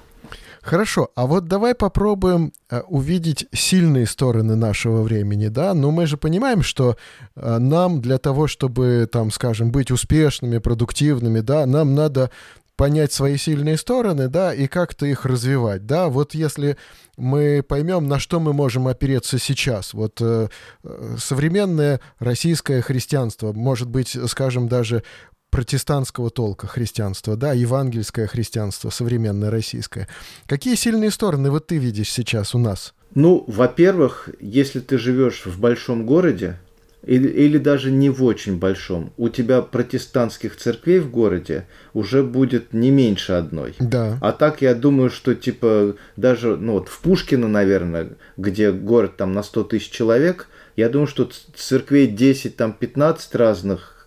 Хорошо, 0.62 1.10
а 1.14 1.26
вот 1.26 1.46
давай 1.46 1.74
попробуем 1.74 2.52
э, 2.70 2.80
увидеть 2.88 3.46
сильные 3.52 4.06
стороны 4.06 4.56
нашего 4.56 5.02
времени, 5.02 5.48
да? 5.48 5.74
Но 5.74 5.90
мы 5.90 6.06
же 6.06 6.16
понимаем, 6.16 6.62
что 6.62 6.96
э, 7.36 7.58
нам 7.58 8.00
для 8.00 8.18
того, 8.18 8.46
чтобы, 8.46 9.08
там, 9.10 9.30
скажем, 9.30 9.70
быть 9.70 9.90
успешными, 9.90 10.58
продуктивными, 10.58 11.40
да, 11.40 11.66
нам 11.66 11.94
надо 11.94 12.30
понять 12.78 13.12
свои 13.12 13.36
сильные 13.36 13.76
стороны, 13.76 14.28
да, 14.28 14.54
и 14.54 14.68
как-то 14.68 15.04
их 15.04 15.26
развивать, 15.26 15.84
да. 15.84 16.08
Вот 16.08 16.34
если 16.34 16.76
мы 17.16 17.64
поймем, 17.66 18.06
на 18.06 18.20
что 18.20 18.38
мы 18.38 18.52
можем 18.52 18.86
опереться 18.86 19.38
сейчас, 19.38 19.94
вот 19.94 20.18
э, 20.20 20.48
э, 20.84 21.16
современное 21.18 22.00
российское 22.20 22.80
христианство, 22.80 23.52
может 23.52 23.88
быть, 23.88 24.16
скажем, 24.28 24.68
даже 24.68 25.02
протестантского 25.50 26.30
толка 26.30 26.66
христианства, 26.66 27.36
да, 27.36 27.52
евангельское 27.52 28.26
христианство, 28.26 28.90
современное 28.90 29.50
российское. 29.50 30.08
Какие 30.46 30.74
сильные 30.74 31.10
стороны 31.10 31.50
вот 31.50 31.66
ты 31.66 31.78
видишь 31.78 32.12
сейчас 32.12 32.54
у 32.54 32.58
нас? 32.58 32.94
Ну, 33.14 33.44
во-первых, 33.46 34.28
если 34.40 34.80
ты 34.80 34.98
живешь 34.98 35.46
в 35.46 35.58
большом 35.58 36.04
городе, 36.04 36.58
или, 37.06 37.28
или 37.28 37.58
даже 37.58 37.90
не 37.90 38.10
в 38.10 38.22
очень 38.24 38.58
большом, 38.58 39.12
у 39.16 39.28
тебя 39.28 39.62
протестантских 39.62 40.56
церквей 40.56 40.98
в 40.98 41.10
городе 41.10 41.66
уже 41.94 42.22
будет 42.22 42.72
не 42.72 42.90
меньше 42.90 43.32
одной. 43.32 43.74
Да. 43.78 44.18
А 44.20 44.32
так 44.32 44.62
я 44.62 44.74
думаю, 44.74 45.08
что 45.08 45.34
типа 45.34 45.96
даже 46.16 46.56
ну 46.56 46.74
вот 46.74 46.88
в 46.88 47.00
Пушкино, 47.00 47.48
наверное, 47.48 48.10
где 48.36 48.72
город 48.72 49.16
там 49.16 49.32
на 49.32 49.42
100 49.42 49.64
тысяч 49.64 49.90
человек, 49.90 50.48
я 50.76 50.88
думаю, 50.88 51.06
что 51.06 51.30
церквей 51.56 52.08
10, 52.08 52.56
там 52.56 52.72
15 52.72 53.34
разных 53.36 53.97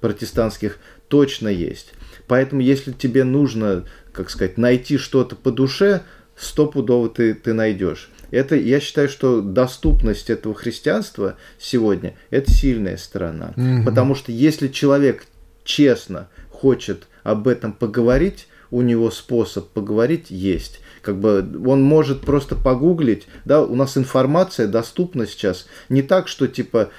протестантских 0.00 0.78
точно 1.08 1.48
есть. 1.48 1.92
Поэтому 2.26 2.60
если 2.60 2.92
тебе 2.92 3.24
нужно, 3.24 3.84
как 4.12 4.30
сказать, 4.30 4.58
найти 4.58 4.98
что-то 4.98 5.36
по 5.36 5.50
душе, 5.50 6.02
стопудово 6.36 7.08
ты, 7.08 7.34
ты 7.34 7.52
найдешь. 7.52 8.10
Это, 8.30 8.56
я 8.56 8.80
считаю, 8.80 9.08
что 9.08 9.40
доступность 9.40 10.28
этого 10.28 10.54
христианства 10.54 11.36
сегодня– 11.58 12.14
это 12.30 12.50
сильная 12.50 12.98
сторона. 12.98 13.54
Угу. 13.56 13.84
Потому 13.86 14.14
что 14.14 14.32
если 14.32 14.68
человек 14.68 15.24
честно 15.64 16.28
хочет 16.50 17.06
об 17.22 17.48
этом 17.48 17.72
поговорить, 17.72 18.48
у 18.70 18.82
него 18.82 19.10
способ 19.10 19.68
поговорить 19.68 20.30
есть. 20.30 20.80
Как 21.02 21.18
бы 21.18 21.46
он 21.66 21.82
может 21.82 22.22
просто 22.22 22.54
погуглить, 22.54 23.28
да, 23.44 23.62
у 23.62 23.74
нас 23.74 23.96
информация 23.96 24.66
доступна 24.66 25.26
сейчас. 25.26 25.66
Не 25.88 26.02
так, 26.02 26.28
что 26.28 26.48
типа 26.48 26.90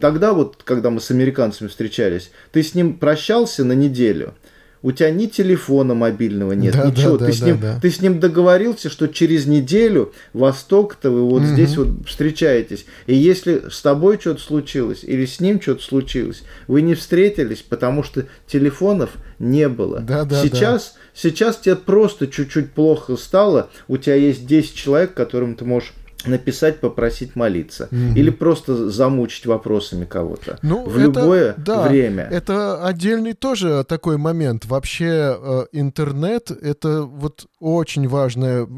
тогда 0.00 0.32
вот, 0.32 0.62
когда 0.64 0.90
мы 0.90 1.00
с 1.00 1.10
американцами 1.10 1.68
встречались, 1.68 2.30
ты 2.50 2.62
с 2.62 2.74
ним 2.74 2.98
прощался 2.98 3.64
на 3.64 3.72
неделю, 3.72 4.34
у 4.82 4.92
тебя 4.92 5.10
ни 5.10 5.26
телефона 5.26 5.94
мобильного 5.94 6.52
нет, 6.52 6.74
Да, 6.74 6.86
ничего. 6.86 7.16
да, 7.16 7.26
ты, 7.26 7.32
да, 7.32 7.38
с 7.38 7.42
ним, 7.42 7.60
да, 7.60 7.74
да. 7.74 7.80
ты 7.80 7.90
с 7.90 8.00
ним 8.00 8.20
договорился, 8.20 8.88
что 8.90 9.06
через 9.08 9.46
неделю 9.46 10.12
во 10.32 10.52
столько-то 10.52 11.10
вы 11.10 11.22
вот 11.22 11.42
Мгм. 11.42 11.52
здесь 11.52 11.76
вот 11.76 11.88
встречаетесь. 12.06 12.84
И 13.06 13.14
если 13.14 13.64
с 13.70 13.80
тобой 13.80 14.18
что-то 14.20 14.40
случилось 14.42 15.04
или 15.04 15.24
с 15.24 15.40
ним 15.40 15.60
что-то 15.60 15.82
случилось, 15.82 16.42
вы 16.66 16.82
не 16.82 16.94
встретились, 16.94 17.62
потому 17.62 18.02
что 18.02 18.26
телефонов 18.46 19.10
не 19.38 19.68
было. 19.68 20.00
Да, 20.00 20.24
да, 20.24 20.42
сейчас, 20.42 20.94
сейчас 21.14 21.58
тебе 21.58 21.76
просто 21.76 22.26
чуть-чуть 22.26 22.72
плохо 22.72 23.16
стало, 23.16 23.70
у 23.88 23.96
тебя 23.96 24.14
есть 24.16 24.46
10 24.46 24.74
человек, 24.74 25.14
которым 25.14 25.54
ты 25.54 25.64
можешь 25.64 25.92
написать, 26.26 26.80
попросить 26.80 27.36
молиться. 27.36 27.88
Мгм. 27.90 28.14
Или 28.16 28.30
просто 28.30 28.88
замучить 28.90 29.46
вопросами 29.46 30.04
кого-то. 30.04 30.58
Ну, 30.62 30.84
в 30.84 30.96
это- 30.96 31.00
любое 31.00 31.54
да, 31.56 31.88
время. 31.88 32.24
Это 32.30 32.84
отдельный 32.84 33.34
тоже 33.34 33.84
такой 33.88 34.16
момент. 34.16 34.64
Вообще 34.66 35.36
э, 35.38 35.66
интернет— 35.72 36.50
это 36.62 37.02
вот 37.02 37.46
очень 37.60 38.08
важная 38.08 38.68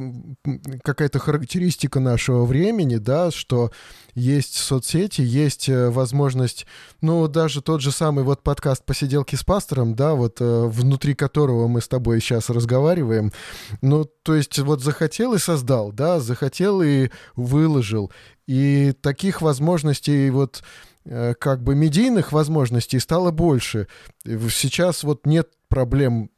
какая-то 0.83 1.19
характеристика 1.19 2.01
нашего 2.01 2.45
времени, 2.45 2.97
да, 2.97 3.31
что 3.31 3.71
есть 4.15 4.57
соцсети, 4.57 5.21
есть 5.23 5.69
э, 5.69 5.91
возможность, 5.91 6.67
ну, 7.01 7.27
даже 7.29 7.63
тот 7.63 7.81
же 7.81 7.93
самый 7.93 8.25
вот 8.25 8.43
подкаст 8.43 8.85
«Посиделки 8.85 9.37
с 9.37 9.45
пастором», 9.45 9.95
да, 9.95 10.15
вот 10.15 10.41
э, 10.41 10.65
внутри 10.67 11.15
которого 11.15 11.69
мы 11.69 11.81
с 11.81 11.89
тобой 11.89 12.21
сейчас 12.21 12.51
разговариваем, 12.51 13.33
ну, 13.83 14.05
то 14.05 14.35
есть 14.35 14.59
вот 14.59 14.83
захотел 14.83 15.35
и 15.35 15.39
создал, 15.39 15.93
да, 15.93 16.21
захотел 16.21 16.83
и 16.83 17.11
выложил. 17.37 18.13
И 18.47 18.93
таких 19.01 19.43
возможностей 19.43 20.31
вот 20.31 20.63
э, 21.05 21.35
как 21.39 21.63
бы 21.63 21.75
медийных 21.75 22.33
возможностей 22.33 23.01
стало 23.01 23.31
больше. 23.31 23.89
Сейчас 24.25 25.03
вот 25.03 25.27
нет 25.27 25.49
проблем 25.69 26.31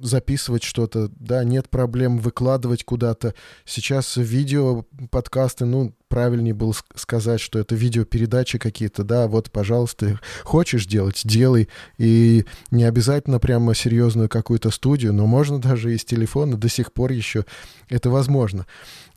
записывать 0.00 0.62
что-то, 0.62 1.10
да, 1.16 1.44
нет 1.44 1.68
проблем 1.68 2.18
выкладывать 2.18 2.84
куда-то. 2.84 3.34
Сейчас 3.64 4.16
видео, 4.16 4.84
подкасты, 5.10 5.64
ну, 5.64 5.94
правильнее 6.08 6.54
было 6.54 6.72
ск- 6.72 6.84
сказать, 6.96 7.40
что 7.40 7.58
это 7.58 7.74
видеопередачи 7.74 8.58
какие-то, 8.58 9.04
да, 9.04 9.28
вот, 9.28 9.50
пожалуйста, 9.50 10.20
хочешь 10.42 10.86
делать, 10.86 11.22
делай. 11.24 11.68
И 11.98 12.44
не 12.70 12.84
обязательно 12.84 13.38
прямо 13.38 13.74
серьезную 13.74 14.28
какую-то 14.28 14.70
студию, 14.70 15.12
но 15.12 15.26
можно 15.26 15.60
даже 15.60 15.94
из 15.94 16.04
телефона 16.04 16.56
до 16.56 16.68
сих 16.68 16.92
пор 16.92 17.12
еще 17.12 17.44
это 17.88 18.10
возможно. 18.10 18.66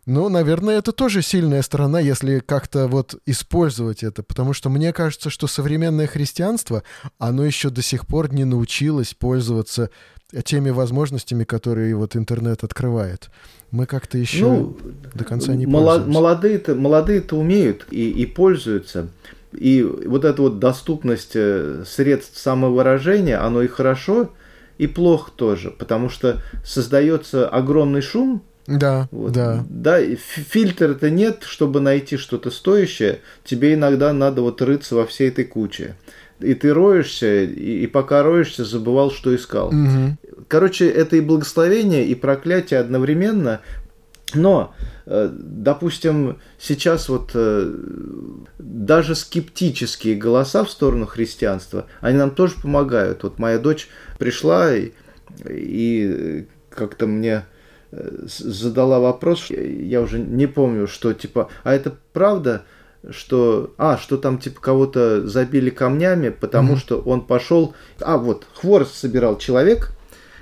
Ну, 0.06 0.28
наверное, 0.28 0.80
это 0.80 0.92
тоже 0.92 1.22
сильная 1.22 1.62
сторона, 1.62 2.00
если 2.02 2.40
как-то 2.40 2.88
вот 2.88 3.16
использовать 3.26 4.04
это, 4.04 4.22
потому 4.22 4.52
что 4.52 4.70
мне 4.70 4.92
кажется, 4.92 5.30
что 5.30 5.48
современное 5.48 6.08
христианство, 6.08 6.84
оно 7.20 7.46
еще 7.46 7.70
до 7.70 7.82
сих 7.82 8.06
пор 8.06 8.34
не 8.34 8.44
научилось 8.44 9.14
пользоваться 9.14 9.92
теми 10.44 10.70
возможностями, 10.72 11.44
которые 11.44 11.96
вот 11.96 12.16
интернет 12.16 12.64
открывает. 12.64 13.30
Мы 13.72 13.86
как-то 13.86 14.18
еще 14.18 14.46
Ну, 14.46 14.78
до 15.14 15.24
конца 15.24 15.54
не 15.56 15.66
пользуемся. 15.66 16.10
молодые-то, 16.10 16.76
молодые-то 16.76 17.36
умеют 17.38 17.86
и, 17.92 18.10
и 18.10 18.26
пользуются. 18.26 19.08
И 19.52 19.84
вот 19.84 20.26
эта 20.26 20.42
вот 20.42 20.60
доступность 20.60 21.32
э, 21.36 21.84
средств 21.88 22.38
самовыражения, 22.40 23.44
оно 23.46 23.62
и 23.62 23.68
хорошо, 23.68 24.32
и 24.80 24.88
плохо 24.88 25.32
тоже, 25.36 25.70
потому 25.72 26.10
что 26.10 26.42
создается 26.66 27.48
огромный 27.48 28.02
шум, 28.02 28.42
Да, 28.66 29.08
вот, 29.12 29.32
да. 29.34 29.64
да, 29.70 30.00
фильтра-то 30.16 31.10
нет, 31.12 31.44
чтобы 31.44 31.80
найти 31.82 32.18
что-то 32.18 32.50
стоящее, 32.50 33.20
тебе 33.44 33.76
иногда 33.76 34.12
надо 34.14 34.42
вот 34.42 34.62
рыться 34.62 34.96
во 34.96 35.06
всей 35.06 35.30
этой 35.30 35.46
куче. 35.46 35.96
И 36.44 36.54
ты 36.54 36.74
роешься, 36.74 37.44
и, 37.44 37.84
и 37.84 37.88
пока 37.88 38.24
роешься, 38.24 38.66
забывал, 38.66 39.12
что 39.12 39.36
искал. 39.36 39.72
Мгм. 39.72 40.18
Короче, 40.48 40.90
это 40.90 41.16
и 41.16 41.22
благословение, 41.22 42.06
и 42.06 42.16
проклятие 42.16 42.80
одновременно. 42.80 43.62
Но, 44.36 44.74
э, 45.06 45.30
допустим, 45.32 46.40
сейчас 46.60 47.10
вот 47.10 47.32
э, 47.34 47.74
даже 48.58 49.16
скептические 49.16 50.16
голоса 50.16 50.64
в 50.64 50.72
сторону 50.72 51.06
христианства, 51.06 51.88
они 52.02 52.18
нам 52.18 52.32
тоже 52.32 52.56
помогают. 52.62 53.24
Вот 53.24 53.40
моя 53.40 53.60
дочь 53.60 53.88
пришла 54.18 54.74
и, 54.76 54.92
и 55.48 56.48
как-то 56.70 57.08
мне 57.08 57.46
э, 57.92 58.26
задала 58.26 59.00
вопрос, 59.00 59.50
я 59.50 60.02
уже 60.02 60.20
не 60.20 60.48
помню, 60.48 60.88
что 60.88 61.14
типа, 61.14 61.50
а 61.64 61.74
это 61.74 61.96
правда, 62.12 62.64
что, 63.10 63.74
а, 63.78 63.98
что 63.98 64.18
там 64.18 64.38
типа 64.38 64.62
кого-то 64.62 65.28
забили 65.28 65.70
камнями, 65.70 66.30
потому 66.30 66.74
Мгм. 66.74 66.78
что 66.80 67.00
он 67.00 67.22
пошел, 67.22 67.74
а 68.00 68.18
вот 68.18 68.46
хворост 68.54 68.96
собирал 68.96 69.38
человек, 69.38 69.92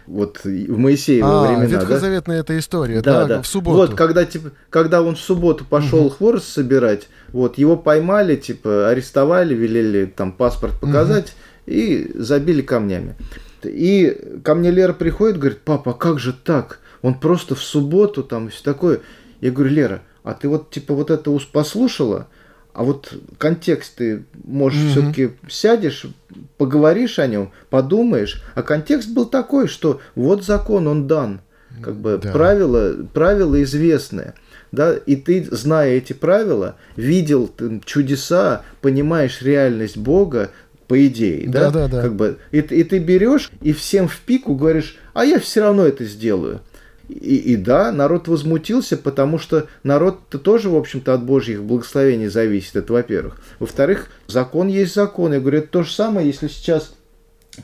вот 0.08 0.42
в 0.44 0.78
Моисеева 0.78 1.44
А, 1.44 1.48
времена, 1.48 1.62
да? 1.68 1.80
ветхозаветная 1.80 2.40
эта 2.42 2.58
история, 2.58 3.02
Да, 3.02 3.22
да, 3.22 3.26
да. 3.38 3.42
в 3.42 3.48
субботу. 3.48 3.78
Вот, 3.78 3.96
когда, 3.96 4.26
типа, 4.26 4.52
когда 4.70 5.02
он 5.02 5.16
в 5.16 5.20
субботу 5.20 5.64
пошел 5.64 6.06
Мгм. 6.06 6.10
хворост 6.12 6.48
собирать, 6.50 7.08
вот, 7.30 7.58
его 7.58 7.78
поймали, 7.78 8.36
типа, 8.36 8.90
арестовали, 8.90 9.54
велели 9.54 10.06
там 10.06 10.32
паспорт 10.32 10.80
показать 10.80 11.34
и 11.66 12.12
забили 12.16 12.62
камнями. 12.62 13.16
И 13.64 14.40
ко 14.44 14.56
мне 14.56 14.72
Лера 14.72 14.94
приходит, 14.94 15.38
говорит, 15.38 15.60
папа, 15.64 15.92
а 15.92 15.94
как 15.94 16.20
же 16.20 16.34
так? 16.34 16.80
Он 17.04 17.14
просто 17.20 17.56
в 17.56 17.62
субботу 17.64 18.24
там 18.24 18.48
и 18.48 18.50
все 18.50 18.64
такое. 18.64 19.02
Я 19.40 19.52
говорю, 19.52 19.72
Лера, 19.72 20.02
а 20.24 20.34
ты 20.34 20.50
вот, 20.50 20.72
типа, 20.72 20.94
вот 20.94 21.10
это 21.12 21.32
послушала, 21.52 22.28
а 22.74 22.84
вот 22.84 23.14
контекст 23.38 23.96
ты, 23.96 24.24
можешь, 24.44 24.80
Мгм. 24.82 24.90
все-таки 24.90 25.30
сядешь, 25.50 26.06
поговоришь 26.58 27.20
о 27.20 27.28
нем, 27.28 27.52
подумаешь. 27.70 28.44
А 28.56 28.64
контекст 28.64 29.10
был 29.10 29.26
такой, 29.26 29.68
что 29.68 30.00
вот 30.16 30.44
закон, 30.44 30.88
он 30.88 31.08
дан. 31.08 31.42
Как 31.82 31.96
бы 31.96 32.20
Да. 32.22 32.32
правила, 32.32 32.94
правила 33.14 33.62
известные. 33.64 34.34
Да, 34.72 34.94
и 34.94 35.16
ты, 35.18 35.46
зная 35.52 35.92
эти 35.92 36.14
правила, 36.14 36.76
видел 36.96 37.48
ты 37.48 37.82
чудеса, 37.84 38.64
понимаешь 38.82 39.42
реальность 39.42 39.98
Бога, 39.98 40.52
по 40.88 41.08
идее, 41.08 41.48
да, 41.50 41.72
Да-да-да. 41.72 42.02
как 42.02 42.16
бы, 42.16 42.38
и, 42.52 42.60
и 42.60 42.84
ты 42.84 43.00
берешь 43.00 43.50
и 43.62 43.72
всем 43.72 44.10
в 44.10 44.20
пику 44.20 44.56
говоришь, 44.56 44.98
а 45.14 45.24
я 45.24 45.40
все 45.40 45.62
равно 45.62 45.86
это 45.86 46.04
сделаю. 46.04 46.60
И, 47.12 47.36
и 47.36 47.56
да, 47.58 47.92
народ 47.92 48.30
возмутился, 48.30 48.96
потому 48.96 49.38
что 49.38 49.68
народ-то 49.84 50.40
тоже, 50.40 50.70
в 50.70 50.78
общем-то, 50.78 51.14
от 51.14 51.24
Божьих 51.24 51.62
благословений 51.62 52.28
зависит, 52.28 52.78
это 52.78 52.94
во-первых. 52.94 53.42
Во-вторых, 53.60 54.08
закон 54.28 54.70
есть 54.70 54.96
закон. 54.96 55.34
Я 55.34 55.42
говорю, 55.42 55.60
это 55.60 55.68
то 55.68 55.84
же 55.84 55.92
самое, 55.92 56.26
если 56.26 56.48
сейчас 56.48 56.94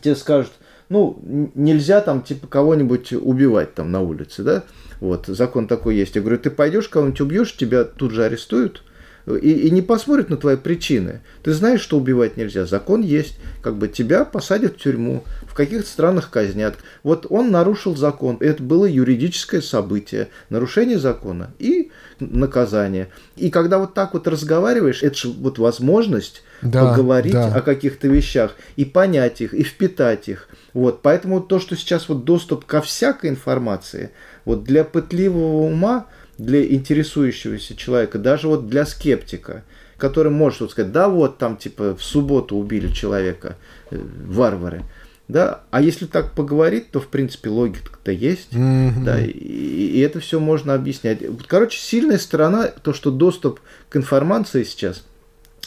тебе 0.02 0.16
скажут, 0.16 0.52
ну, 0.90 1.22
нельзя 1.56 2.02
там, 2.02 2.24
типа, 2.24 2.48
кого-нибудь 2.48 3.14
убивать 3.14 3.74
там 3.74 3.92
на 3.92 4.02
улице, 4.02 4.44
да? 4.44 4.64
Вот, 5.00 5.28
закон 5.28 5.68
такой 5.68 5.96
есть. 5.96 6.16
Я 6.16 6.22
говорю, 6.22 6.40
ты 6.40 6.50
пойдешь, 6.50 6.90
кого-нибудь 6.90 7.22
убьешь, 7.22 7.56
тебя 7.56 7.86
тут 7.86 8.12
же 8.12 8.26
арестуют, 8.26 8.84
и, 9.28 9.52
и 9.52 9.70
не 9.72 9.82
посмотрят 9.82 10.30
на 10.30 10.38
твои 10.38 10.56
причины. 10.56 11.22
Ты 11.44 11.54
знаешь, 11.54 11.82
что 11.82 11.98
убивать 11.98 12.38
нельзя. 12.38 12.66
Закон 12.66 13.02
есть. 13.02 13.38
Как 13.62 13.76
бы 13.76 13.88
тебя 13.88 14.24
посадят 14.24 14.76
в 14.76 14.78
тюрьму. 14.78 15.24
В 15.58 15.60
каких-то 15.60 15.90
странах 15.90 16.30
казнят. 16.30 16.76
Вот 17.02 17.26
он 17.32 17.50
нарушил 17.50 17.96
закон. 17.96 18.38
Это 18.42 18.62
было 18.62 18.86
юридическое 18.86 19.60
событие. 19.60 20.28
Нарушение 20.52 21.00
закона 21.00 21.50
и 21.58 21.90
наказание. 22.20 23.10
И 23.38 23.50
когда 23.50 23.80
вот 23.80 23.96
так 23.96 24.14
вот 24.14 24.28
разговариваешь, 24.28 25.02
это 25.02 25.18
же 25.18 25.30
вот 25.30 25.58
возможность 25.58 26.44
Да, 26.62 26.92
поговорить 26.92 27.34
да. 27.34 27.56
о 27.56 27.62
каких-то 27.62 28.08
вещах 28.08 28.56
и 28.76 28.86
понять 28.86 29.42
их, 29.42 29.56
и 29.56 29.64
впитать 29.64 30.30
их. 30.30 30.48
Вот, 30.76 31.02
поэтому 31.02 31.42
то, 31.42 31.60
что 31.60 31.76
сейчас 31.76 32.08
вот 32.08 32.24
доступ 32.24 32.66
ко 32.66 32.80
всякой 32.84 33.32
информации, 33.32 34.12
вот 34.46 34.64
для 34.64 34.84
пытливого 34.84 35.64
ума, 35.64 36.06
для 36.38 36.64
интересующегося 36.72 37.76
человека, 37.76 38.20
даже 38.20 38.48
вот 38.48 38.70
для 38.70 38.86
скептика, 38.86 39.64
который 39.98 40.32
может 40.32 40.62
вот 40.62 40.70
сказать, 40.70 40.92
да 40.92 41.10
вот 41.10 41.40
там 41.40 41.58
типа 41.58 41.96
в 41.96 42.04
субботу 42.04 42.56
убили 42.56 42.92
человека, 42.94 43.56
э, 43.90 44.00
варвары, 44.28 44.84
да, 45.28 45.64
а 45.72 45.82
если 45.82 46.06
так 46.06 46.32
поговорить, 46.34 46.92
то 46.92 47.00
в 47.00 47.08
принципе 47.08 47.50
логика-то 47.50 48.12
есть, 48.12 48.54
Мгм. 48.54 49.04
да, 49.04 49.20
и, 49.20 49.30
и 49.32 50.00
это 50.00 50.20
все 50.20 50.40
можно 50.40 50.74
объяснять. 50.74 51.20
Короче, 51.48 51.80
сильная 51.80 52.18
сторона, 52.18 52.68
то, 52.68 52.94
что 52.94 53.12
доступ 53.12 53.60
к 53.90 53.98
информации 53.98 54.64
сейчас, 54.64 55.04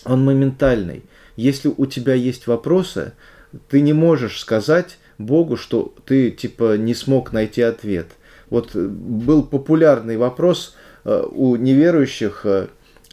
он 0.05 0.25
моментальный. 0.25 1.03
Если 1.37 1.73
у 1.75 1.87
тебя 1.87 2.15
есть 2.15 2.47
вопросы, 2.47 3.13
ты 3.69 3.81
не 3.81 3.93
можешь 3.93 4.41
сказать 4.41 4.99
Богу, 5.19 5.57
что 5.57 5.95
ты 6.07 6.31
типа 6.31 6.77
не 6.79 6.95
смог 6.95 7.33
найти 7.33 7.63
ответ. 7.63 8.07
Вот 8.49 8.75
э, 8.75 8.87
был 8.87 9.43
популярный 9.43 10.17
вопрос 10.17 10.75
э, 11.05 11.23
у 11.31 11.57
неверующих 11.57 12.43
э, 12.45 12.69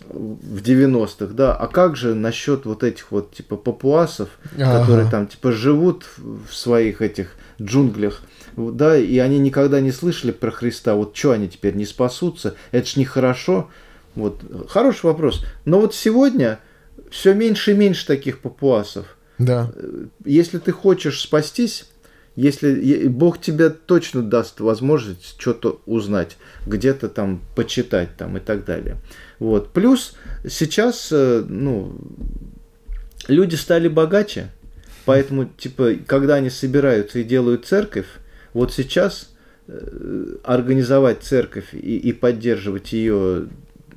в 0.10 0.62
90-х, 0.62 1.34
да, 1.34 1.56
а 1.56 1.68
как 1.68 1.95
же 1.95 2.14
насчет 2.14 2.66
вот 2.66 2.84
этих 2.84 3.12
вот 3.12 3.34
типа 3.34 3.58
папуасов, 3.58 4.30
Ага. 4.56 4.80
которые 4.80 5.10
там 5.10 5.28
типа 5.28 5.52
живут 5.52 6.06
в 6.18 6.54
своих 6.54 7.02
этих 7.02 7.36
джунглях, 7.62 8.22
да, 8.56 8.98
и 8.98 9.18
они 9.18 9.39
никогда 9.39 9.80
не 9.82 9.91
слышали 9.91 10.32
про 10.32 10.52
Христа, 10.52 10.95
вот 10.95 11.16
что 11.16 11.32
они 11.32 11.48
теперь 11.48 11.76
не 11.76 11.86
спасутся, 11.86 12.56
это 12.72 12.88
ж 12.88 12.95
нехорошо. 12.98 13.70
Вот, 14.16 14.41
хороший 14.70 15.06
вопрос. 15.06 15.45
Но 15.66 15.80
вот 15.80 15.93
сегодня 15.93 16.60
все 17.12 17.34
меньше 17.36 17.72
и 17.72 17.76
меньше 17.76 18.08
таких 18.08 18.39
папуасов. 18.39 19.16
Да. 19.38 19.72
Если 20.26 20.58
ты 20.58 20.72
хочешь 20.72 21.22
спастись, 21.22 21.86
если 22.38 23.08
Бог 23.08 23.42
тебе 23.42 23.72
точно 23.72 24.22
даст 24.22 24.60
возможность 24.60 25.36
что-то 25.40 25.82
узнать, 25.88 26.38
где-то 26.68 27.10
там 27.10 27.42
почитать 27.56 28.16
там 28.16 28.38
и 28.38 28.40
так 28.40 28.64
далее. 28.64 28.98
Вот. 29.40 29.74
Плюс 29.74 30.16
сейчас, 30.48 31.10
э, 31.12 31.44
ну, 31.50 31.98
люди 33.28 33.56
стали 33.56 33.88
богаче, 33.88 34.52
поэтому, 35.06 35.46
типа, 35.46 35.96
когда 36.06 36.36
они 36.36 36.52
собираются 36.52 37.18
и 37.18 37.24
делают 37.24 37.66
церковь, 37.66 38.06
вот 38.54 38.72
сейчас 38.72 39.32
э, 39.68 40.36
организовать 40.44 41.24
церковь 41.24 41.74
и, 41.74 41.98
и 41.98 42.14
поддерживать 42.14 42.94
ее 42.94 43.48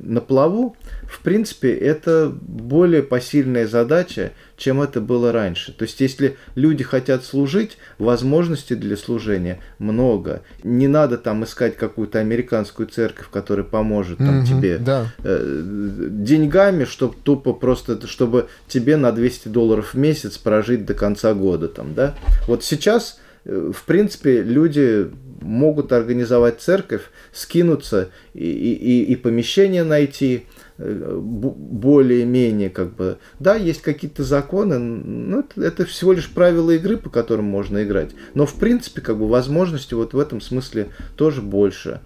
на 0.03 0.21
плаву, 0.21 0.77
в 1.05 1.21
принципе, 1.21 1.73
это 1.73 2.33
более 2.41 3.03
посильная 3.03 3.67
задача, 3.67 4.33
чем 4.57 4.81
это 4.81 5.01
было 5.01 5.33
раньше. 5.33 5.73
То 5.73 5.85
есть, 5.85 6.01
если 6.01 6.37
люди 6.55 6.85
хотят 6.85 7.25
служить, 7.25 7.79
возможностей 7.99 8.75
для 8.75 8.97
служения 8.97 9.61
много. 9.79 10.43
Не 10.63 10.89
надо 10.89 11.19
там 11.19 11.45
искать 11.45 11.77
какую-то 11.77 12.19
американскую 12.19 12.89
церковь, 12.89 13.29
которая 13.31 13.65
поможет 13.65 14.19
там, 14.19 14.41
угу, 14.41 14.47
тебе 14.47 14.79
да. 14.79 15.13
э, 15.23 15.63
деньгами, 16.11 16.85
чтобы 16.85 17.15
тупо 17.23 17.53
просто, 17.53 18.07
чтобы 18.07 18.49
тебе 18.69 18.97
на 18.97 19.13
200 19.13 19.49
долларов 19.49 19.95
в 19.95 19.99
месяц 19.99 20.39
прожить 20.39 20.85
до 20.85 20.95
конца 20.95 21.35
года. 21.35 21.69
Там, 21.69 21.95
да? 21.95 22.15
Вот 22.47 22.65
сейчас, 22.65 23.19
э, 23.45 23.73
в 23.75 23.85
принципе, 23.85 24.43
люди 24.43 25.11
могут 25.41 25.93
организовать 25.93 26.61
церковь, 26.61 27.03
скинуться 27.33 28.11
и, 28.35 28.45
и, 28.45 29.05
и 29.05 29.17
помещение 29.17 29.85
найти, 29.85 30.45
э, 30.79 31.19
более-менее 31.21 32.71
как 32.71 32.95
бы... 32.95 33.19
Да, 33.39 33.57
есть 33.57 33.83
какие-то 33.83 34.25
законы, 34.25 34.79
но 34.79 35.41
это, 35.41 35.63
это 35.63 35.85
всего 35.85 36.13
лишь 36.13 36.31
правила 36.31 36.71
игры, 36.73 36.97
по 36.97 37.11
которым 37.11 37.47
можно 37.47 37.83
играть. 37.83 38.11
Но 38.35 38.47
в 38.47 38.55
принципе 38.55 39.01
как 39.01 39.19
бы 39.19 39.29
возможности 39.29 39.95
вот 39.95 40.15
в 40.15 40.19
этом 40.19 40.41
смысле 40.41 40.89
тоже 41.17 41.43
больше. 41.43 42.01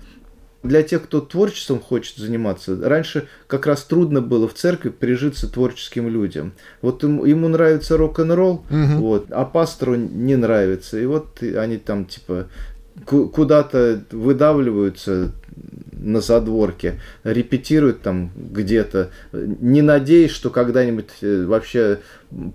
Для 0.64 0.82
тех, 0.82 1.02
кто 1.02 1.20
творчеством 1.20 1.78
хочет 1.78 2.16
заниматься, 2.16 2.74
раньше 2.82 3.28
как 3.46 3.66
раз 3.66 3.84
трудно 3.84 4.22
было 4.22 4.48
в 4.48 4.54
церкви 4.54 4.88
прижиться 4.88 5.46
творческим 5.46 6.08
людям. 6.08 6.54
Вот 6.80 7.02
ему, 7.02 7.26
ему 7.26 7.48
нравится 7.48 7.98
рок-н-ролл, 7.98 8.64
угу. 8.70 8.96
вот, 8.96 9.26
а 9.30 9.44
пастору 9.44 9.94
не 9.94 10.36
нравится. 10.36 10.98
И 10.98 11.04
вот 11.04 11.42
они 11.42 11.76
там 11.76 12.06
типа 12.06 12.46
куда-то 13.06 14.04
выдавливаются 14.10 15.32
на 16.04 16.20
задворке, 16.20 17.00
репетируют 17.22 18.02
там 18.02 18.30
где-то, 18.36 19.10
не 19.32 19.80
надеясь, 19.82 20.30
что 20.30 20.50
когда-нибудь 20.50 21.08
э, 21.22 21.44
вообще 21.44 22.00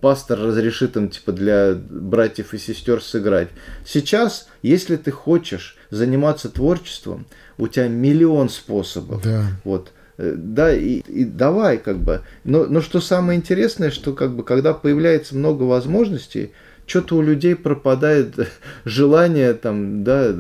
пастор 0.02 0.40
разрешит 0.40 0.96
им 0.98 1.10
типа 1.10 1.32
для 1.32 1.74
братьев 1.74 2.54
и 2.54 2.58
сестер 2.60 3.02
сыграть. 3.02 3.50
Сейчас, 3.86 4.48
если 4.62 4.98
ты 4.98 5.12
хочешь 5.12 5.78
заниматься 5.90 6.50
творчеством, 6.50 7.26
у 7.58 7.68
тебя 7.68 7.88
миллион 7.88 8.50
способов. 8.50 9.24
Да. 9.24 9.46
Вот. 9.64 9.92
Э, 10.18 10.36
да, 10.38 10.74
и, 10.74 11.00
и 11.00 11.26
давай, 11.26 11.78
как 11.78 11.98
бы. 11.98 12.22
Но, 12.44 12.66
но 12.66 12.82
что 12.82 13.02
самое 13.02 13.40
интересное, 13.40 13.90
что 13.90 14.14
как 14.14 14.36
бы, 14.36 14.44
когда 14.44 14.74
появляется 14.74 15.36
много 15.36 15.64
возможностей, 15.64 16.52
что-то 16.90 17.18
у 17.18 17.22
людей 17.22 17.56
пропадает 17.56 18.36
желание 18.86 19.54
там, 19.54 20.04
да, 20.04 20.34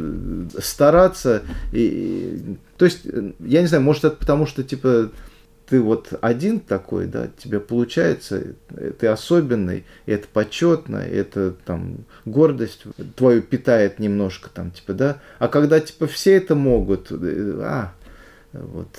стараться. 0.59 1.43
И, 1.71 2.57
то 2.77 2.85
есть, 2.85 3.05
я 3.39 3.61
не 3.61 3.67
знаю, 3.67 3.83
может 3.83 4.03
это 4.03 4.15
потому, 4.15 4.45
что 4.45 4.63
типа 4.63 5.11
ты 5.69 5.79
вот 5.79 6.13
один 6.21 6.59
такой, 6.59 7.05
да, 7.05 7.29
тебе 7.37 7.59
получается, 7.59 8.55
ты 8.99 9.05
особенный, 9.05 9.85
и 10.07 10.11
это 10.11 10.27
почетно, 10.33 11.07
и 11.07 11.15
это 11.15 11.53
там 11.63 12.05
гордость 12.25 12.83
твою 13.15 13.43
питает 13.43 13.99
немножко 13.99 14.49
там, 14.49 14.71
типа, 14.71 14.93
да, 14.93 15.17
а 15.37 15.47
когда 15.47 15.79
типа 15.79 16.07
все 16.07 16.37
это 16.37 16.55
могут, 16.55 17.11
э, 17.11 17.59
а, 17.61 17.93
вот 18.51 18.89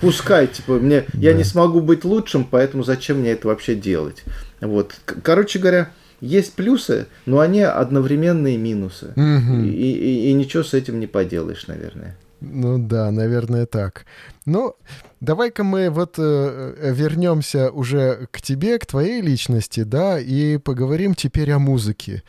Пускай, 0.00 0.46
типа, 0.48 0.74
мне, 0.74 1.04
я 1.14 1.32
не 1.32 1.44
смогу 1.44 1.80
быть 1.80 2.04
лучшим, 2.04 2.44
поэтому 2.44 2.82
зачем 2.82 3.20
мне 3.20 3.30
это 3.30 3.48
вообще 3.48 3.74
делать? 3.74 4.24
Вот. 4.60 4.94
Короче 5.22 5.58
говоря, 5.58 5.90
есть 6.20 6.54
плюсы, 6.54 7.06
но 7.26 7.40
они 7.40 7.62
одновременные 7.62 8.56
минусы. 8.56 9.12
И, 9.16 9.68
и, 9.68 10.30
и 10.30 10.32
ничего 10.32 10.62
с 10.62 10.74
этим 10.74 11.00
не 11.00 11.06
поделаешь, 11.06 11.66
наверное. 11.66 12.16
Ну 12.40 12.78
да, 12.78 13.10
наверное, 13.10 13.66
так. 13.66 14.04
Ну, 14.44 14.74
давай-ка 15.20 15.64
мы 15.64 15.88
вот 15.90 16.16
э, 16.18 16.74
э 16.78 16.92
вернемся 16.92 17.70
уже 17.70 18.28
к 18.30 18.42
тебе, 18.42 18.78
к 18.78 18.86
твоей 18.86 19.22
личности, 19.22 19.82
да, 19.82 20.18
и 20.20 20.58
поговорим 20.58 21.14
теперь 21.14 21.50
о 21.52 21.58
музыке. 21.58 22.22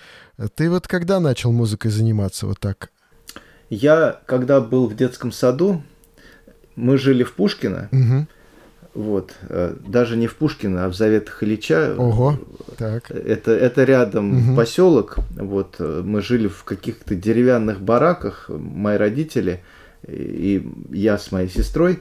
Ты 0.55 0.69
вот 0.69 0.87
когда 0.87 1.19
начал 1.19 1.51
музыкой 1.51 1.91
заниматься 1.91 2.47
вот 2.47 2.59
так 2.59 2.91
я, 3.69 4.19
когда 4.25 4.61
был 4.61 4.87
в 4.87 4.95
детском 4.95 5.31
саду, 5.31 5.81
мы 6.75 6.97
жили 6.97 7.23
в 7.23 7.33
Пушкино. 7.33 7.89
Угу. 7.91 8.27
Вот, 8.95 9.33
э, 9.49 9.75
даже 9.85 10.15
не 10.15 10.27
в 10.27 10.35
Пушкино, 10.35 10.85
а 10.85 10.89
в 10.89 10.95
Заветах 10.95 11.43
Ильича. 11.43 11.95
Ого, 11.97 12.39
так. 12.77 13.11
Это, 13.11 13.51
это 13.51 13.83
рядом 13.83 14.49
угу. 14.49 14.55
поселок. 14.55 15.17
Вот, 15.35 15.75
э, 15.79 16.01
мы 16.03 16.21
жили 16.21 16.47
в 16.47 16.63
каких-то 16.63 17.15
деревянных 17.15 17.81
бараках, 17.81 18.49
мои 18.49 18.97
родители 18.97 19.61
и 20.07 20.67
я 20.91 21.17
с 21.17 21.31
моей 21.31 21.49
сестрой. 21.49 21.99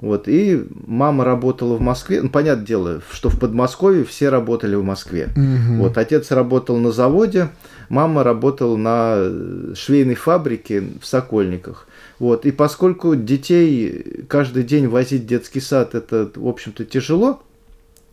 Вот, 0.00 0.28
и 0.28 0.64
мама 0.86 1.24
работала 1.24 1.76
в 1.76 1.80
Москве. 1.80 2.22
Ну, 2.22 2.30
понятное 2.30 2.66
дело, 2.66 3.02
что 3.10 3.28
в 3.28 3.38
Подмосковье 3.38 4.04
все 4.04 4.30
работали 4.30 4.74
в 4.74 4.82
Москве. 4.82 5.28
Угу. 5.36 5.82
Вот, 5.82 5.98
отец 5.98 6.30
работал 6.30 6.78
на 6.78 6.90
заводе, 6.90 7.50
мама 7.90 8.24
работала 8.24 8.76
на 8.76 9.74
швейной 9.74 10.14
фабрике 10.14 10.84
в 11.00 11.06
Сокольниках. 11.06 11.86
Вот, 12.18 12.46
и 12.46 12.50
поскольку 12.50 13.14
детей 13.14 14.24
каждый 14.28 14.62
день 14.62 14.88
возить 14.88 15.22
в 15.22 15.26
детский 15.26 15.60
сад, 15.60 15.94
это, 15.94 16.30
в 16.34 16.48
общем-то, 16.48 16.84
тяжело 16.84 17.42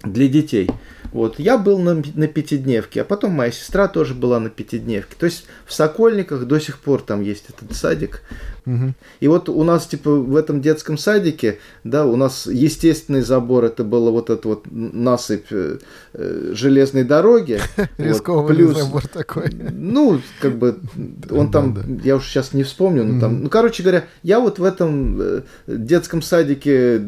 для 0.04 0.28
детей, 0.28 0.70
вот, 1.12 1.40
я 1.40 1.58
был 1.58 1.80
на, 1.80 2.04
на 2.16 2.28
пятидневке, 2.28 3.02
а 3.02 3.06
потом 3.06 3.32
моя 3.32 3.52
сестра 3.52 3.88
тоже 3.88 4.14
была 4.14 4.40
на 4.40 4.50
пятидневке. 4.50 5.16
То 5.18 5.26
есть 5.26 5.46
в 5.66 5.74
Сокольниках 5.74 6.46
до 6.46 6.60
сих 6.60 6.80
пор 6.80 7.02
там 7.02 7.22
есть 7.22 7.46
этот 7.50 7.76
садик. 7.76 8.24
Угу. 8.68 8.94
И 9.22 9.28
вот 9.30 9.48
у 9.48 9.64
нас, 9.64 9.88
типа, 9.88 10.12
в 10.12 10.36
этом 10.36 10.62
детском 10.62 10.98
садике, 10.98 11.60
да, 11.86 12.06
у 12.06 12.18
нас 12.18 12.48
естественный 12.48 13.22
забор, 13.22 13.64
это 13.64 13.86
было 13.86 14.12
вот 14.12 14.30
этот 14.30 14.46
вот 14.46 14.66
насыпь 14.70 15.48
э, 15.52 15.78
э 16.14 16.52
железной 16.54 17.06
дороги. 17.06 17.60
Рисковый 17.98 18.54
плюс, 18.54 18.78
забор 18.78 19.08
такой. 19.08 19.50
Ну, 19.72 20.20
как 20.42 20.58
бы, 20.58 20.80
он 21.32 21.50
там, 21.50 22.02
я 22.04 22.18
уж 22.18 22.28
сейчас 22.28 22.54
не 22.54 22.64
вспомню, 22.64 23.06
но 23.06 23.22
там, 23.22 23.44
ну, 23.44 23.50
короче 23.50 23.84
говоря, 23.84 24.06
я 24.22 24.42
вот 24.42 24.60
в 24.60 24.64
этом 24.64 25.18
э, 25.22 25.42
детском 25.68 26.22
садике 26.22 27.02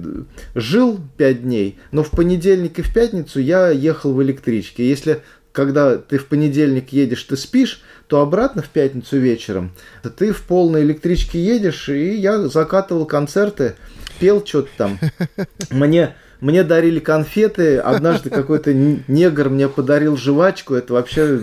жил 0.55 0.97
пять 1.17 1.43
дней, 1.43 1.77
но 1.91 2.03
в 2.03 2.11
понедельник 2.11 2.79
и 2.79 2.81
в 2.81 2.93
пятницу 2.93 3.41
я 3.41 3.69
ехал 3.69 4.13
в 4.13 4.23
электричке. 4.23 4.87
Если 4.87 5.21
когда 5.51 5.97
ты 5.97 6.17
в 6.17 6.27
понедельник 6.27 6.93
едешь, 6.93 7.23
ты 7.23 7.35
спишь, 7.35 7.81
то 8.09 8.21
обратно 8.21 8.63
в 8.63 8.69
пятницу 8.69 9.17
вечером 9.17 9.71
ты 10.17 10.33
в 10.33 10.41
полной 10.41 10.81
электричке 10.81 11.39
едешь, 11.39 11.89
и 11.89 12.15
я 12.15 12.39
закатывал 12.47 13.05
концерты, 13.05 13.75
пел 14.19 14.43
что-то 14.43 14.69
там. 14.77 14.99
Мне, 15.69 16.15
мне 16.41 16.63
дарили 16.63 16.99
конфеты, 16.99 17.77
однажды 17.77 18.31
какой-то 18.31 18.73
негр 18.73 19.49
мне 19.49 19.69
подарил 19.69 20.17
жвачку, 20.17 20.73
это 20.73 20.93
вообще 20.93 21.39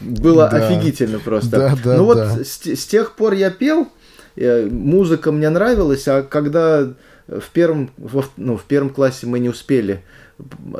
было 0.00 0.48
да. 0.50 0.56
офигительно 0.56 1.20
просто. 1.20 1.50
Да, 1.50 1.78
да, 1.84 1.96
ну 1.96 2.04
вот 2.04 2.16
да. 2.16 2.44
с, 2.44 2.66
с 2.66 2.86
тех 2.86 3.14
пор 3.14 3.34
я 3.34 3.50
пел, 3.50 3.86
э, 4.34 4.66
музыка 4.66 5.30
мне 5.30 5.48
нравилась, 5.48 6.08
а 6.08 6.22
когда 6.22 6.88
в 7.28 7.50
первом, 7.52 7.90
ну, 8.36 8.56
в 8.56 8.64
первом 8.64 8.90
классе 8.90 9.26
мы 9.26 9.38
не 9.38 9.50
успели 9.50 10.02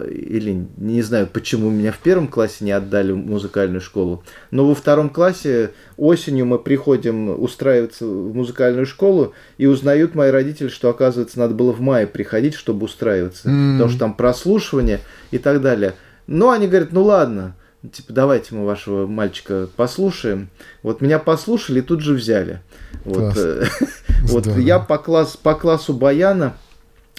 или 0.09 0.67
не 0.77 1.03
знаю, 1.03 1.27
почему 1.27 1.71
меня 1.71 1.91
в 1.91 1.99
первом 1.99 2.29
классе 2.29 2.65
не 2.65 2.71
отдали 2.71 3.11
в 3.13 3.17
музыкальную 3.17 3.81
школу, 3.81 4.23
но 4.51 4.67
во 4.67 4.75
втором 4.75 5.11
классе 5.11 5.73
осенью 5.97 6.47
мы 6.47 6.59
приходим 6.59 7.29
устраиваться 7.43 8.07
в 8.07 8.35
музыкальную 8.35 8.87
школу, 8.87 9.35
и 9.57 9.67
узнают 9.67 10.15
мои 10.15 10.31
родители, 10.31 10.69
что, 10.69 10.89
оказывается, 10.89 11.41
надо 11.41 11.55
было 11.55 11.73
в 11.73 11.81
мае 11.81 12.07
приходить, 12.07 12.55
чтобы 12.55 12.85
устраиваться, 12.85 13.49
mm. 13.49 13.73
потому 13.73 13.91
что 13.91 13.99
там 13.99 14.15
прослушивание 14.15 15.01
и 15.33 15.39
так 15.39 15.61
далее. 15.61 15.95
Но 16.29 16.51
они 16.51 16.69
говорят, 16.69 16.93
ну 16.93 17.03
ладно, 17.03 17.57
типа, 17.91 18.13
давайте 18.13 18.55
мы 18.55 18.65
вашего 18.65 19.07
мальчика 19.07 19.69
послушаем. 19.75 20.51
Вот 20.83 21.01
меня 21.01 21.19
послушали 21.19 21.81
и 21.81 21.83
тут 21.83 22.01
же 22.01 22.15
взяли. 22.15 22.61
Вот, 23.05 23.37
вот 24.23 24.47
я 24.59 24.79
по, 24.79 24.99
класс, 24.99 25.37
по 25.37 25.55
классу 25.55 25.95
баяна 25.95 26.55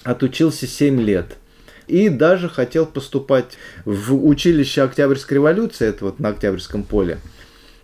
отучился 0.04 0.66
7 0.66 1.00
лет 1.00 1.36
и 1.90 2.08
даже 2.08 2.48
хотел 2.48 2.86
поступать 2.86 3.58
в 3.84 4.14
училище 4.26 4.82
Октябрьской 4.82 5.36
революции, 5.36 5.88
это 5.88 6.06
вот 6.06 6.20
на 6.20 6.30
Октябрьском 6.30 6.84
поле. 6.84 7.18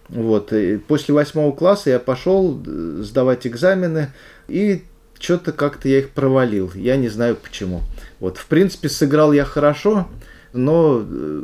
Вот. 0.09 0.53
И 0.53 0.77
после 0.77 1.15
восьмого 1.15 1.53
класса 1.53 1.91
я 1.91 1.99
пошел 1.99 2.61
э, 2.65 2.99
сдавать 3.03 3.47
экзамены, 3.47 4.13
и 4.49 4.85
что-то 5.19 5.53
как-то 5.53 5.89
я 5.89 5.99
их 5.99 6.11
провалил. 6.11 6.71
Я 6.75 6.97
не 6.97 7.09
знаю 7.09 7.37
почему. 7.37 7.83
Вот. 8.21 8.39
В 8.39 8.47
принципе, 8.47 8.89
сыграл 8.89 9.33
я 9.33 9.45
хорошо, 9.45 10.07
но, 10.53 11.01
э, 11.01 11.43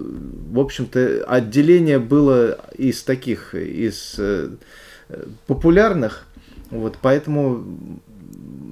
в 0.52 0.58
общем-то, 0.58 1.24
отделение 1.26 1.98
было 1.98 2.58
из 2.76 3.02
таких, 3.02 3.54
из 3.54 4.14
э, 4.18 4.50
популярных, 5.46 6.26
вот, 6.70 6.96
поэтому, 7.02 7.64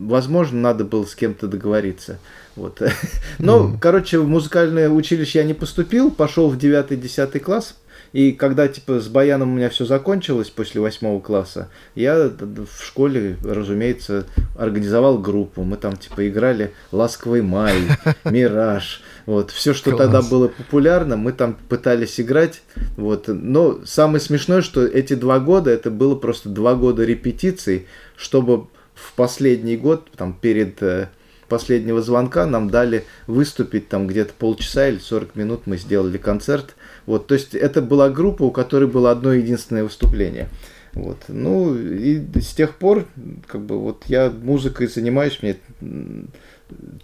возможно, 0.01 0.59
надо 0.59 0.84
было 0.84 1.05
с 1.05 1.14
кем-то 1.14 1.47
договориться. 1.47 2.18
Вот. 2.61 2.83
Но, 3.39 3.69
mm. 3.69 3.79
короче, 3.81 4.19
в 4.19 4.29
музыкальное 4.29 4.91
училище 4.91 5.39
я 5.39 5.45
не 5.45 5.55
поступил, 5.55 6.11
пошел 6.11 6.51
в 6.51 6.59
9-10 6.59 7.39
класс. 7.41 7.75
И 8.13 8.33
когда, 8.33 8.67
типа, 8.67 8.99
с 8.99 9.07
баяном 9.07 9.53
у 9.53 9.57
меня 9.57 9.71
все 9.71 9.85
закончилось 9.85 10.51
после 10.51 10.81
восьмого 10.81 11.21
класса, 11.21 11.71
я 11.95 12.17
в 12.17 12.85
школе, 12.85 13.37
разумеется, 13.45 14.27
организовал 14.59 15.17
группу. 15.19 15.63
Мы 15.63 15.77
там, 15.77 15.97
типа, 15.97 16.29
играли 16.29 16.73
«Ласковый 16.91 17.43
май», 17.43 17.77
«Мираж». 18.25 19.03
Вот, 19.27 19.53
все, 19.53 19.75
что 19.75 19.93
Класс. 19.93 20.03
тогда 20.03 20.23
было 20.23 20.49
популярно, 20.49 21.17
мы 21.17 21.33
там 21.33 21.57
пытались 21.69 22.21
играть. 22.21 22.63
Вот. 22.97 23.29
Но 23.29 23.79
самое 23.85 24.21
смешное, 24.21 24.61
что 24.61 24.85
эти 24.85 25.15
два 25.15 25.39
года, 25.39 25.71
это 25.71 25.91
было 25.91 26.17
просто 26.17 26.49
два 26.49 26.75
года 26.75 27.05
репетиций, 27.05 27.87
чтобы 28.17 28.67
в 28.95 29.15
последний 29.15 29.77
год, 29.77 30.11
там, 30.17 30.33
перед 30.33 30.83
э, 30.83 31.11
последнего 31.51 32.01
звонка 32.01 32.47
нам 32.47 32.71
дали 32.71 33.05
выступить 33.27 33.91
там 33.91 34.07
где-то 34.07 34.33
полчаса 34.33 34.89
или 34.89 34.99
40 34.99 35.37
минут 35.37 35.67
мы 35.67 35.77
сделали 35.77 36.17
концерт. 36.17 36.77
Вот, 37.05 37.27
то 37.27 37.35
есть 37.35 37.55
это 37.55 37.83
была 37.83 38.09
группа, 38.09 38.45
у 38.45 38.51
которой 38.51 38.89
было 38.89 39.11
одно 39.11 39.35
единственное 39.35 39.85
выступление. 39.85 40.49
Вот. 40.93 41.19
Ну, 41.29 41.77
и 41.77 42.21
с 42.41 42.55
тех 42.55 42.77
пор, 42.77 43.07
как 43.47 43.61
бы, 43.61 43.79
вот 43.79 44.05
я 44.07 44.31
музыкой 44.31 44.89
занимаюсь, 44.89 45.39
мне 45.43 45.57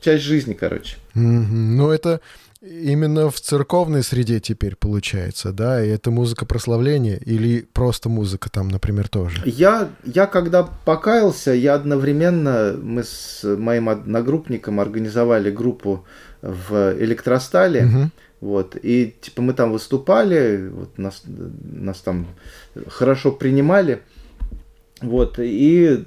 часть 0.01 0.25
жизни, 0.25 0.55
короче. 0.55 0.97
Mm-hmm. 1.15 1.77
Ну, 1.77 1.91
это 1.91 2.21
именно 2.67 3.31
в 3.31 3.41
церковной 3.41 4.03
среде 4.03 4.41
теперь 4.41 4.77
получается, 4.77 5.53
да? 5.53 5.85
И 5.85 5.89
это 5.89 6.11
музыка 6.11 6.47
прославления 6.47 7.17
или 7.17 7.67
просто 7.73 8.09
музыка 8.09 8.51
там, 8.51 8.69
например, 8.69 9.09
тоже? 9.09 9.43
Я, 9.45 9.91
я 10.05 10.27
когда 10.27 10.63
покаялся, 10.63 11.53
я 11.53 11.75
одновременно, 11.75 12.77
мы 12.81 13.05
с 13.05 13.43
моим 13.45 13.89
одногруппником 13.89 14.81
организовали 14.81 15.51
группу 15.51 16.05
в 16.43 16.95
Электростале, 16.99 17.87
угу. 17.87 18.11
вот, 18.41 18.77
и 18.81 19.15
типа 19.21 19.43
мы 19.43 19.53
там 19.53 19.73
выступали, 19.73 20.69
вот 20.69 20.99
нас, 20.99 21.23
нас 21.27 22.01
там 22.01 22.27
хорошо 22.89 23.33
принимали, 23.33 24.03
вот, 25.03 25.39
и 25.39 26.05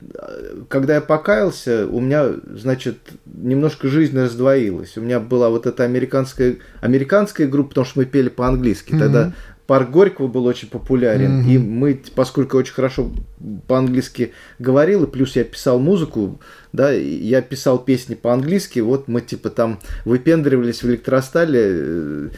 когда 0.68 0.96
я 0.96 1.02
покаялся, 1.02 1.88
у 1.88 2.00
меня, 2.00 2.32
значит, 2.48 2.98
немножко 3.26 3.88
жизнь 3.88 4.18
раздвоилась. 4.18 4.98
У 4.98 5.02
меня 5.02 5.20
была 5.20 5.50
вот 5.50 5.68
эта 5.68 5.84
американская, 5.84 6.58
американская 6.82 7.48
группа, 7.48 7.70
потому 7.70 7.86
что 7.86 8.00
мы 8.00 8.06
пели 8.06 8.30
по-английски. 8.30 8.94
Mm-hmm. 8.94 9.00
Тогда 9.00 9.34
парк 9.68 9.92
Горького 9.92 10.28
был 10.28 10.46
очень 10.46 10.70
популярен, 10.70 11.44
mm-hmm. 11.44 11.52
и 11.52 11.58
мы, 11.60 12.02
поскольку 12.16 12.58
очень 12.58 12.74
хорошо 12.74 13.12
по-английски 13.68 14.32
говорил, 14.58 15.04
и 15.04 15.12
плюс 15.12 15.36
я 15.36 15.44
писал 15.44 15.78
музыку, 15.78 16.40
да, 16.72 16.91
я 16.91 17.41
писал 17.41 17.80
песни 17.80 18.13
по-английски, 18.13 18.80
вот 18.80 19.07
мы 19.07 19.22
типа 19.22 19.49
там 19.49 19.80
выпендривались 20.05 20.84
в 20.84 20.89
электростале, 20.89 21.61
э, 21.63 22.30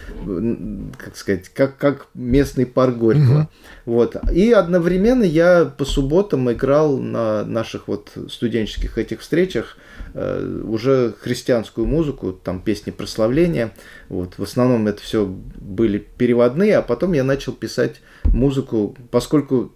как 0.98 1.18
сказать, 1.18 1.50
как, 1.50 1.78
как 1.78 2.08
местный 2.14 2.66
парк 2.66 2.98
Горького. 2.98 3.42
Mm-hmm. 3.42 3.72
Вот. 3.86 4.16
И 4.32 4.52
одновременно 4.52 5.24
я 5.24 5.66
по 5.66 5.84
субботам 5.84 6.52
играл 6.52 6.98
на 6.98 7.44
наших 7.44 7.88
вот 7.88 8.12
студенческих 8.30 8.98
этих 8.98 9.20
встречах 9.20 9.78
э, 10.14 10.62
уже 10.64 11.14
христианскую 11.20 11.86
музыку, 11.86 12.32
там 12.32 12.62
песни 12.62 12.92
прославления. 12.92 13.72
Вот. 14.08 14.36
В 14.38 14.44
основном 14.44 14.88
это 14.88 15.02
все 15.02 15.26
были 15.26 15.98
переводные, 15.98 16.78
а 16.78 16.82
потом 16.82 17.12
я 17.14 17.26
начал 17.26 17.52
писать 17.52 18.02
музыку, 18.24 18.96
поскольку 19.10 19.74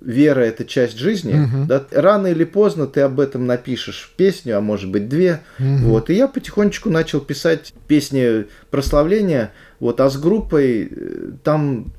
вера 0.00 0.40
это 0.40 0.64
часть 0.64 0.98
жизни, 0.98 1.34
угу. 1.34 1.66
да, 1.66 1.84
рано 1.92 2.28
или 2.28 2.44
поздно 2.44 2.86
ты 2.86 3.02
об 3.02 3.20
этом 3.20 3.46
напишешь 3.46 4.12
песню, 4.16 4.58
а 4.58 4.60
может 4.60 4.90
быть 4.90 5.08
две. 5.08 5.40
Угу. 5.58 5.88
Вот. 5.88 6.10
И 6.10 6.14
я 6.14 6.28
потихонечку 6.28 6.90
начал 6.90 7.20
писать 7.20 7.72
песни 7.86 8.46
прославления. 8.70 9.52
Вот, 9.78 10.00
а 10.00 10.08
с 10.08 10.16
группой 10.16 10.88
э, 10.90 11.30
там 11.44 11.92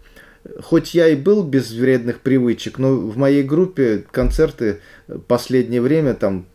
хоть 0.61 0.93
я 0.93 1.07
и 1.09 1.15
был 1.15 1.43
без 1.43 1.71
вредных 1.71 2.21
привычек, 2.21 2.77
но 2.77 2.95
в 2.95 3.17
моей 3.17 3.43
группе 3.43 4.05
концерты 4.11 4.79
последнее 5.27 5.81
время, 5.81 6.13
там 6.13 6.45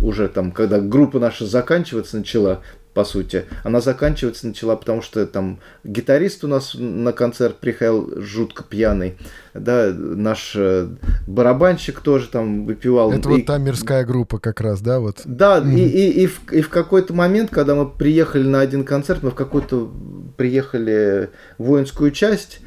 уже 0.00 0.28
там, 0.28 0.52
когда 0.52 0.80
группа 0.80 1.18
наша 1.18 1.46
заканчиваться 1.46 2.18
начала, 2.18 2.62
по 2.96 3.04
сути, 3.04 3.44
она 3.62 3.82
заканчиваться 3.82 4.46
начала, 4.46 4.74
потому 4.74 5.02
что 5.02 5.26
там 5.26 5.60
гитарист 5.84 6.44
у 6.44 6.48
нас 6.48 6.74
на 6.74 7.12
концерт 7.12 7.56
приехал 7.58 8.08
жутко 8.22 8.64
пьяный, 8.64 9.18
да, 9.52 9.92
наш 9.92 10.54
э, 10.56 10.88
барабанщик 11.26 12.00
тоже 12.00 12.28
там 12.28 12.64
выпивал. 12.64 13.12
Это 13.12 13.28
и... 13.28 13.32
вот 13.32 13.44
та 13.44 13.58
мирская 13.58 14.02
группа 14.06 14.38
как 14.38 14.62
раз, 14.62 14.80
да, 14.80 14.98
вот? 14.98 15.20
Да, 15.26 15.58
mm-hmm. 15.58 15.74
и, 15.74 15.84
и, 15.84 16.22
и, 16.22 16.26
в, 16.26 16.50
и 16.50 16.62
в 16.62 16.70
какой-то 16.70 17.12
момент, 17.12 17.50
когда 17.50 17.74
мы 17.74 17.86
приехали 17.86 18.48
на 18.48 18.60
один 18.60 18.82
концерт, 18.82 19.22
мы 19.22 19.30
в 19.30 19.34
какую-то 19.34 19.92
приехали 20.38 21.28
в 21.58 21.64
воинскую 21.64 22.12
часть, 22.12 22.60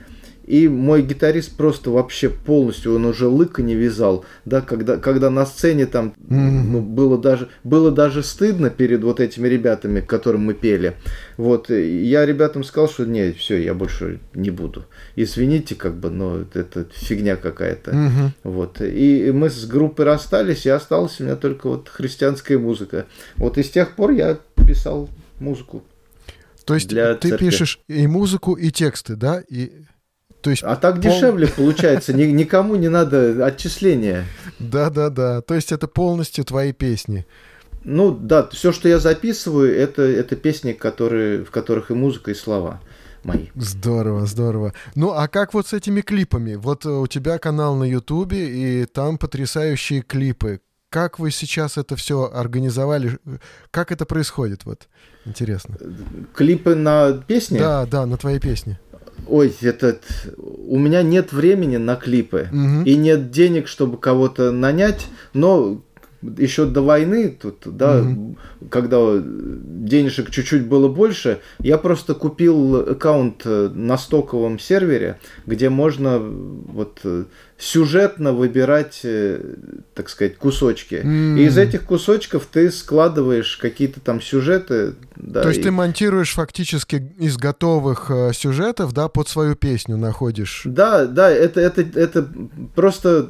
и 0.50 0.68
мой 0.68 1.04
гитарист 1.04 1.56
просто 1.56 1.92
вообще 1.92 2.28
полностью, 2.28 2.96
он 2.96 3.06
уже 3.06 3.28
лыка 3.28 3.62
не 3.62 3.76
вязал, 3.76 4.26
да, 4.46 4.62
когда, 4.62 4.98
когда 4.98 5.30
на 5.30 5.46
сцене 5.46 5.86
там 5.86 6.16
ну, 6.18 6.82
было, 6.82 7.20
даже, 7.20 7.50
было 7.64 7.92
даже 7.92 8.24
стыдно 8.24 8.72
перед 8.72 9.04
вот 9.04 9.20
этими 9.20 9.48
ребятами, 9.48 10.02
которым 10.02 10.46
мы 10.46 10.56
пели. 10.56 10.96
Вот, 11.38 11.70
я 11.70 12.26
ребятам 12.26 12.64
сказал, 12.64 12.90
что 12.90 13.06
нет, 13.06 13.38
все, 13.38 13.62
я 13.62 13.76
больше 13.76 14.22
не 14.34 14.50
буду. 14.50 14.86
Извините, 15.16 15.76
как 15.76 16.00
бы, 16.00 16.10
но 16.10 16.40
это 16.56 16.88
фигня 16.94 17.36
какая-то. 17.36 17.92
Угу. 17.92 18.52
Вот, 18.52 18.82
и 18.82 19.32
мы 19.32 19.52
с 19.52 19.68
группой 19.68 20.06
расстались, 20.06 20.66
и 20.66 20.70
осталась 20.70 21.22
у 21.22 21.26
меня 21.26 21.36
только 21.36 21.70
вот 21.70 21.90
христианская 21.90 22.58
музыка. 22.58 23.06
Вот 23.36 23.60
и 23.60 23.64
с 23.64 23.70
тех 23.70 23.96
пор 23.96 24.12
я 24.12 24.40
писал 24.66 25.10
музыку. 25.40 25.84
То 26.66 26.74
есть 26.74 26.88
для 26.88 27.14
ты 27.14 27.30
церкви. 27.30 27.46
пишешь 27.46 27.80
и 27.88 28.08
музыку, 28.08 28.54
и 28.54 28.72
тексты, 28.72 29.16
да? 29.16 29.42
И 29.48 29.72
то 30.42 30.50
есть 30.50 30.64
а 30.64 30.76
так 30.76 30.96
пол... 30.96 31.04
дешевле 31.04 31.48
получается, 31.48 32.14
никому 32.14 32.76
не 32.76 32.90
надо 32.90 33.46
отчисления. 33.46 34.26
Да-да-да, 34.60 35.42
то 35.42 35.54
есть 35.54 35.72
это 35.72 35.88
полностью 35.88 36.46
твои 36.46 36.74
песни. 36.74 37.26
Ну 37.84 38.12
да, 38.12 38.48
все, 38.48 38.72
что 38.72 38.90
я 38.90 39.00
записываю, 39.00 39.74
это, 39.76 40.02
это 40.02 40.36
песни, 40.36 40.74
которые, 40.74 41.46
в 41.46 41.52
которых 41.52 41.92
и 41.92 41.94
музыка, 41.94 42.32
и 42.32 42.34
слова 42.34 42.82
мои. 43.24 43.48
Здорово, 43.56 44.26
здорово. 44.26 44.74
Ну, 44.96 45.12
а 45.12 45.28
как 45.28 45.54
вот 45.54 45.68
с 45.68 45.74
этими 45.74 46.02
клипами? 46.02 46.56
Вот 46.56 46.86
у 46.86 47.08
тебя 47.08 47.38
канал 47.38 47.76
на 47.76 47.84
Ютубе, 47.84 48.82
и 48.82 48.86
там 48.86 49.18
потрясающие 49.18 50.02
клипы. 50.02 50.62
Как 50.90 51.20
вы 51.20 51.30
сейчас 51.30 51.78
это 51.78 51.96
все 51.96 52.32
организовали? 52.34 53.20
Как 53.70 53.92
это 53.92 54.06
происходит? 54.06 54.66
Вот 54.66 54.88
интересно. 55.26 55.78
Клипы 56.34 56.74
на 56.74 57.14
песни? 57.14 57.60
Да, 57.60 57.86
да, 57.86 58.06
на 58.06 58.18
твои 58.18 58.40
песни. 58.40 58.80
Ой, 59.28 59.54
этот, 59.62 60.04
у 60.38 60.78
меня 60.78 61.04
нет 61.04 61.32
времени 61.34 61.78
на 61.78 61.96
клипы 61.96 62.48
угу. 62.52 62.84
и 62.84 62.96
нет 62.96 63.32
денег, 63.32 63.68
чтобы 63.68 63.98
кого-то 63.98 64.52
нанять, 64.52 65.08
но 65.34 65.82
еще 66.22 66.66
до 66.66 66.82
войны, 66.82 67.38
тут, 67.42 67.64
да, 67.66 68.02
угу. 68.02 68.38
когда 68.70 68.98
денежек 69.22 70.32
чуть-чуть 70.32 70.66
было 70.66 70.88
больше, 70.88 71.40
я 71.60 71.78
просто 71.78 72.14
купил 72.14 72.92
аккаунт 72.92 73.46
на 73.46 73.98
стоковом 73.98 74.60
сервере, 74.60 75.20
где 75.46 75.70
можно 75.70 76.20
вот 76.20 77.00
сюжетно 77.60 78.32
выбирать, 78.32 79.02
э, 79.04 79.56
так 79.94 80.08
сказать, 80.08 80.38
кусочки. 80.38 80.96
Mm. 80.96 81.40
И 81.40 81.44
из 81.44 81.58
этих 81.58 81.84
кусочков 81.84 82.48
ты 82.50 82.72
складываешь 82.72 83.58
какие-то 83.58 84.00
там 84.00 84.22
сюжеты. 84.22 84.96
Да, 85.18 85.42
То 85.42 85.50
есть 85.50 85.60
и... 85.60 85.64
ты 85.64 85.72
монтируешь 85.72 86.34
фактически 86.34 87.14
из 87.20 87.36
готовых 87.36 88.10
э, 88.10 88.32
сюжетов, 88.34 88.94
да, 88.94 89.10
под 89.10 89.28
свою 89.28 89.56
песню 89.56 89.98
находишь. 89.98 90.62
Да, 90.64 91.06
да, 91.06 91.30
это, 91.30 91.60
это, 91.60 91.82
это 91.82 92.30
просто 92.76 93.30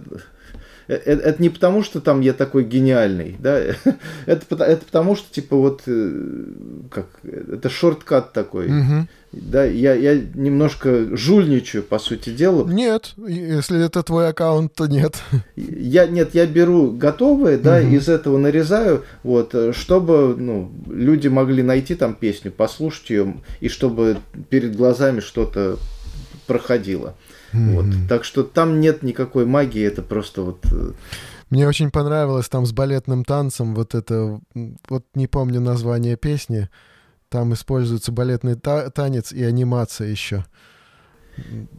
это, 0.89 1.21
это 1.21 1.41
не 1.41 1.49
потому, 1.49 1.83
что 1.83 2.01
там 2.01 2.21
я 2.21 2.33
такой 2.33 2.63
гениальный, 2.63 3.35
да, 3.39 3.59
это, 4.25 4.63
это 4.63 4.85
потому, 4.85 5.15
что, 5.15 5.31
типа, 5.31 5.55
вот, 5.55 5.83
э, 5.85 6.45
как, 6.89 7.05
это 7.23 7.69
шорткат 7.69 8.33
такой, 8.33 8.65
угу. 8.67 9.07
да, 9.31 9.65
я, 9.65 9.93
я 9.93 10.19
немножко 10.33 11.15
жульничаю, 11.15 11.83
по 11.83 11.99
сути 11.99 12.31
дела. 12.31 12.67
Нет, 12.67 13.13
если 13.17 13.85
это 13.85 14.01
твой 14.01 14.29
аккаунт, 14.29 14.73
то 14.73 14.87
нет. 14.87 15.17
Я, 15.55 16.07
нет, 16.07 16.33
я 16.33 16.47
беру 16.47 16.91
готовые, 16.91 17.57
да, 17.57 17.77
угу. 17.77 17.95
из 17.95 18.09
этого 18.09 18.39
нарезаю, 18.39 19.03
вот, 19.21 19.55
чтобы, 19.73 20.35
ну, 20.35 20.71
люди 20.89 21.27
могли 21.27 21.61
найти 21.61 21.93
там 21.93 22.15
песню, 22.15 22.51
послушать 22.51 23.11
ее, 23.11 23.35
и 23.59 23.69
чтобы 23.69 24.17
перед 24.49 24.75
глазами 24.75 25.19
что-то 25.19 25.77
проходило. 26.47 27.15
Mm-hmm. 27.53 27.73
Вот. 27.73 27.85
Так 28.07 28.23
что 28.23 28.43
там 28.43 28.79
нет 28.79 29.03
никакой 29.03 29.45
магии, 29.45 29.83
это 29.83 30.01
просто 30.01 30.41
вот... 30.41 30.59
Э, 30.71 30.91
Мне 31.49 31.67
очень 31.67 31.91
понравилось 31.91 32.49
там 32.49 32.65
с 32.65 32.71
балетным 32.71 33.23
танцем 33.23 33.75
вот 33.75 33.95
это, 33.95 34.39
вот 34.87 35.05
не 35.15 35.27
помню 35.27 35.61
название 35.61 36.15
песни, 36.15 36.69
там 37.29 37.53
используется 37.53 38.11
балетный 38.11 38.55
та 38.55 38.89
танец 38.89 39.31
и 39.31 39.43
анимация 39.43 40.09
еще. 40.09 40.45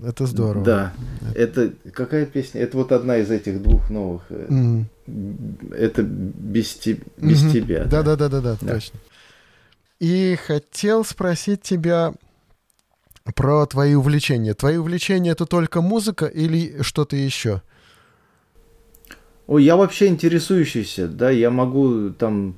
Это 0.02 0.26
здорово. 0.26 0.64
Да. 0.64 0.92
Это 1.34 1.72
какая 1.92 2.26
песня? 2.26 2.62
Это 2.62 2.76
вот 2.76 2.92
одна 2.92 3.18
из 3.18 3.30
этих 3.30 3.62
двух 3.62 3.90
новых. 3.90 4.22
Mm. 4.30 4.84
Это 5.76 6.02
без, 6.02 6.76
te... 6.76 7.02
без 7.18 7.44
mm-hmm. 7.44 7.52
тебя. 7.52 7.84
Да, 7.84 8.02
да, 8.02 8.16
да, 8.16 8.28
да, 8.28 8.40
да, 8.40 8.56
да, 8.60 8.72
точно. 8.74 8.98
И 9.98 10.38
хотел 10.46 11.04
спросить 11.04 11.60
тебя 11.60 12.14
про 13.34 13.66
твои 13.66 13.94
увлечения. 13.94 14.54
Твои 14.54 14.76
увлечения 14.76 15.32
это 15.32 15.46
только 15.46 15.80
музыка 15.80 16.26
или 16.26 16.82
что-то 16.82 17.16
еще? 17.16 17.62
Ой, 19.46 19.64
я 19.64 19.76
вообще 19.76 20.06
интересующийся, 20.06 21.08
да, 21.08 21.30
я 21.30 21.50
могу 21.50 22.10
там 22.10 22.56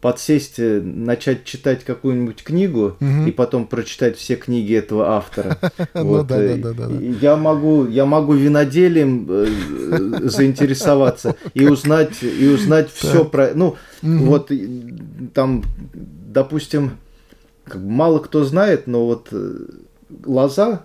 подсесть, 0.00 0.58
э, 0.58 0.80
начать 0.80 1.44
читать 1.44 1.84
какую-нибудь 1.84 2.42
книгу 2.42 2.96
угу. 3.00 3.26
и 3.26 3.30
потом 3.30 3.66
прочитать 3.66 4.16
все 4.16 4.36
книги 4.36 4.74
этого 4.74 5.10
автора. 5.10 5.58
Ну 5.94 6.24
я 7.20 7.36
могу, 7.36 7.86
я 7.86 8.06
могу 8.06 8.32
виноделием 8.32 9.26
э, 9.28 9.46
заинтересоваться 10.28 11.36
и 11.54 11.66
узнать 11.66 12.22
и 12.22 12.48
узнать 12.48 12.90
все 12.92 13.24
про, 13.24 13.52
ну 13.54 13.76
вот 14.02 14.50
там, 15.34 15.62
допустим, 15.92 16.92
мало 17.76 18.18
кто 18.18 18.44
знает, 18.44 18.86
но 18.86 19.06
вот 19.06 19.28
э, 19.32 19.66
лоза 20.24 20.82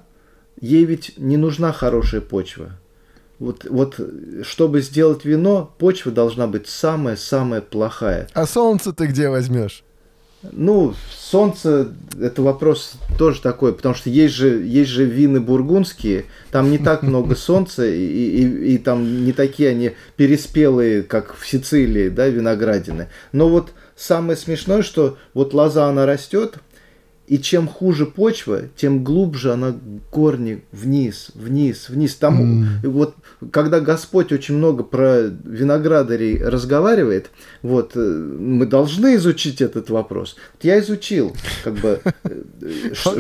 ей 0.60 0.86
ведь 0.86 1.14
не 1.18 1.38
нужна 1.38 1.72
хорошая 1.72 2.22
почва. 2.22 2.72
Вот, 3.40 3.66
вот 3.70 4.00
чтобы 4.42 4.82
сделать 4.82 5.24
вино, 5.24 5.72
почва 5.78 6.12
должна 6.12 6.48
быть 6.48 6.68
самая-самая 6.68 7.62
плохая. 7.62 8.28
А 8.34 8.48
солнце 8.48 8.94
ты 8.94 9.06
где 9.06 9.30
возьмешь? 9.30 9.84
Ну, 10.52 10.94
солнце 11.16 11.90
это 12.20 12.42
вопрос 12.42 12.94
тоже 13.18 13.42
такой, 13.42 13.74
потому 13.74 13.96
что 13.96 14.10
есть 14.10 14.36
же, 14.36 14.64
есть 14.64 14.90
же 14.90 15.06
вины 15.06 15.40
бургундские, 15.40 16.26
там 16.52 16.72
не 16.72 16.78
так 16.78 17.02
много 17.04 17.36
солнца, 17.36 17.86
и, 17.86 18.06
и, 18.06 18.74
и 18.74 18.78
там 18.78 19.26
не 19.26 19.34
такие 19.34 19.70
они 19.70 19.94
переспелые, 20.16 21.04
как 21.04 21.36
в 21.36 21.48
Сицилии, 21.48 22.10
да, 22.10 22.28
виноградины. 22.28 23.10
Но 23.32 23.50
вот 23.50 23.72
самое 23.96 24.38
смешное, 24.38 24.84
что 24.84 25.18
вот 25.34 25.54
лоза, 25.54 25.88
она 25.88 26.06
растет, 26.06 26.60
и 27.28 27.40
чем 27.40 27.68
хуже 27.68 28.06
почва, 28.06 28.62
тем 28.78 29.04
глубже 29.04 29.52
она 29.52 29.76
корни 30.10 30.64
вниз, 30.72 31.32
вниз, 31.36 31.90
вниз. 31.90 32.16
Там 32.16 32.64
mm. 32.64 32.88
вот, 32.88 33.16
когда 33.52 33.82
Господь 33.82 34.32
очень 34.32 34.56
много 34.56 34.84
про 34.84 35.24
виноградарей 35.24 36.42
разговаривает, 36.42 37.30
вот, 37.68 37.92
э, 37.96 38.00
мы 38.00 38.66
должны 38.66 39.16
изучить 39.16 39.62
этот 39.62 39.90
вопрос. 39.90 40.38
Вот 40.54 40.64
я 40.64 40.80
изучил, 40.80 41.36
как 41.64 41.74
бы, 41.76 42.02
э, 42.24 42.94
что, 42.94 43.20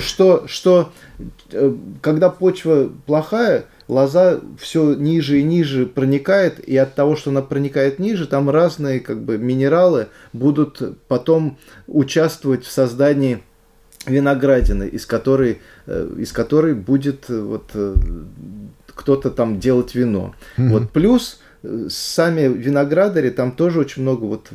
что, 0.00 0.46
что, 0.46 0.92
э, 1.50 1.74
когда 2.00 2.30
почва 2.30 2.90
плохая, 3.06 3.64
лоза 3.88 4.40
все 4.58 4.94
ниже 4.94 5.40
и 5.40 5.42
ниже 5.42 5.86
проникает, 5.86 6.60
и 6.60 6.76
от 6.76 6.94
того, 6.94 7.16
что 7.16 7.30
она 7.30 7.42
проникает 7.42 7.98
ниже, 7.98 8.26
там 8.26 8.48
разные 8.48 9.00
как 9.00 9.20
бы 9.20 9.36
минералы 9.36 10.06
будут 10.32 10.80
потом 11.08 11.58
участвовать 11.88 12.64
в 12.64 12.70
создании 12.70 13.42
виноградины, 14.06 14.84
из 14.84 15.06
которой, 15.06 15.60
э, 15.86 16.14
из 16.18 16.32
которой 16.32 16.74
будет 16.74 17.28
э, 17.28 17.40
вот 17.40 17.70
э, 17.74 17.94
кто-то 18.86 19.30
там 19.30 19.58
делать 19.58 19.94
вино. 19.94 20.34
Mm-hmm. 20.56 20.68
Вот 20.68 20.90
плюс 20.90 21.40
сами 21.88 22.48
виноградари 22.48 23.30
там 23.30 23.52
тоже 23.52 23.80
очень 23.80 24.02
много 24.02 24.24
вот 24.24 24.48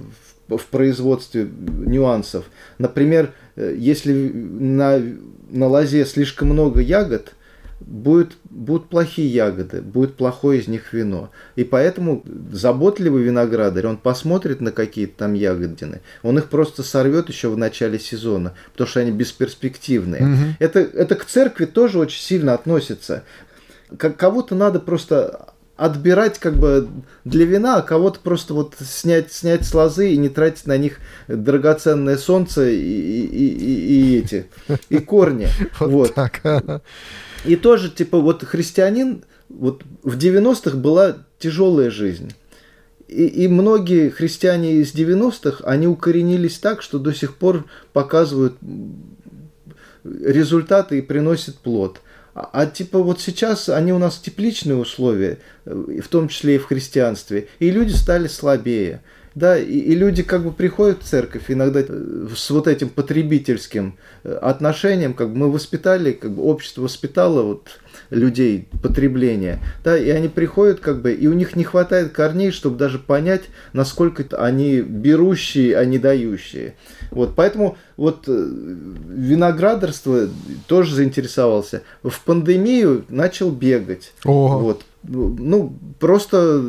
в, 0.47 0.57
в 0.57 0.65
производстве 0.67 1.47
нюансов. 1.47 2.45
Например, 2.77 3.33
если 3.55 4.13
на 4.13 5.01
на 5.49 5.67
лозе 5.67 6.05
слишком 6.05 6.49
много 6.49 6.81
ягод, 6.81 7.33
будет, 7.79 8.33
будут 8.49 8.89
плохие 8.89 9.27
ягоды, 9.27 9.81
будет 9.81 10.15
плохое 10.15 10.59
из 10.59 10.67
них 10.67 10.93
вино. 10.93 11.31
И 11.55 11.63
поэтому 11.63 12.23
заботливый 12.51 13.23
виноградарь, 13.23 13.87
он 13.87 13.97
посмотрит 13.97 14.61
на 14.61 14.71
какие-то 14.71 15.19
там 15.19 15.33
ягодины, 15.33 16.01
он 16.23 16.37
их 16.37 16.49
просто 16.49 16.83
сорвет 16.83 17.29
еще 17.29 17.49
в 17.49 17.57
начале 17.57 17.99
сезона, 17.99 18.53
потому 18.71 18.87
что 18.87 18.99
они 18.99 19.11
бесперспективные. 19.11 20.23
Угу. 20.23 20.43
Это, 20.59 20.79
это 20.79 21.15
к 21.15 21.25
церкви 21.25 21.65
тоже 21.65 21.99
очень 21.99 22.21
сильно 22.21 22.53
относится. 22.53 23.23
Как, 23.97 24.17
кого-то 24.17 24.55
надо 24.55 24.79
просто 24.79 25.53
отбирать 25.77 26.39
как 26.39 26.57
бы 26.57 26.89
для 27.23 27.45
вина, 27.45 27.77
а 27.77 27.81
кого-то 27.81 28.19
просто 28.19 28.53
вот 28.53 28.75
снять, 28.79 29.31
снять 29.31 29.65
с 29.65 29.73
лозы 29.73 30.11
и 30.11 30.17
не 30.17 30.27
тратить 30.27 30.65
на 30.65 30.77
них 30.77 30.99
драгоценное 31.27 32.17
солнце 32.17 32.69
и, 32.69 32.75
и, 32.75 33.47
и, 33.47 34.15
и 34.15 34.19
эти, 34.19 34.47
и 34.89 34.97
корни. 34.97 35.47
Вот. 35.79 36.15
И 37.45 37.55
тоже, 37.55 37.89
типа, 37.89 38.19
вот 38.19 38.43
христианин, 38.43 39.23
вот 39.47 39.83
в 40.03 40.17
90-х 40.17 40.75
была 40.75 41.17
тяжелая 41.39 41.91
жизнь. 41.91 42.33
И, 43.07 43.25
и 43.25 43.47
многие 43.47 44.09
христиане 44.09 44.77
из 44.77 44.93
90-х, 44.93 45.63
они 45.63 45.87
укоренились 45.87 46.57
так, 46.57 46.81
что 46.81 46.99
до 46.99 47.13
сих 47.13 47.35
пор 47.35 47.65
показывают 47.93 48.55
результаты 50.03 50.97
и 50.97 51.01
приносят 51.01 51.59
плод. 51.59 52.01
А, 52.37 52.49
а 52.53 52.65
типа 52.67 52.99
вот 52.99 53.19
сейчас 53.19 53.67
они 53.67 53.91
у 53.91 53.97
нас 53.97 54.19
тепличные 54.19 54.77
условия, 54.77 55.39
в 55.65 56.07
том 56.07 56.27
числе 56.27 56.55
и 56.55 56.59
в 56.59 56.65
христианстве, 56.65 57.47
и 57.57 57.71
люди 57.71 57.93
стали 57.93 58.27
слабее. 58.27 59.01
Да, 59.33 59.55
и, 59.55 59.65
и 59.65 59.93
люди 59.93 60.23
как 60.23 60.43
бы 60.43 60.51
приходят 60.51 61.03
в 61.03 61.05
церковь 61.05 61.43
иногда 61.49 61.81
э, 61.87 62.27
с 62.35 62.49
вот 62.49 62.67
этим 62.67 62.89
потребительским 62.89 63.95
э, 64.23 64.33
отношением, 64.33 65.13
как 65.13 65.29
бы 65.29 65.37
мы 65.37 65.51
воспитали, 65.51 66.11
как 66.11 66.31
бы 66.31 66.41
общество 66.41 66.81
воспитало 66.81 67.43
вот 67.43 67.79
людей 68.09 68.67
потребления, 68.81 69.59
да, 69.83 69.95
и 69.95 70.09
они 70.09 70.27
приходят 70.27 70.79
как 70.79 71.03
бы, 71.03 71.13
и 71.13 71.27
у 71.27 71.33
них 71.33 71.55
не 71.55 71.63
хватает 71.63 72.13
корней, 72.13 72.49
чтобы 72.49 72.77
даже 72.77 72.97
понять, 72.97 73.43
насколько 73.73 74.25
они 74.37 74.81
берущие, 74.81 75.77
а 75.77 75.85
не 75.85 75.99
дающие. 75.99 76.73
Вот, 77.11 77.35
поэтому 77.35 77.77
вот 77.95 78.25
э, 78.27 78.31
виноградарство 79.09 80.27
тоже 80.67 80.95
заинтересовался. 80.95 81.83
В 82.03 82.21
пандемию 82.23 83.05
начал 83.09 83.51
бегать. 83.51 84.13
Ого. 84.25 84.59
Вот, 84.59 84.83
ну, 85.03 85.73
просто 85.99 86.61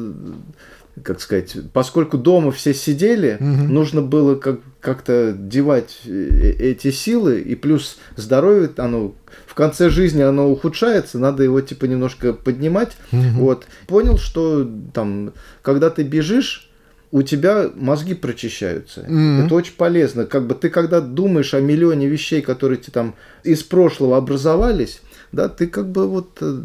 как 1.02 1.20
сказать, 1.20 1.56
поскольку 1.72 2.18
дома 2.18 2.50
все 2.50 2.74
сидели, 2.74 3.36
угу. 3.38 3.72
нужно 3.72 4.02
было 4.02 4.34
как- 4.34 4.60
как-то 4.80 5.34
девать 5.36 6.00
э, 6.06 6.54
эти 6.58 6.90
силы, 6.90 7.40
и 7.40 7.54
плюс 7.54 7.98
здоровье, 8.16 8.70
оно 8.76 9.14
в 9.46 9.54
конце 9.54 9.90
жизни 9.90 10.22
оно 10.22 10.50
ухудшается, 10.50 11.18
надо 11.18 11.42
его 11.42 11.60
типа 11.60 11.84
немножко 11.86 12.32
поднимать. 12.32 12.96
Угу. 13.12 13.22
Вот. 13.34 13.66
Понял, 13.86 14.18
что 14.18 14.68
там, 14.92 15.32
когда 15.62 15.90
ты 15.90 16.02
бежишь, 16.02 16.67
у 17.10 17.22
тебя 17.22 17.70
мозги 17.74 18.14
прочищаются. 18.14 19.00
Mm-hmm. 19.02 19.46
Это 19.46 19.54
очень 19.54 19.74
полезно. 19.74 20.26
Как 20.26 20.46
бы 20.46 20.54
ты 20.54 20.68
когда 20.68 21.00
думаешь 21.00 21.54
о 21.54 21.60
миллионе 21.60 22.06
вещей, 22.06 22.42
которые 22.42 22.78
тебе 22.78 22.92
там 22.92 23.14
из 23.44 23.62
прошлого 23.62 24.16
образовались, 24.16 25.00
да, 25.32 25.48
ты 25.48 25.66
как 25.66 25.90
бы 25.90 26.08
вот 26.08 26.38
э, 26.40 26.62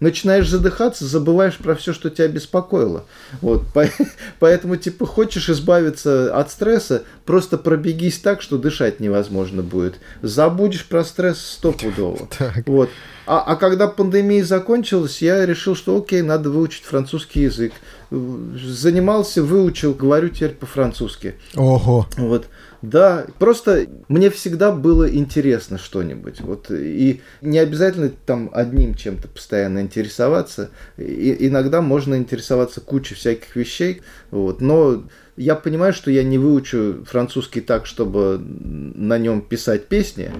начинаешь 0.00 0.48
задыхаться, 0.48 1.06
забываешь 1.06 1.56
про 1.56 1.74
все, 1.74 1.92
что 1.92 2.10
тебя 2.10 2.28
беспокоило. 2.28 3.04
Вот, 3.40 3.64
поэтому, 4.38 4.76
типа, 4.76 5.06
хочешь 5.06 5.48
избавиться 5.48 6.36
от 6.36 6.50
стресса, 6.50 7.04
просто 7.24 7.56
пробегись 7.56 8.18
так, 8.18 8.42
что 8.42 8.58
дышать 8.58 9.00
невозможно 9.00 9.62
будет. 9.62 9.94
Забудешь 10.20 10.86
про 10.86 11.04
стресс 11.04 11.40
стопудово. 11.40 12.28
Вот. 12.66 12.90
А, 13.26 13.40
а 13.40 13.56
когда 13.56 13.88
пандемия 13.88 14.44
закончилась, 14.44 15.22
я 15.22 15.46
решил, 15.46 15.76
что 15.76 15.96
окей, 15.96 16.22
надо 16.22 16.50
выучить 16.50 16.84
французский 16.84 17.42
язык. 17.42 17.72
Занимался, 18.12 19.42
выучил, 19.42 19.94
говорю 19.94 20.28
теперь 20.28 20.50
по-французски. 20.50 21.36
Ого. 21.54 22.06
Вот. 22.18 22.46
Да, 22.82 23.26
просто 23.38 23.86
мне 24.08 24.28
всегда 24.28 24.70
было 24.70 25.08
интересно 25.08 25.78
что-нибудь. 25.78 26.40
Вот, 26.40 26.70
и 26.70 27.22
не 27.40 27.58
обязательно 27.58 28.10
там 28.26 28.50
одним 28.52 28.94
чем-то 28.94 29.28
постоянно 29.28 29.80
интересоваться. 29.80 30.70
И, 30.98 31.48
иногда 31.48 31.80
можно 31.80 32.16
интересоваться 32.16 32.80
кучей 32.82 33.14
всяких 33.14 33.56
вещей. 33.56 34.02
Вот, 34.30 34.60
но 34.60 35.04
я 35.36 35.54
понимаю, 35.54 35.94
что 35.94 36.10
я 36.10 36.22
не 36.22 36.36
выучу 36.36 37.04
французский 37.08 37.62
так, 37.62 37.86
чтобы 37.86 38.38
на 38.38 39.16
нем 39.16 39.40
писать 39.40 39.86
песни. 39.86 40.30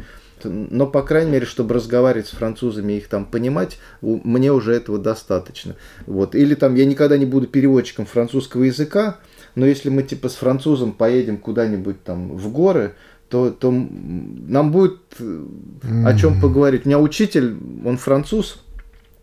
Но, 0.44 0.86
по 0.86 1.02
крайней 1.02 1.32
мере, 1.32 1.46
чтобы 1.46 1.74
разговаривать 1.74 2.26
с 2.28 2.30
французами 2.30 2.94
и 2.94 2.96
их 2.98 3.08
там 3.08 3.24
понимать, 3.24 3.78
мне 4.00 4.52
уже 4.52 4.74
этого 4.74 4.98
достаточно. 4.98 5.76
Вот. 6.06 6.34
Или 6.34 6.54
там 6.54 6.74
я 6.74 6.84
никогда 6.84 7.16
не 7.16 7.26
буду 7.26 7.46
переводчиком 7.46 8.06
французского 8.06 8.64
языка, 8.64 9.18
но 9.54 9.66
если 9.66 9.90
мы 9.90 10.02
типа 10.02 10.28
с 10.28 10.34
французом 10.34 10.92
поедем 10.92 11.36
куда-нибудь 11.36 12.02
там 12.02 12.36
в 12.36 12.50
горы, 12.50 12.94
то, 13.28 13.50
то 13.50 13.70
нам 13.70 14.72
будет 14.72 14.98
mm-hmm. 15.18 16.06
о 16.06 16.18
чем 16.18 16.38
поговорить. 16.38 16.82
У 16.84 16.88
меня 16.88 16.98
учитель, 16.98 17.56
он 17.82 17.96
француз, 17.96 18.62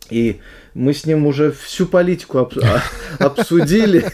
И 0.09 0.39
мы 0.73 0.93
с 0.93 1.05
ним 1.05 1.27
уже 1.27 1.51
всю 1.51 1.85
политику 1.85 2.39
об, 2.39 2.53
а, 2.57 2.81
обсудили. 3.23 4.05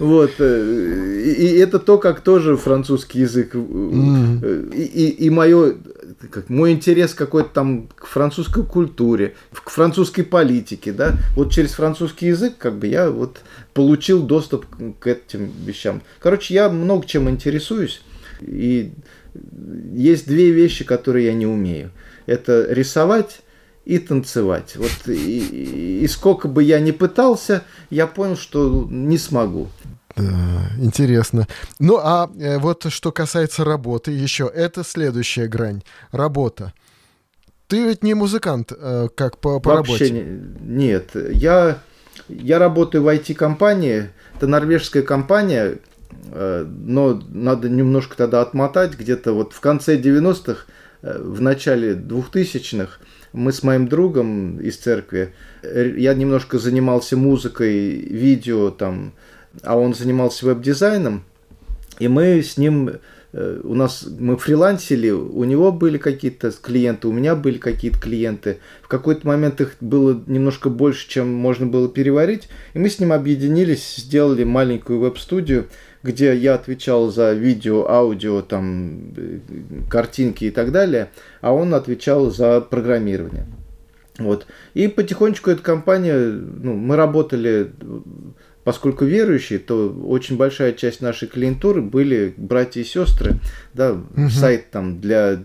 Вот. 0.00 0.32
Э, 0.40 1.22
и, 1.24 1.56
это 1.58 1.78
то, 1.78 1.98
как 1.98 2.22
тоже 2.22 2.56
французский 2.56 3.20
язык. 3.20 3.54
И, 3.54 5.16
и 5.18 5.30
мое, 5.30 5.74
как, 6.30 6.48
мой 6.48 6.72
интерес 6.72 7.14
какой-то 7.14 7.50
там 7.50 7.88
к 7.88 8.06
французской 8.06 8.64
культуре, 8.64 9.34
к 9.52 9.70
французской 9.70 10.22
политике. 10.22 10.92
Да? 10.92 11.14
Вот 11.34 11.52
через 11.52 11.72
французский 11.72 12.26
язык 12.26 12.56
как 12.58 12.78
бы 12.78 12.86
я 12.86 13.10
вот 13.10 13.40
получил 13.74 14.22
доступ 14.22 14.66
к 14.98 15.06
этим 15.06 15.50
вещам. 15.64 16.02
Короче, 16.20 16.54
я 16.54 16.68
много 16.68 17.06
чем 17.06 17.28
интересуюсь. 17.28 18.02
И 18.40 18.92
есть 19.92 20.26
две 20.26 20.50
вещи, 20.50 20.84
которые 20.84 21.26
я 21.26 21.34
не 21.34 21.46
умею. 21.46 21.90
Это 22.26 22.66
рисовать 22.72 23.40
и 23.84 23.98
танцевать. 23.98 24.76
Вот 24.76 24.92
и, 25.06 26.00
и 26.02 26.08
сколько 26.08 26.48
бы 26.48 26.62
я 26.62 26.80
ни 26.80 26.90
пытался, 26.90 27.62
я 27.90 28.06
понял, 28.06 28.36
что 28.36 28.86
не 28.90 29.18
смогу. 29.18 29.68
Да, 30.18 30.70
интересно. 30.82 31.46
Ну 31.78 31.98
а 32.02 32.30
э, 32.38 32.58
вот 32.58 32.86
что 32.90 33.12
касается 33.12 33.64
работы, 33.64 34.10
еще 34.10 34.50
это 34.52 34.84
следующая 34.84 35.46
грань. 35.46 35.82
Работа. 36.10 36.72
Ты 37.66 37.84
ведь 37.84 38.02
не 38.02 38.14
музыкант, 38.14 38.72
э, 38.76 39.08
как 39.14 39.38
по, 39.38 39.60
по 39.60 39.76
Вообще 39.76 39.92
работе? 39.92 40.10
Не, 40.12 40.86
нет. 40.86 41.10
Я, 41.14 41.78
я 42.28 42.58
работаю 42.58 43.04
в 43.04 43.08
IT-компании. 43.08 44.10
Это 44.36 44.46
норвежская 44.46 45.02
компания, 45.02 45.78
э, 46.32 46.66
но 46.66 47.20
надо 47.28 47.68
немножко 47.68 48.16
тогда 48.16 48.40
отмотать. 48.40 48.98
Где-то 48.98 49.32
вот 49.32 49.52
в 49.52 49.60
конце 49.60 49.98
90-х, 49.98 50.64
в 51.02 51.40
начале 51.40 51.94
2000-х 51.94 52.98
мы 53.32 53.52
с 53.52 53.62
моим 53.62 53.88
другом 53.88 54.58
из 54.60 54.76
церкви, 54.76 55.34
э, 55.62 55.94
я 55.96 56.14
немножко 56.14 56.58
занимался 56.58 57.16
музыкой, 57.16 57.96
видео 57.96 58.70
там, 58.70 59.12
а 59.62 59.76
он 59.76 59.94
занимался 59.94 60.46
веб-дизайном, 60.46 61.24
и 61.98 62.08
мы 62.08 62.42
с 62.42 62.56
ним, 62.56 62.90
э, 63.32 63.60
у 63.64 63.74
нас, 63.74 64.06
мы 64.18 64.36
фрилансили, 64.36 65.10
у 65.10 65.44
него 65.44 65.72
были 65.72 65.98
какие-то 65.98 66.52
клиенты, 66.52 67.08
у 67.08 67.12
меня 67.12 67.34
были 67.34 67.58
какие-то 67.58 67.98
клиенты. 67.98 68.58
В 68.82 68.88
какой-то 68.88 69.26
момент 69.26 69.60
их 69.60 69.76
было 69.80 70.20
немножко 70.26 70.70
больше, 70.70 71.08
чем 71.08 71.32
можно 71.32 71.66
было 71.66 71.88
переварить, 71.88 72.48
и 72.74 72.78
мы 72.78 72.88
с 72.88 73.00
ним 73.00 73.12
объединились, 73.12 73.96
сделали 73.96 74.44
маленькую 74.44 75.00
веб-студию, 75.00 75.68
где 76.02 76.36
я 76.36 76.54
отвечал 76.54 77.10
за 77.10 77.32
видео, 77.32 77.88
аудио, 77.88 78.42
там, 78.42 79.12
э, 79.16 79.40
картинки 79.90 80.44
и 80.44 80.50
так 80.50 80.70
далее, 80.70 81.10
а 81.40 81.52
он 81.52 81.74
отвечал 81.74 82.30
за 82.30 82.60
программирование. 82.60 83.46
Вот. 84.18 84.46
И 84.74 84.88
потихонечку 84.88 85.50
эта 85.50 85.62
компания, 85.62 86.16
ну, 86.16 86.74
мы 86.74 86.96
работали, 86.96 87.70
поскольку 88.68 89.06
верующие, 89.06 89.60
то 89.60 89.88
очень 89.88 90.36
большая 90.36 90.74
часть 90.74 91.00
нашей 91.00 91.26
клиентуры 91.26 91.80
были 91.80 92.34
братья 92.36 92.82
и 92.82 92.84
сестры, 92.84 93.36
да, 93.72 93.92
угу. 93.92 94.28
сайт 94.28 94.70
там 94.70 95.00
для 95.00 95.42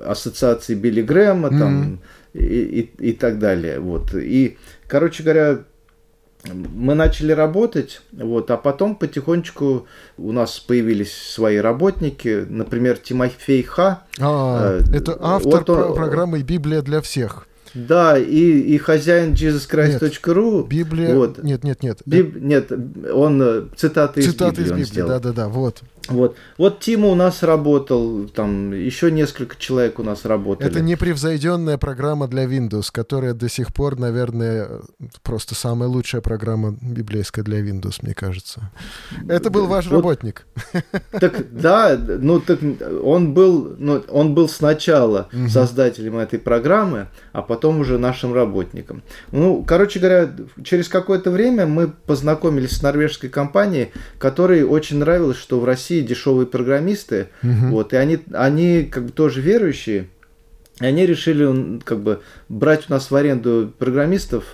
ассоциации 0.00 0.74
Билли 0.74 1.02
Грэма, 1.02 1.48
угу. 1.48 1.58
там, 1.58 2.00
и, 2.32 2.88
и, 2.98 3.08
и 3.10 3.12
так 3.12 3.38
далее. 3.38 3.78
Вот. 3.78 4.14
И, 4.14 4.56
короче 4.88 5.22
говоря, 5.22 5.58
мы 6.50 6.94
начали 6.94 7.32
работать, 7.32 8.00
вот, 8.10 8.50
а 8.50 8.56
потом 8.56 8.96
потихонечку 8.96 9.86
у 10.16 10.32
нас 10.32 10.60
появились 10.60 11.12
свои 11.12 11.58
работники, 11.58 12.46
например, 12.48 12.96
Тимофей 12.96 13.62
Ха. 13.64 14.04
А, 14.18 14.78
э, 14.80 14.96
это 14.96 15.18
автор 15.20 15.62
вот 15.66 15.68
он, 15.68 15.94
программы 15.94 16.40
«Библия 16.40 16.80
для 16.80 17.02
всех». 17.02 17.46
Да, 17.74 18.18
и, 18.18 18.60
и 18.60 18.78
хозяин 18.78 19.34
jesuschrist.ru. 19.34 20.66
Библия. 20.66 21.14
Вот. 21.14 21.42
Нет, 21.42 21.64
нет, 21.64 21.82
нет. 21.82 22.02
Биб... 22.04 22.36
Нет, 22.36 22.72
он 23.12 23.40
э, 23.42 23.62
цитаты, 23.76 24.22
цитаты 24.22 24.62
из 24.62 24.68
Библии. 24.68 24.82
Из 24.82 24.90
Библии, 24.90 25.08
да, 25.08 25.18
да, 25.20 25.32
да, 25.32 25.48
вот. 25.48 25.82
Вот. 26.10 26.36
Вот 26.58 26.80
Тима 26.80 27.08
у 27.08 27.14
нас 27.14 27.42
работал, 27.42 28.28
там 28.28 28.72
еще 28.72 29.10
несколько 29.10 29.56
человек 29.56 29.98
у 29.98 30.02
нас 30.02 30.24
работали. 30.24 30.68
Это 30.68 30.80
непревзойденная 30.80 31.78
программа 31.78 32.28
для 32.28 32.44
Windows, 32.44 32.88
которая 32.92 33.34
до 33.34 33.48
сих 33.48 33.72
пор, 33.72 33.98
наверное, 33.98 34.80
просто 35.22 35.54
самая 35.54 35.88
лучшая 35.88 36.20
программа 36.20 36.76
библейская 36.80 37.42
для 37.42 37.60
Windows, 37.60 37.98
мне 38.02 38.14
кажется. 38.14 38.70
Это 39.28 39.50
был 39.50 39.66
ваш 39.66 39.86
вот, 39.86 39.96
работник. 39.96 40.46
Так 41.12 41.52
да, 41.52 41.98
ну 41.98 42.40
так 42.40 42.60
он 43.02 43.34
был, 43.34 43.74
ну, 43.78 44.02
он 44.08 44.34
был 44.34 44.48
сначала 44.48 45.28
угу. 45.32 45.48
создателем 45.48 46.18
этой 46.18 46.38
программы, 46.38 47.08
а 47.32 47.42
потом 47.42 47.80
уже 47.80 47.98
нашим 47.98 48.32
работником. 48.34 49.02
Ну, 49.32 49.64
короче 49.66 49.98
говоря, 49.98 50.30
через 50.62 50.88
какое-то 50.88 51.30
время 51.30 51.66
мы 51.66 51.88
познакомились 51.88 52.76
с 52.76 52.82
норвежской 52.82 53.28
компанией, 53.28 53.90
которой 54.18 54.62
очень 54.62 54.98
нравилось, 54.98 55.36
что 55.36 55.60
в 55.60 55.64
России 55.64 55.99
России 56.00 56.06
дешевые 56.06 56.46
программисты, 56.46 57.28
угу. 57.42 57.66
вот, 57.70 57.92
и 57.92 57.96
они, 57.96 58.18
они 58.32 58.88
как 58.90 59.06
бы 59.06 59.12
тоже 59.12 59.40
верующие, 59.40 60.06
и 60.80 60.86
они 60.86 61.06
решили 61.06 61.80
как 61.84 62.00
бы 62.00 62.20
брать 62.48 62.84
у 62.88 62.92
нас 62.92 63.10
в 63.10 63.16
аренду 63.16 63.72
программистов, 63.78 64.44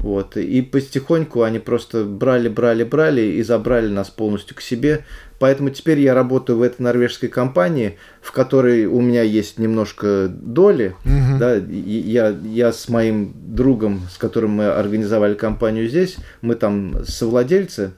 вот, 0.00 0.36
и 0.36 0.60
потихоньку 0.60 1.42
они 1.42 1.58
просто 1.58 2.04
брали, 2.04 2.48
брали, 2.48 2.84
брали 2.84 3.22
и 3.22 3.42
забрали 3.42 3.88
нас 3.88 4.10
полностью 4.10 4.54
к 4.54 4.60
себе. 4.60 5.04
Поэтому 5.38 5.70
теперь 5.70 6.00
я 6.00 6.14
работаю 6.14 6.58
в 6.58 6.62
этой 6.62 6.82
норвежской 6.82 7.30
компании, 7.30 7.96
в 8.20 8.32
которой 8.32 8.86
у 8.86 9.00
меня 9.00 9.22
есть 9.22 9.58
немножко 9.58 10.28
доли. 10.28 10.94
Угу. 11.04 11.38
Да, 11.38 11.56
я, 11.56 12.36
я 12.44 12.72
с 12.72 12.90
моим 12.90 13.32
другом, 13.34 14.02
с 14.10 14.18
которым 14.18 14.50
мы 14.52 14.66
организовали 14.66 15.34
компанию 15.34 15.88
здесь, 15.88 16.16
мы 16.42 16.56
там 16.56 17.04
совладельцы. 17.06 17.92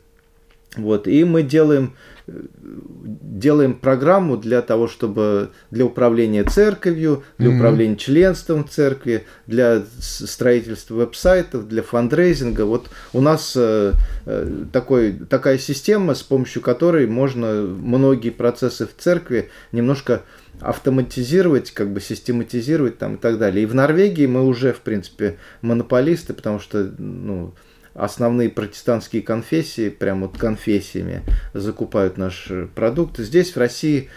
Вот, 0.76 1.08
и 1.08 1.24
мы 1.24 1.42
делаем 1.42 1.94
делаем 2.28 3.74
программу 3.74 4.36
для 4.36 4.62
того, 4.62 4.88
чтобы 4.88 5.50
для 5.70 5.84
управления 5.84 6.44
церковью, 6.44 7.22
для 7.38 7.50
mm-hmm. 7.50 7.56
управления 7.56 7.96
членством 7.96 8.64
в 8.64 8.70
церкви, 8.70 9.24
для 9.46 9.82
строительства 9.98 10.94
веб-сайтов, 10.94 11.68
для 11.68 11.82
фандрейзинга. 11.82 12.64
Вот 12.64 12.90
у 13.12 13.20
нас 13.20 13.54
э, 13.56 13.92
э, 14.26 14.64
такой, 14.72 15.12
такая 15.12 15.58
система, 15.58 16.14
с 16.14 16.22
помощью 16.22 16.62
которой 16.62 17.06
можно 17.06 17.62
многие 17.62 18.30
процессы 18.30 18.86
в 18.86 18.94
церкви 18.96 19.50
немножко 19.72 20.22
автоматизировать, 20.60 21.70
как 21.70 21.92
бы 21.92 22.00
систематизировать 22.00 22.98
там 22.98 23.14
и 23.14 23.18
так 23.18 23.38
далее. 23.38 23.62
И 23.62 23.66
в 23.66 23.74
Норвегии 23.74 24.26
мы 24.26 24.44
уже, 24.44 24.72
в 24.72 24.80
принципе, 24.80 25.38
монополисты, 25.62 26.34
потому 26.34 26.58
что, 26.58 26.92
ну, 26.98 27.54
основные 27.98 28.48
протестантские 28.48 29.22
конфессии, 29.22 29.88
прям 29.88 30.22
вот 30.22 30.38
конфессиями 30.38 31.22
закупают 31.52 32.16
наш 32.16 32.46
э, 32.50 32.68
продукт. 32.74 33.18
Здесь, 33.18 33.54
в 33.54 33.58
России, 33.58 34.08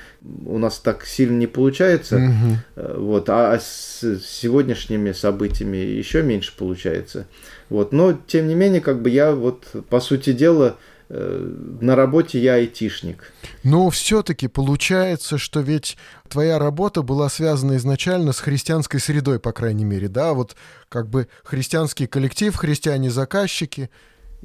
у 0.45 0.57
нас 0.57 0.79
так 0.79 1.05
сильно 1.05 1.38
не 1.38 1.47
получается, 1.47 2.17
угу. 2.17 3.01
вот, 3.01 3.29
а 3.29 3.57
с 3.59 4.19
сегодняшними 4.23 5.11
событиями 5.13 5.77
еще 5.77 6.21
меньше 6.21 6.53
получается. 6.55 7.27
Вот, 7.69 7.91
но, 7.91 8.17
тем 8.27 8.47
не 8.47 8.55
менее, 8.55 8.82
как 8.82 9.01
бы 9.01 9.09
я 9.09 9.32
вот, 9.32 9.67
по 9.89 9.99
сути 9.99 10.32
дела, 10.32 10.77
на 11.12 11.95
работе 11.95 12.39
я 12.39 12.53
айтишник. 12.53 13.34
Но 13.64 13.89
все-таки 13.89 14.47
получается, 14.47 15.38
что 15.38 15.59
ведь 15.59 15.97
твоя 16.30 16.57
работа 16.57 17.01
была 17.01 17.30
связана 17.30 17.76
изначально 17.76 18.32
с 18.32 18.39
христианской 18.39 18.99
средой, 18.99 19.39
по 19.39 19.51
крайней 19.51 19.84
мере, 19.84 20.07
да, 20.07 20.34
вот 20.34 20.55
как 20.89 21.09
бы 21.09 21.28
христианский 21.43 22.07
коллектив, 22.07 22.55
христиане-заказчики. 22.55 23.89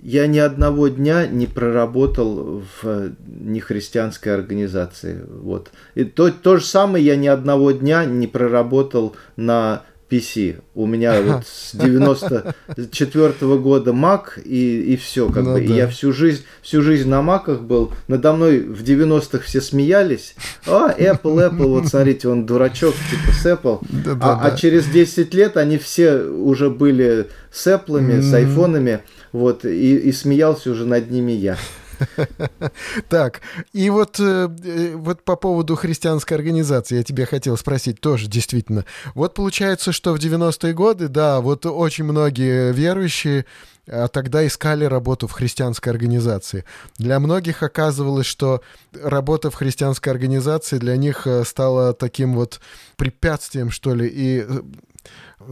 Я 0.03 0.27
ни 0.27 0.39
одного 0.39 0.89
дня 0.89 1.27
не 1.27 1.47
проработал 1.47 2.63
в 2.83 3.13
нехристианской 3.27 4.35
организации. 4.35 5.25
Вот. 5.27 5.71
И 5.95 6.05
то, 6.05 6.31
то 6.31 6.59
же 6.59 6.65
самое 6.67 7.03
я 7.05 7.17
ни 7.17 7.29
одного 7.29 7.71
дня 7.73 8.05
не 8.05 8.27
проработал 8.27 9.17
на 9.37 9.85
PC. 10.11 10.61
У 10.75 10.87
меня 10.87 11.21
вот 11.21 11.47
с 11.47 11.75
94 11.75 13.29
-го 13.41 13.59
года 13.59 13.91
Mac 13.91 14.41
и, 14.45 14.93
и 14.93 14.97
все. 14.97 15.29
Как 15.29 15.45
ну, 15.45 15.55
бы. 15.55 15.61
Да. 15.61 15.65
И 15.65 15.77
я 15.77 15.89
всю 15.89 16.13
жизнь, 16.13 16.43
всю 16.63 16.83
жизнь 16.83 17.09
на 17.09 17.23
Маках 17.23 17.61
был. 17.61 17.93
Надо 18.09 18.33
мной 18.33 18.61
в 18.61 18.83
90-х 18.83 19.45
все 19.45 19.61
смеялись. 19.61 20.35
А, 20.67 20.95
Apple, 20.97 21.51
Apple, 21.51 21.67
вот 21.67 21.89
смотрите, 21.89 22.29
он 22.29 22.47
дурачок, 22.47 22.95
типа 23.11 23.33
с 23.33 23.47
Apple. 23.47 23.79
Да, 23.91 24.15
да, 24.15 24.33
а, 24.33 24.37
да. 24.37 24.41
а 24.43 24.57
через 24.57 24.87
10 24.87 25.35
лет 25.35 25.57
они 25.57 25.79
все 25.79 26.21
уже 26.21 26.71
были 26.71 27.27
с 27.51 27.67
Apple, 27.67 28.01
mm-hmm. 28.01 28.23
с 28.23 28.35
айфонами. 28.35 29.01
Вот, 29.33 29.65
и, 29.65 29.97
и 29.97 30.13
смеялся 30.13 30.71
уже 30.71 30.87
над 30.87 31.11
ними 31.11 31.33
я. 31.33 31.57
Так, 33.09 33.41
и 33.73 33.91
вот, 33.91 34.19
э, 34.21 34.49
э, 34.65 34.95
вот 34.97 35.25
по 35.25 35.37
поводу 35.37 35.77
христианской 35.77 36.37
организации 36.37 36.97
я 36.97 37.03
тебе 37.03 37.27
хотел 37.27 37.57
спросить 37.57 38.01
тоже, 38.01 38.29
действительно. 38.29 38.85
Вот 39.15 39.35
получается, 39.35 39.93
что 39.93 40.15
в 40.15 40.19
90-е 40.19 40.73
годы, 40.73 41.09
да, 41.09 41.41
вот 41.41 41.67
очень 41.67 42.05
многие 42.05 42.73
верующие 42.73 43.47
а 43.89 44.09
тогда 44.09 44.45
искали 44.45 44.85
работу 44.85 45.29
в 45.29 45.33
христианской 45.33 45.93
организации. 45.93 46.65
Для 46.99 47.21
многих 47.21 47.63
оказывалось, 47.63 48.27
что 48.27 48.61
работа 48.93 49.51
в 49.53 49.55
христианской 49.55 50.13
организации 50.13 50.79
для 50.79 50.97
них 50.97 51.27
э, 51.29 51.45
стала 51.45 51.93
таким 51.93 52.35
вот 52.35 52.61
препятствием, 52.97 53.71
что 53.71 53.95
ли, 53.95 54.11
и 54.13 54.45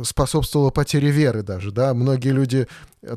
способствовало 0.02 0.70
потере 0.70 1.10
веры 1.10 1.42
даже, 1.42 1.70
да, 1.70 1.94
многие 1.94 2.30
люди 2.30 2.66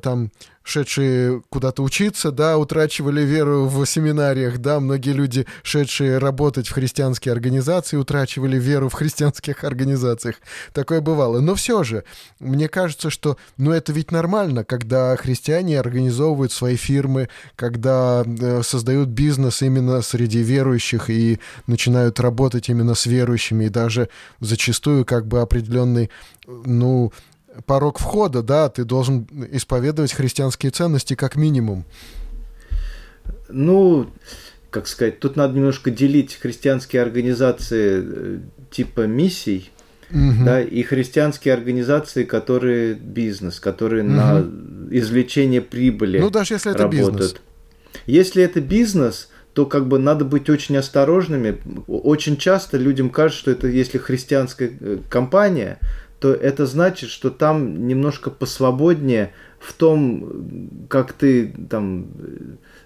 там 0.01 0.31
шедшие 0.67 1.41
куда-то 1.49 1.81
учиться, 1.81 2.31
да, 2.31 2.57
утрачивали 2.57 3.21
веру 3.21 3.67
в 3.67 3.85
семинариях, 3.85 4.57
да, 4.57 4.79
многие 4.79 5.11
люди, 5.11 5.47
шедшие 5.63 6.17
работать 6.17 6.67
в 6.67 6.73
христианские 6.73 7.31
организации, 7.31 7.95
утрачивали 7.95 8.59
веру 8.59 8.89
в 8.89 8.93
христианских 8.93 9.63
организациях. 9.63 10.35
Такое 10.73 10.99
бывало. 10.99 11.39
Но 11.39 11.55
все 11.55 11.83
же, 11.83 12.03
мне 12.39 12.67
кажется, 12.67 13.09
что, 13.09 13.37
ну, 13.55 13.71
это 13.71 13.93
ведь 13.93 14.11
нормально, 14.11 14.65
когда 14.65 15.15
христиане 15.15 15.79
организовывают 15.79 16.51
свои 16.51 16.75
фирмы, 16.75 17.29
когда 17.55 18.23
э, 18.25 18.61
создают 18.61 19.07
бизнес 19.09 19.61
именно 19.61 20.01
среди 20.01 20.39
верующих 20.39 21.09
и 21.09 21.39
начинают 21.65 22.19
работать 22.19 22.67
именно 22.67 22.93
с 22.93 23.05
верующими, 23.05 23.65
и 23.65 23.69
даже 23.69 24.09
зачастую 24.41 25.05
как 25.05 25.27
бы 25.27 25.39
определенный, 25.39 26.09
ну, 26.45 27.13
порог 27.65 27.99
входа, 27.99 28.41
да, 28.41 28.69
ты 28.69 28.83
должен 28.83 29.27
исповедовать 29.51 30.13
христианские 30.13 30.71
ценности 30.71 31.15
как 31.15 31.35
минимум. 31.35 31.85
Ну, 33.49 34.09
как 34.69 34.87
сказать, 34.87 35.19
тут 35.19 35.35
надо 35.35 35.55
немножко 35.55 35.91
делить 35.91 36.35
христианские 36.35 37.01
организации 37.01 38.03
э, 38.03 38.39
типа 38.69 39.07
миссий, 39.07 39.71
угу. 40.11 40.45
да, 40.45 40.61
и 40.61 40.83
христианские 40.83 41.53
организации, 41.53 42.23
которые 42.23 42.93
бизнес, 42.93 43.59
которые 43.59 44.03
угу. 44.03 44.11
на 44.11 44.45
извлечение 44.91 45.61
прибыли. 45.61 46.19
Ну, 46.19 46.29
даже 46.29 46.55
если 46.55 46.71
это 46.71 46.83
работают. 46.83 47.13
бизнес. 47.13 47.35
Если 48.05 48.43
это 48.43 48.61
бизнес, 48.61 49.29
то 49.53 49.65
как 49.65 49.87
бы 49.87 49.97
надо 49.97 50.23
быть 50.23 50.49
очень 50.49 50.77
осторожными. 50.77 51.57
Очень 51.87 52.37
часто 52.37 52.77
людям 52.77 53.09
кажется, 53.09 53.39
что 53.41 53.51
это 53.51 53.67
если 53.67 53.97
христианская 53.97 54.71
э, 54.79 54.99
компания, 55.09 55.79
то 56.19 56.33
это 56.33 56.65
значит, 56.65 57.09
что 57.09 57.29
там 57.29 57.87
немножко 57.87 58.29
посвободнее 58.29 59.33
в 59.59 59.73
том, 59.73 60.87
как 60.89 61.13
ты 61.13 61.53
там 61.69 62.07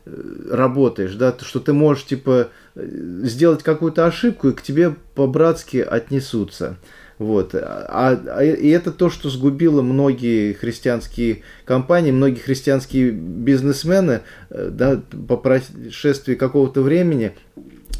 э, 0.05 0.11
работаешь, 0.51 1.15
да, 1.15 1.35
что 1.41 1.59
ты 1.59 1.73
можешь 1.73 2.05
типа 2.05 2.49
сделать 2.75 3.63
какую-то 3.63 4.05
ошибку 4.05 4.49
и 4.49 4.53
к 4.53 4.61
тебе 4.61 4.95
по-братски 5.15 5.77
отнесутся. 5.77 6.77
Вот. 7.21 7.53
А, 7.53 8.19
а, 8.27 8.43
и 8.43 8.69
это 8.69 8.91
то, 8.91 9.11
что 9.11 9.29
сгубило 9.29 9.83
многие 9.83 10.53
христианские 10.53 11.43
компании, 11.65 12.11
многие 12.11 12.39
христианские 12.39 13.11
бизнесмены 13.11 14.21
э, 14.49 14.69
да, 14.71 14.99
по 15.27 15.37
прошествии 15.37 16.33
какого-то 16.33 16.81
времени 16.81 17.33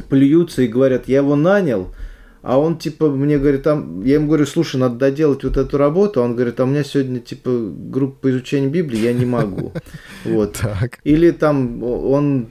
плюются 0.10 0.64
и 0.64 0.68
говорят, 0.68 1.08
я 1.08 1.18
его 1.18 1.36
нанял, 1.36 1.94
а 2.42 2.60
он 2.60 2.78
типа 2.78 3.10
мне 3.10 3.38
говорит, 3.38 3.64
там, 3.64 4.04
я 4.04 4.16
ему 4.16 4.28
говорю, 4.28 4.46
слушай, 4.46 4.78
надо 4.78 4.96
доделать 4.96 5.44
вот 5.44 5.58
эту 5.58 5.78
работу, 5.78 6.22
он 6.22 6.36
говорит, 6.36 6.60
а 6.60 6.64
у 6.64 6.68
меня 6.68 6.84
сегодня 6.84 7.20
типа 7.20 7.50
группа 7.52 8.22
по 8.22 8.32
изучению 8.32 8.72
Библии, 8.72 9.00
я 9.00 9.14
не 9.14 9.26
могу. 9.26 9.74
Вот. 10.24 10.62
Или 11.04 11.32
там 11.32 11.84
он 11.84 12.48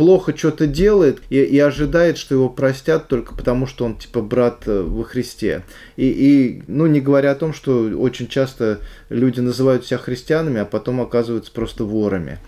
плохо 0.00 0.34
что-то 0.34 0.66
делает 0.66 1.20
и, 1.28 1.36
и 1.42 1.58
ожидает, 1.58 2.16
что 2.16 2.34
его 2.34 2.48
простят 2.48 3.08
только 3.08 3.34
потому, 3.34 3.66
что 3.66 3.84
он 3.84 3.96
типа 3.96 4.22
брат 4.22 4.62
э, 4.64 4.80
во 4.80 5.04
Христе. 5.04 5.62
И, 5.96 6.06
и, 6.06 6.62
ну, 6.68 6.86
не 6.86 7.02
говоря 7.02 7.32
о 7.32 7.34
том, 7.34 7.52
что 7.52 7.90
очень 7.98 8.26
часто 8.26 8.78
люди 9.10 9.40
называют 9.40 9.84
себя 9.84 9.98
христианами, 9.98 10.60
а 10.60 10.64
потом 10.64 11.02
оказываются 11.02 11.52
просто 11.52 11.84
ворами. 11.84 12.38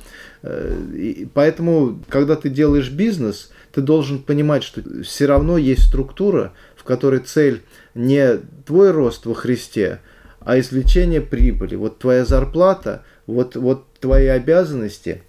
Э, 0.43 0.75
и 0.95 1.29
поэтому, 1.35 2.01
когда 2.09 2.37
ты 2.37 2.49
делаешь 2.49 2.91
бизнес, 2.91 3.51
ты 3.73 3.83
должен 3.83 4.21
понимать, 4.21 4.63
что 4.63 4.83
все 5.03 5.27
равно 5.27 5.59
есть 5.59 5.89
структура, 5.89 6.55
в 6.83 6.85
которой 6.85 7.21
цель 7.21 7.63
не 7.95 8.39
твой 8.67 8.91
рост 8.91 9.25
во 9.25 9.35
Христе, 9.35 10.01
а 10.41 10.59
извлечение 10.59 11.21
прибыли. 11.21 11.77
Вот 11.77 12.01
твоя 12.01 12.25
зарплата, 12.25 13.05
вот, 13.29 13.55
вот 13.55 13.87
твои 14.01 14.27
обязанности 14.27 15.23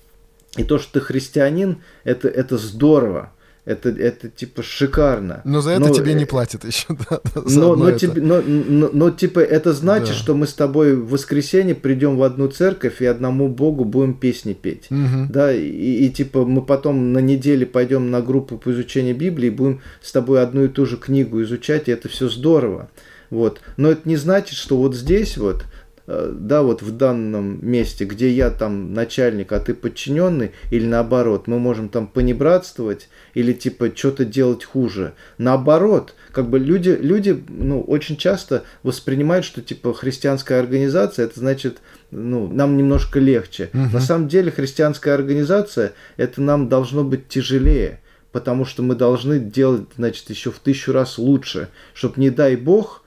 и 0.58 0.64
то, 0.64 0.80
что 0.80 0.94
ты 0.94 1.00
христианин, 1.02 1.84
это, 2.04 2.28
это 2.28 2.58
здорово 2.58 3.32
это, 3.66 3.90
это 3.90 4.28
типа 4.28 4.62
шикарно. 4.62 5.42
Но 5.46 5.62
за 5.62 5.72
это 5.72 5.88
но, 5.88 5.94
тебе 5.94 6.14
не 6.14 6.26
платят 6.26 6.66
еще, 6.66 6.88
да. 7.10 7.22
Но, 7.46 7.76
но, 7.76 7.92
тебе, 7.92 8.22
но, 8.22 8.42
но, 8.42 8.90
но 8.92 9.10
типа 9.10 9.40
это 9.40 9.72
значит, 9.72 10.10
да. 10.10 10.14
что 10.16 10.36
мы 10.36 10.48
с 10.48 10.54
тобой 10.54 10.96
в 10.96 11.10
воскресенье 11.10 11.74
придем 11.74 12.18
в 12.18 12.24
одну 12.24 12.50
церковь 12.50 13.02
и 13.02 13.06
одному 13.06 13.48
Богу 13.48 13.86
будем 13.86 14.16
песни 14.16 14.54
петь. 14.54 14.88
Угу. 14.92 15.28
Да, 15.30 15.54
и, 15.54 15.62
и 15.62 16.10
типа 16.10 16.46
мы 16.46 16.62
потом 16.62 17.14
на 17.14 17.20
неделе 17.20 17.66
пойдем 17.66 18.12
на 18.12 18.22
группу 18.22 18.58
по 18.58 18.72
изучению 18.72 19.16
Библии 19.16 19.48
и 19.48 19.52
будем 19.52 19.82
с 20.02 20.12
тобой 20.12 20.42
одну 20.42 20.66
и 20.66 20.68
ту 20.68 20.86
же 20.86 20.98
книгу 20.98 21.42
изучать, 21.44 21.88
и 21.88 21.92
это 21.92 22.10
все 22.10 22.28
здорово. 22.28 22.90
Вот. 23.30 23.62
Но 23.78 23.92
это 23.92 24.02
не 24.08 24.18
значит, 24.18 24.58
что 24.58 24.78
вот 24.78 24.94
здесь 24.94 25.38
вот 25.38 25.64
Э, 25.64 25.73
да, 26.06 26.64
вот 26.64 26.82
в 26.82 26.98
данном 26.98 27.66
месте, 27.66 28.04
где 28.06 28.30
я 28.30 28.50
там 28.50 28.94
начальник, 28.94 29.52
а 29.54 29.60
ты 29.60 29.74
подчиненный, 29.74 30.52
или 30.70 30.86
наоборот, 30.86 31.48
мы 31.48 31.60
можем 31.60 31.88
там 31.88 32.08
понебратствовать 32.08 33.08
или 33.34 33.54
типа 33.54 33.90
что-то 33.96 34.26
делать 34.26 34.66
хуже. 34.66 35.14
Наоборот, 35.38 36.14
как 36.32 36.50
бы 36.50 36.60
люди, 36.60 36.98
люди 37.00 37.42
ну, 37.48 37.82
очень 37.82 38.18
часто 38.18 38.64
воспринимают, 38.84 39.46
что 39.46 39.62
типа 39.62 39.94
христианская 39.94 40.60
организация, 40.60 41.26
это 41.26 41.40
значит, 41.40 41.78
ну, 42.12 42.48
нам 42.48 42.76
немножко 42.76 43.20
легче. 43.20 43.70
Угу. 43.74 43.94
На 43.94 44.02
самом 44.02 44.28
деле 44.28 44.52
христианская 44.52 45.12
организация, 45.12 45.94
это 46.18 46.42
нам 46.42 46.68
должно 46.68 47.06
быть 47.06 47.30
тяжелее, 47.30 48.02
потому 48.34 48.66
что 48.66 48.84
мы 48.84 48.96
должны 48.96 49.40
делать, 49.40 49.88
значит, 49.96 50.30
еще 50.30 50.52
в 50.52 50.60
тысячу 50.60 50.92
раз 50.92 51.18
лучше, 51.18 51.70
чтобы, 51.94 52.20
не 52.20 52.30
дай 52.30 52.58
бог, 52.58 53.03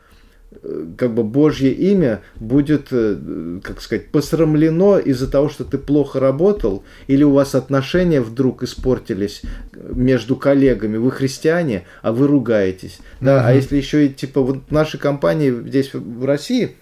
как 0.97 1.15
бы 1.15 1.25
Божье 1.25 1.73
имя 1.73 2.23
будет, 2.37 2.89
э, 2.91 3.61
как 3.63 3.81
сказать, 3.81 4.09
посрамлено 4.09 4.99
из-за 4.99 5.31
того, 5.31 5.49
что 5.49 5.65
ты 5.65 5.79
плохо 5.79 6.21
работал, 6.21 6.85
или 7.07 7.23
у 7.23 7.33
вас 7.33 7.55
отношения 7.55 8.21
вдруг 8.21 8.63
испортились 8.63 9.43
между 9.73 10.37
коллегами, 10.37 10.97
вы 10.97 11.11
христиане, 11.11 11.85
а 12.03 12.13
вы 12.13 12.27
ругаетесь. 12.27 12.99
Да? 13.21 13.39
Uh-huh. 13.39 13.47
А 13.47 13.53
если 13.55 13.77
еще 13.77 14.07
и 14.07 14.09
типа 14.09 14.41
вот 14.41 14.59
в 14.69 14.73
нашей 14.73 14.99
компании 14.99 15.51
здесь 15.51 15.93
в 15.93 16.25
России 16.25 16.77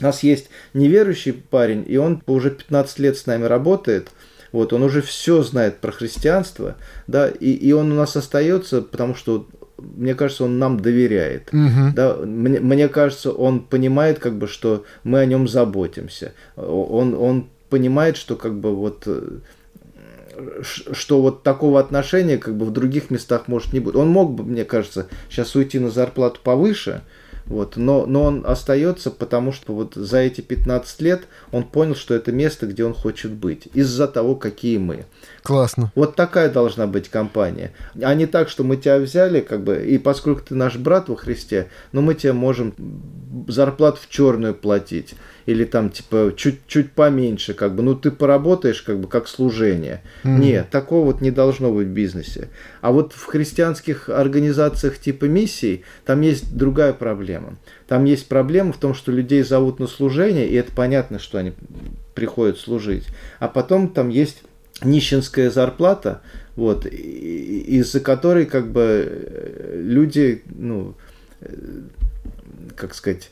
у 0.00 0.04
нас 0.04 0.22
есть 0.22 0.48
неверующий 0.74 1.32
парень, 1.32 1.84
и 1.86 1.96
он 1.96 2.22
уже 2.26 2.50
15 2.50 2.98
лет 2.98 3.16
с 3.16 3.26
нами 3.26 3.44
работает, 3.44 4.08
вот, 4.50 4.72
он 4.72 4.82
уже 4.82 5.00
все 5.00 5.42
знает 5.42 5.78
про 5.78 5.92
христианство, 5.92 6.76
да, 7.06 7.28
и, 7.28 7.50
и 7.52 7.72
он 7.72 7.90
у 7.90 7.94
нас 7.94 8.16
остается, 8.16 8.82
потому 8.82 9.14
что 9.14 9.48
мне 9.96 10.14
кажется, 10.14 10.44
он 10.44 10.58
нам 10.58 10.80
доверяет. 10.80 11.48
Угу. 11.52 11.94
Да, 11.94 12.16
мне, 12.16 12.60
мне 12.60 12.88
кажется, 12.88 13.32
он 13.32 13.60
понимает, 13.60 14.18
как 14.18 14.34
бы, 14.34 14.46
что 14.46 14.84
мы 15.04 15.20
о 15.20 15.26
нем 15.26 15.48
заботимся. 15.48 16.32
Он, 16.56 17.14
он 17.14 17.48
понимает, 17.68 18.16
что 18.16 18.36
как 18.36 18.58
бы 18.58 18.74
вот 18.74 19.04
э, 19.06 19.38
что 20.92 21.22
вот 21.22 21.42
такого 21.42 21.80
отношения 21.80 22.38
как 22.38 22.56
бы 22.56 22.66
в 22.66 22.70
других 22.70 23.10
местах 23.10 23.48
может 23.48 23.72
не 23.72 23.80
быть. 23.80 23.94
Он 23.94 24.08
мог 24.08 24.34
бы, 24.34 24.44
мне 24.44 24.64
кажется, 24.64 25.08
сейчас 25.30 25.54
уйти 25.54 25.78
на 25.78 25.90
зарплату 25.90 26.40
повыше, 26.42 27.02
вот, 27.46 27.76
но, 27.76 28.06
но 28.06 28.24
он 28.24 28.44
остается, 28.46 29.10
потому 29.10 29.52
что 29.52 29.74
вот 29.74 29.94
за 29.94 30.18
эти 30.18 30.40
15 30.40 31.00
лет 31.00 31.22
он 31.50 31.64
понял, 31.64 31.94
что 31.94 32.14
это 32.14 32.32
место, 32.32 32.66
где 32.66 32.84
он 32.84 32.94
хочет 32.94 33.32
быть, 33.32 33.68
из-за 33.74 34.08
того, 34.08 34.34
какие 34.36 34.78
мы. 34.78 35.04
Классно. 35.42 35.92
Вот 35.94 36.14
такая 36.14 36.50
должна 36.50 36.86
быть 36.86 37.08
компания. 37.08 37.72
А 38.00 38.14
не 38.14 38.26
так, 38.26 38.48
что 38.48 38.64
мы 38.64 38.76
тебя 38.76 38.98
взяли, 38.98 39.40
как 39.40 39.64
бы, 39.64 39.84
и 39.84 39.98
поскольку 39.98 40.42
ты 40.42 40.54
наш 40.54 40.76
брат 40.76 41.08
во 41.08 41.16
Христе, 41.16 41.68
но 41.92 42.00
мы 42.00 42.14
тебе 42.14 42.32
можем 42.32 42.74
зарплату 43.48 43.98
в 44.02 44.08
черную 44.08 44.54
платить. 44.54 45.14
Или 45.46 45.64
там, 45.64 45.90
типа, 45.90 46.32
чуть-чуть 46.36 46.92
поменьше, 46.92 47.54
как 47.54 47.74
бы, 47.74 47.82
ну 47.82 47.94
ты 47.94 48.10
поработаешь, 48.10 48.82
как 48.82 48.98
бы, 48.98 49.08
как 49.08 49.28
служение. 49.28 50.02
Mm. 50.24 50.38
Нет, 50.38 50.70
такого 50.70 51.06
вот 51.06 51.20
не 51.20 51.30
должно 51.30 51.72
быть 51.72 51.88
в 51.88 51.90
бизнесе. 51.90 52.48
А 52.80 52.92
вот 52.92 53.12
в 53.12 53.24
христианских 53.26 54.08
организациях 54.08 54.98
типа 54.98 55.26
миссий, 55.26 55.84
там 56.04 56.20
есть 56.20 56.56
другая 56.56 56.92
проблема. 56.92 57.56
Там 57.88 58.04
есть 58.04 58.28
проблема 58.28 58.72
в 58.72 58.78
том, 58.78 58.94
что 58.94 59.12
людей 59.12 59.42
зовут 59.42 59.80
на 59.80 59.86
служение, 59.86 60.48
и 60.48 60.54
это 60.54 60.72
понятно, 60.72 61.18
что 61.18 61.38
они 61.38 61.52
приходят 62.14 62.58
служить. 62.58 63.06
А 63.38 63.48
потом 63.48 63.88
там 63.88 64.08
есть 64.08 64.42
нищенская 64.82 65.50
зарплата, 65.50 66.22
вот, 66.56 66.86
из-за 66.86 68.00
которой 68.00 68.46
как 68.46 68.70
бы 68.70 69.72
люди, 69.74 70.42
ну, 70.46 70.94
э, 71.40 71.54
как 72.76 72.94
сказать, 72.94 73.30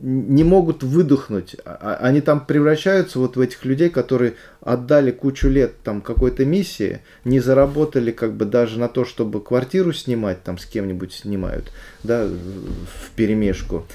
не 0.00 0.44
могут 0.44 0.82
выдохнуть. 0.82 1.56
А, 1.64 1.78
а, 2.00 2.06
они 2.06 2.20
там 2.20 2.44
превращаются 2.44 3.18
вот 3.18 3.36
в 3.36 3.40
этих 3.40 3.64
людей, 3.64 3.90
которые 3.90 4.34
отдали 4.60 5.10
кучу 5.10 5.48
лет 5.48 5.74
там 5.82 6.00
какой-то 6.00 6.44
миссии, 6.44 7.00
не 7.24 7.40
заработали 7.40 8.10
как 8.10 8.34
бы 8.34 8.44
даже 8.44 8.78
на 8.78 8.88
то, 8.88 9.04
чтобы 9.04 9.42
квартиру 9.42 9.92
снимать, 9.92 10.42
там 10.42 10.58
с 10.58 10.66
кем-нибудь 10.66 11.12
снимают, 11.12 11.70
да, 12.02 12.26
в 12.26 13.10
перемешку. 13.14 13.86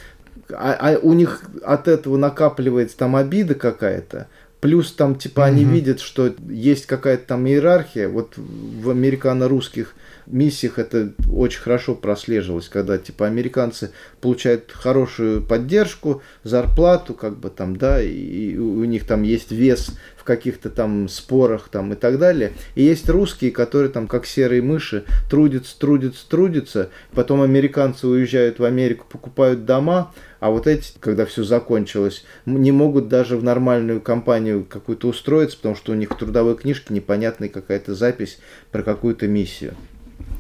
А, 0.52 0.78
а 0.80 1.00
у 1.00 1.14
них 1.14 1.44
от 1.64 1.88
этого 1.88 2.18
накапливается 2.18 2.98
там 2.98 3.16
обида 3.16 3.56
какая-то, 3.56 4.28
Плюс 4.62 4.94
там, 4.94 5.14
типа, 5.16 5.42
mm-hmm. 5.42 5.44
они 5.44 5.64
видят, 5.64 6.00
что 6.00 6.34
есть 6.50 6.88
какая-то 6.88 7.28
там 7.28 7.46
иерархия. 7.46 8.10
Вот 8.10 8.34
в 8.36 8.90
американо-русских 8.90 9.94
миссиях 10.28 10.80
это 10.80 11.14
очень 11.32 11.62
хорошо 11.62 11.96
прослеживалось, 11.96 12.70
когда, 12.70 12.98
типа, 12.98 13.28
американцы 13.28 13.92
получают 14.22 14.72
хорошую 14.72 15.42
поддержку, 15.42 16.22
зарплату, 16.44 17.14
как 17.14 17.38
бы 17.38 17.50
там, 17.50 17.76
да, 17.76 18.02
и 18.02 18.58
у 18.58 18.84
них 18.86 19.06
там 19.06 19.24
есть 19.24 19.52
вес 19.52 19.92
в 20.18 20.24
каких-то 20.24 20.70
там 20.70 21.08
спорах 21.08 21.70
там 21.70 21.94
и 21.94 21.96
так 21.96 22.18
далее. 22.18 22.54
И 22.76 22.84
есть 22.84 23.10
русские, 23.10 23.52
которые 23.52 23.90
там, 23.90 24.08
как 24.08 24.26
серые 24.26 24.62
мыши, 24.62 25.04
трудятся, 25.30 25.78
трудятся, 25.80 26.28
трудятся. 26.28 26.90
Потом 27.14 27.42
американцы 27.42 28.08
уезжают 28.08 28.60
в 28.60 28.64
Америку, 28.64 29.06
покупают 29.10 29.66
дома, 29.66 30.14
а 30.40 30.52
вот 30.52 30.68
эти, 30.68 30.94
когда 31.00 31.26
все 31.26 31.44
закончилось, 31.44 32.26
не 32.46 32.72
могут 32.72 33.08
даже 33.08 33.38
в 33.38 33.44
нормальную 33.44 34.02
компанию 34.02 34.64
какую-то 34.64 35.08
устроиться, 35.08 35.58
потому 35.58 35.76
что 35.76 35.92
у 35.92 35.96
них 35.96 36.12
в 36.12 36.18
трудовой 36.18 36.56
книжке 36.56 36.94
непонятная 36.94 37.50
какая-то 37.50 37.96
запись 37.96 38.40
про 38.72 38.84
какую-то 38.84 39.28
миссию. 39.28 39.76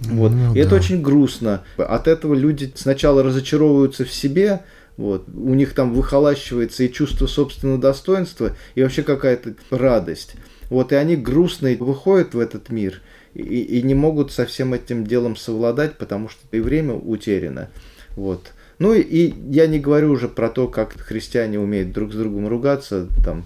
Вот. 0.01 0.31
Ну, 0.31 0.53
и 0.53 0.55
да. 0.55 0.61
это 0.61 0.75
очень 0.75 1.01
грустно. 1.01 1.63
От 1.77 2.07
этого 2.07 2.33
люди 2.33 2.71
сначала 2.75 3.23
разочаровываются 3.23 4.05
в 4.05 4.11
себе, 4.11 4.61
вот. 4.97 5.25
У 5.33 5.53
них 5.53 5.73
там 5.73 5.93
выхолащивается 5.93 6.83
и 6.83 6.91
чувство 6.91 7.27
собственного 7.27 7.79
достоинства, 7.79 8.55
и 8.75 8.83
вообще 8.83 9.03
какая-то 9.03 9.55
радость. 9.69 10.35
Вот. 10.69 10.91
И 10.91 10.95
они 10.95 11.15
грустно 11.15 11.75
выходят 11.79 12.33
в 12.33 12.39
этот 12.39 12.69
мир 12.69 13.01
и, 13.33 13.41
и 13.41 13.81
не 13.83 13.93
могут 13.93 14.31
со 14.31 14.45
всем 14.45 14.73
этим 14.73 15.05
делом 15.05 15.35
совладать, 15.35 15.97
потому 15.97 16.29
что 16.29 16.39
и 16.51 16.59
время 16.59 16.93
утеряно. 16.93 17.69
Вот. 18.15 18.53
Ну 18.79 18.93
и 18.93 19.33
я 19.49 19.67
не 19.67 19.79
говорю 19.79 20.11
уже 20.11 20.27
про 20.27 20.49
то, 20.49 20.67
как 20.67 20.93
христиане 20.93 21.59
умеют 21.59 21.91
друг 21.91 22.13
с 22.13 22.15
другом 22.15 22.47
ругаться, 22.47 23.07
там, 23.23 23.45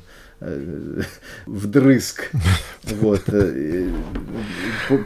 вдрызг. 1.45 2.31
Вот. 2.83 3.23
Э, 3.27 3.89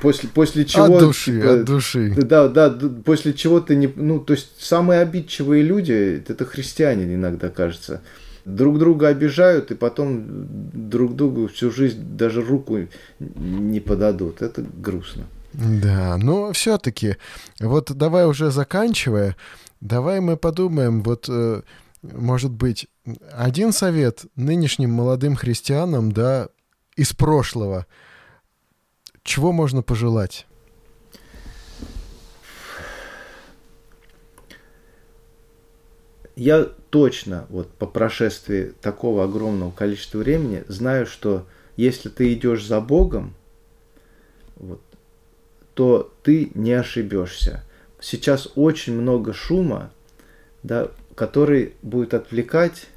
после, 0.02 0.30
после 0.30 0.66
чего... 0.66 0.96
От 0.96 1.00
души, 1.00 1.40
типа, 1.40 1.54
от 1.54 1.66
души. 1.66 2.14
Да, 2.16 2.48
да, 2.48 2.70
после 3.06 3.34
чего 3.34 3.60
ты 3.60 3.76
не... 3.76 3.92
Ну, 3.96 4.20
то 4.20 4.34
есть, 4.34 4.50
самые 4.60 5.02
обидчивые 5.02 5.64
люди, 5.64 6.24
это 6.28 6.46
христиане 6.46 7.16
иногда, 7.16 7.50
кажется. 7.50 8.02
Друг 8.46 8.78
друга 8.78 9.08
обижают, 9.08 9.72
и 9.72 9.76
потом 9.76 10.24
друг 10.28 11.16
другу 11.16 11.48
всю 11.48 11.72
жизнь 11.72 12.02
даже 12.18 12.42
руку 12.42 12.88
не 13.20 13.80
подадут. 13.80 14.42
Это 14.42 14.64
грустно. 14.78 15.24
Да, 15.54 16.18
но 16.18 16.52
все-таки, 16.52 17.18
вот 17.60 17.92
давай 17.96 18.26
уже 18.26 18.52
заканчивая, 18.52 19.36
Давай 19.84 20.22
мы 20.22 20.38
подумаем, 20.38 21.04
вот, 21.04 21.26
э, 21.28 21.62
может 22.04 22.52
быть, 22.52 22.88
один 23.32 23.72
совет 23.72 24.26
нынешним 24.36 24.92
молодым 24.92 25.36
христианам, 25.36 26.12
да, 26.12 26.50
из 26.96 27.14
прошлого. 27.14 27.86
Чего 29.24 29.52
можно 29.52 29.82
пожелать? 29.82 30.46
Я 36.36 36.64
точно, 36.90 37.46
вот 37.50 37.72
по 37.74 37.86
прошествии 37.86 38.74
такого 38.82 39.24
огромного 39.24 39.72
количества 39.72 40.20
времени, 40.20 40.64
знаю, 40.68 41.06
что 41.06 41.46
если 41.76 42.10
ты 42.10 42.34
идешь 42.34 42.66
за 42.66 42.82
Богом, 42.82 43.36
вот, 44.56 44.82
то 45.76 46.12
ты 46.24 46.52
не 46.56 46.74
ошибешься 46.74 47.64
сейчас 48.04 48.50
очень 48.56 48.94
много 48.94 49.34
шума, 49.34 49.92
да, 50.62 50.92
который 51.16 51.74
будет 51.82 52.14
отвлекать. 52.14 52.88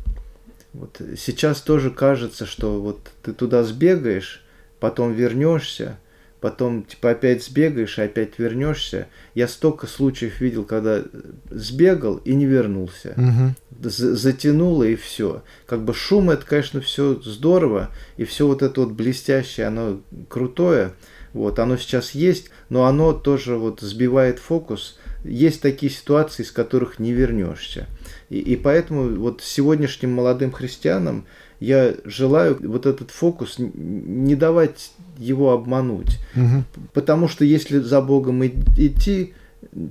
Вот 0.72 1.00
сейчас 1.16 1.60
тоже 1.60 1.90
кажется, 1.90 2.46
что 2.46 2.80
вот 2.80 3.00
ты 3.22 3.32
туда 3.32 3.62
сбегаешь, 3.62 4.44
потом 4.78 5.12
вернешься, 5.12 5.98
потом 6.40 6.84
типа 6.84 7.10
опять 7.10 7.42
сбегаешь 7.42 7.98
и 7.98 8.02
опять 8.02 8.38
вернешься. 8.38 9.08
Я 9.34 9.48
столько 9.48 9.86
случаев 9.86 10.40
видел, 10.40 10.64
когда 10.64 11.02
сбегал 11.50 12.16
и 12.18 12.34
не 12.34 12.46
вернулся. 12.46 13.14
Угу. 13.16 13.88
Затянуло 13.88 14.84
и 14.84 14.96
все. 14.96 15.42
Как 15.66 15.82
бы 15.82 15.94
шум 15.94 16.30
это, 16.30 16.44
конечно, 16.44 16.80
все 16.80 17.14
здорово, 17.16 17.90
и 18.16 18.24
все 18.24 18.46
вот 18.46 18.62
это 18.62 18.82
вот 18.82 18.92
блестящее, 18.92 19.66
оно 19.66 20.00
крутое. 20.28 20.92
Вот, 21.32 21.58
оно 21.58 21.76
сейчас 21.76 22.12
есть, 22.12 22.50
но 22.70 22.86
оно 22.86 23.12
тоже 23.12 23.56
вот 23.56 23.80
сбивает 23.80 24.38
фокус. 24.38 24.98
Есть 25.22 25.60
такие 25.60 25.90
ситуации, 25.92 26.42
из 26.42 26.50
которых 26.50 26.98
не 26.98 27.12
вернешься. 27.12 27.86
И, 28.30 28.38
и 28.38 28.56
поэтому 28.56 29.08
вот 29.16 29.42
сегодняшним 29.42 30.12
молодым 30.12 30.52
христианам 30.52 31.26
я 31.60 31.94
желаю 32.04 32.58
вот 32.60 32.86
этот 32.86 33.10
фокус 33.10 33.56
не 33.58 34.34
давать 34.34 34.92
его 35.18 35.52
обмануть. 35.52 36.18
Угу. 36.34 36.64
Потому 36.92 37.28
что 37.28 37.44
если 37.44 37.78
за 37.78 38.00
Богом 38.00 38.44
идти, 38.46 39.34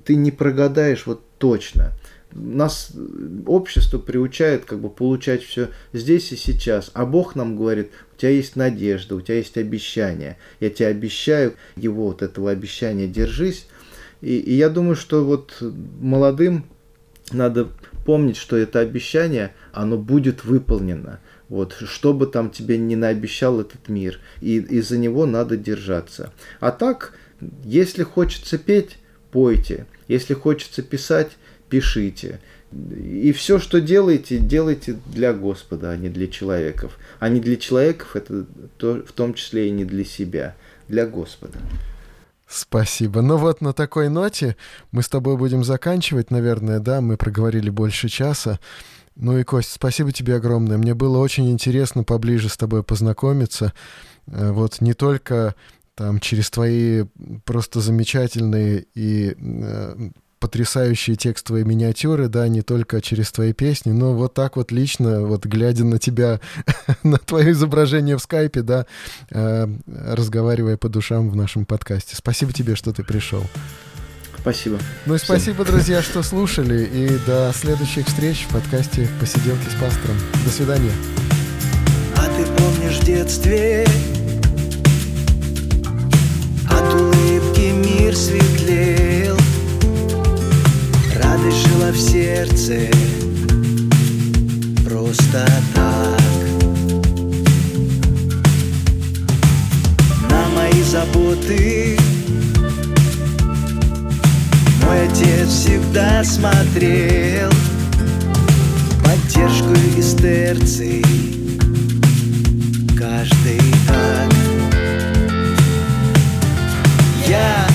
ты 0.04 0.16
не 0.16 0.32
прогадаешь 0.32 1.06
вот 1.06 1.22
точно. 1.38 1.92
Нас 2.32 2.92
общество 3.48 3.98
приучает 3.98 4.66
как 4.66 4.80
бы 4.80 4.90
получать 4.90 5.42
все 5.42 5.70
здесь 5.94 6.32
и 6.34 6.36
сейчас. 6.36 6.92
А 6.94 7.06
Бог 7.06 7.36
нам 7.36 7.56
говорит, 7.56 7.92
у 8.14 8.20
тебя 8.20 8.32
есть 8.32 8.58
надежда, 8.58 9.16
у 9.16 9.22
тебя 9.22 9.38
есть 9.38 9.58
обещание. 9.58 10.38
Я 10.60 10.70
тебе 10.70 10.88
обещаю, 10.88 11.54
его 11.78 12.08
вот 12.08 12.22
этого 12.22 12.52
обещания 12.52 13.08
держись. 13.08 13.68
И, 14.22 14.38
и 14.38 14.54
я 14.54 14.70
думаю, 14.70 14.96
что 14.98 15.24
вот 15.24 15.64
молодым 16.02 16.66
надо 17.32 17.70
помнить, 18.06 18.38
что 18.38 18.56
это 18.56 18.80
обещание, 18.80 19.54
оно 19.74 19.98
будет 19.98 20.46
выполнено. 20.46 21.20
Вот, 21.50 21.76
что 21.86 22.14
бы 22.14 22.28
там 22.28 22.50
тебе 22.50 22.78
не 22.78 22.96
наобещал 22.96 23.60
этот 23.60 23.90
мир. 23.90 24.20
И, 24.42 24.58
и 24.58 24.82
за 24.82 24.98
него 24.98 25.26
надо 25.26 25.58
держаться. 25.58 26.32
А 26.60 26.72
так, 26.72 27.14
если 27.64 28.04
хочется 28.04 28.58
петь, 28.58 28.98
пойте. 29.32 29.86
Если 30.08 30.34
хочется 30.34 30.82
писать, 30.82 31.32
пишите. 31.70 32.40
И 32.72 33.32
все, 33.32 33.60
что 33.60 33.80
делаете, 33.80 34.38
делайте 34.38 34.98
для 35.14 35.34
Господа, 35.34 35.92
а 35.92 35.98
не 35.98 36.10
для 36.10 36.28
человеков. 36.28 36.98
А 37.20 37.30
не 37.30 37.40
для 37.40 37.58
человеков, 37.58 38.16
это 38.16 38.46
то, 38.78 39.04
в 39.06 39.12
том 39.12 39.34
числе 39.34 39.68
и 39.68 39.72
не 39.72 39.86
для 39.86 40.04
себя, 40.04 40.56
для 40.88 41.06
Господа. 41.06 41.60
Спасибо. 42.48 43.22
Ну 43.22 43.38
вот 43.38 43.62
на 43.62 43.74
такой 43.74 44.10
ноте 44.10 44.56
мы 44.92 45.02
с 45.02 45.10
тобой 45.10 45.38
будем 45.38 45.64
заканчивать, 45.64 46.30
наверное, 46.32 46.80
да, 46.80 47.02
мы 47.02 47.18
проговорили 47.18 47.70
больше 47.70 48.08
часа. 48.08 48.60
Ну 49.16 49.38
и, 49.38 49.44
Кость, 49.44 49.72
спасибо 49.72 50.12
тебе 50.12 50.36
огромное. 50.36 50.78
Мне 50.78 50.94
было 50.94 51.18
очень 51.20 51.50
интересно 51.50 52.04
поближе 52.04 52.50
с 52.50 52.58
тобой 52.58 52.84
познакомиться. 52.84 53.74
Э, 54.28 54.52
вот 54.52 54.82
не 54.82 54.94
только 54.94 55.56
там 55.96 56.20
через 56.20 56.52
твои 56.52 57.06
просто 57.46 57.80
замечательные 57.80 58.86
и 58.94 59.36
э, 59.38 60.10
потрясающие 60.46 61.16
текстовые 61.16 61.66
миниатюры, 61.66 62.28
да, 62.28 62.48
не 62.48 62.62
только 62.62 63.02
через 63.02 63.32
твои 63.32 63.52
песни, 63.52 63.92
но 63.92 64.14
вот 64.14 64.36
так 64.36 64.58
вот 64.58 64.72
лично, 64.72 65.22
вот 65.22 65.48
глядя 65.48 65.84
на 65.84 65.98
тебя, 65.98 66.40
на 67.04 67.18
твое 67.18 67.50
изображение 67.50 68.16
в 68.16 68.22
скайпе, 68.22 68.62
да, 68.62 68.86
э, 69.32 69.68
разговаривая 69.88 70.78
по 70.78 70.88
душам 70.88 71.32
в 71.32 71.36
нашем 71.36 71.66
подкасте. 71.66 72.16
Спасибо 72.16 72.54
тебе, 72.54 72.76
что 72.76 72.94
ты 72.94 73.04
пришел. 73.04 73.44
Спасибо. 74.38 74.78
Ну 75.08 75.16
и 75.16 75.18
Всем. 75.18 75.26
спасибо, 75.26 75.66
друзья, 75.66 76.04
что 76.04 76.22
слушали. 76.22 76.84
И 76.94 77.18
до 77.26 77.52
следующих 77.52 78.06
встреч 78.06 78.46
в 78.48 78.54
подкасте 78.54 79.10
«Посиделки 79.20 79.68
с 79.68 79.82
пастором». 79.82 80.18
До 80.44 80.52
свидания. 80.52 80.92
А 82.18 82.28
ты 82.28 82.46
помнишь 82.62 83.00
в 83.00 83.04
детстве 83.04 83.88
сердце. 92.16 92.80
Просто 94.88 95.46
так. 95.74 96.22
На 100.30 100.48
мои 100.56 100.82
заботы. 100.84 101.98
Мой 104.82 105.08
отец 105.08 105.50
всегда 105.50 106.24
смотрел 106.24 107.50
Поддержку 109.04 109.74
из 109.98 110.14
терций 110.14 111.04
Каждый 112.96 113.60
акт 113.90 114.36
Я 117.28 117.68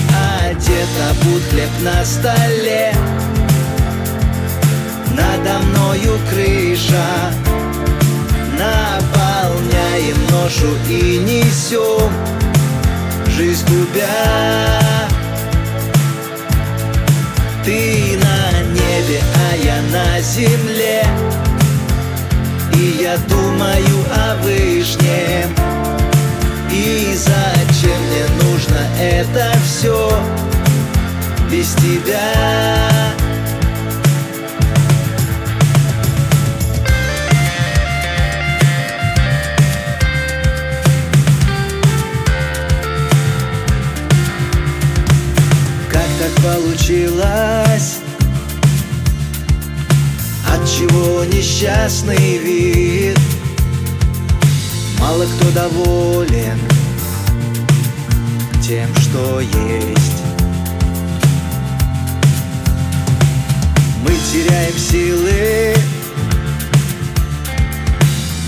одет, 0.45 0.89
обут 1.09 1.43
хлеб 1.51 1.69
на 1.81 2.05
столе 2.05 2.93
Надо 5.15 5.59
мною 5.65 6.19
крыша. 6.29 7.31
Наполняем 8.57 10.17
ношу 10.29 10.67
и 10.87 11.17
несем 11.17 12.11
Жизнь 13.27 13.65
губя 13.67 14.81
ты 17.63 18.17
на 18.17 18.63
небе, 18.69 19.21
а 19.35 19.55
я 19.55 19.81
на 19.91 20.19
земле. 20.21 21.05
И 22.73 23.03
я 23.03 23.17
думаю 23.27 24.05
о 24.15 24.35
вышнем 24.41 25.53
И 26.71 27.15
зачем 27.15 27.99
мне 28.07 28.25
нужно 28.43 28.79
это 28.99 29.51
все 29.63 30.11
без 31.51 31.73
тебя 31.75 33.11
получилось? 46.41 47.99
От 50.47 50.67
чего 50.67 51.23
несчастный 51.25 52.37
вид? 52.37 53.19
Мало 54.99 55.25
кто 55.25 55.51
доволен 55.51 56.59
тем, 58.61 58.93
что 58.95 59.39
есть. 59.39 60.23
Мы 64.03 64.11
теряем 64.31 64.77
силы, 64.77 65.75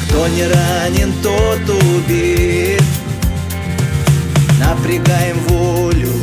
кто 0.05 0.27
не 0.27 0.43
ранен, 0.43 1.13
тот 1.21 1.69
убит. 1.69 2.83
Напрягаем 4.59 5.37
волю, 5.47 6.13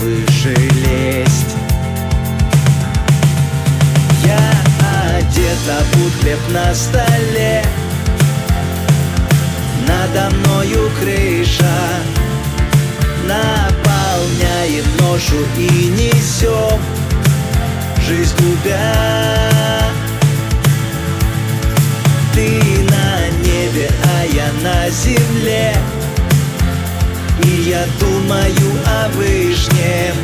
выше 0.00 0.54
лезть. 0.54 1.56
Я 4.24 5.18
одет, 5.18 5.58
а 5.68 5.82
будь 5.94 6.14
хлеб 6.20 6.38
на 6.50 6.74
столе 6.74 7.64
Надо 9.86 10.34
мною 10.36 10.90
крыша 11.00 11.78
Наполняем 13.26 14.84
ношу 15.00 15.36
и 15.56 15.89
думаю 28.30 28.72
о 28.86 29.08
вышнем 29.16 30.14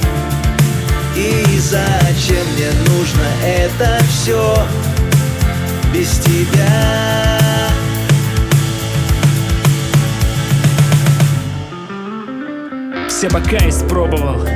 и 1.16 1.58
зачем 1.58 2.46
мне 2.54 2.70
нужно 2.88 3.24
это 3.44 3.98
все 4.08 4.64
без 5.92 6.10
тебя? 6.20 7.40
Все 13.08 13.28
бока 13.28 13.68
испробовал 13.68 14.46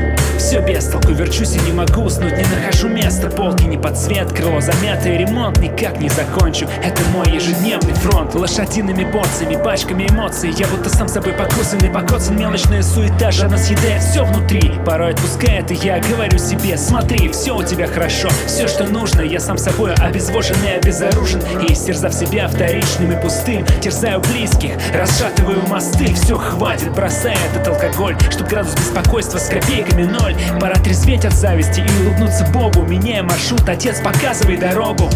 все 0.50 0.60
без 0.62 0.86
толку, 0.86 1.12
верчусь 1.12 1.54
и 1.54 1.60
не 1.60 1.72
могу 1.72 2.02
уснуть 2.02 2.32
Не 2.32 2.42
нахожу 2.42 2.88
места, 2.88 3.30
полки 3.30 3.62
не 3.66 3.78
под 3.78 3.96
цвет 3.96 4.32
Крыло 4.32 4.60
замятое, 4.60 5.16
ремонт 5.16 5.58
никак 5.58 6.00
не 6.00 6.08
закончу. 6.08 6.66
Это 6.82 7.00
мой 7.12 7.30
ежедневный 7.32 7.94
фронт 7.94 8.34
Лошадиными 8.34 9.04
боцами, 9.04 9.54
пачками 9.62 10.08
эмоций. 10.08 10.52
Я 10.58 10.66
будто 10.66 10.88
сам 10.88 11.06
собой 11.06 11.34
покусанный, 11.34 11.88
покоцан 11.88 12.36
Мелочная 12.36 12.82
суета, 12.82 13.30
жадно 13.30 13.58
съедает 13.58 14.02
все 14.02 14.24
внутри 14.24 14.72
Порой 14.84 15.12
отпускает, 15.12 15.70
и 15.70 15.74
я 15.74 16.00
говорю 16.00 16.36
себе 16.36 16.76
Смотри, 16.76 17.28
все 17.28 17.56
у 17.56 17.62
тебя 17.62 17.86
хорошо, 17.86 18.28
все, 18.48 18.66
что 18.66 18.88
нужно 18.88 19.20
Я 19.20 19.38
сам 19.38 19.56
собой 19.56 19.94
обезвожен 19.94 20.56
и 20.66 20.70
обезоружен 20.70 21.42
И 21.68 21.72
истерзав 21.72 22.12
себя 22.12 22.48
вторичным 22.48 23.12
и 23.12 23.22
пустым 23.22 23.64
Терзаю 23.80 24.20
близких, 24.20 24.72
расшатываю 24.92 25.64
мосты. 25.68 26.12
Все, 26.14 26.36
хватит, 26.36 26.92
бросай 26.92 27.36
этот 27.52 27.68
алкоголь 27.68 28.16
Чтоб 28.32 28.48
градус 28.48 28.74
беспокойства 28.74 29.38
с 29.38 29.46
копейками 29.46 30.02
ноль 30.02 30.39
Пора 30.60 30.74
трезветь 30.74 31.24
от 31.24 31.32
зависти 31.32 31.80
и 31.80 32.06
улыбнуться 32.06 32.46
Богу. 32.52 32.82
Меняя 32.82 33.22
маршрут, 33.22 33.68
отец, 33.68 34.00
показывай 34.00 34.56
дорогу. 34.56 35.08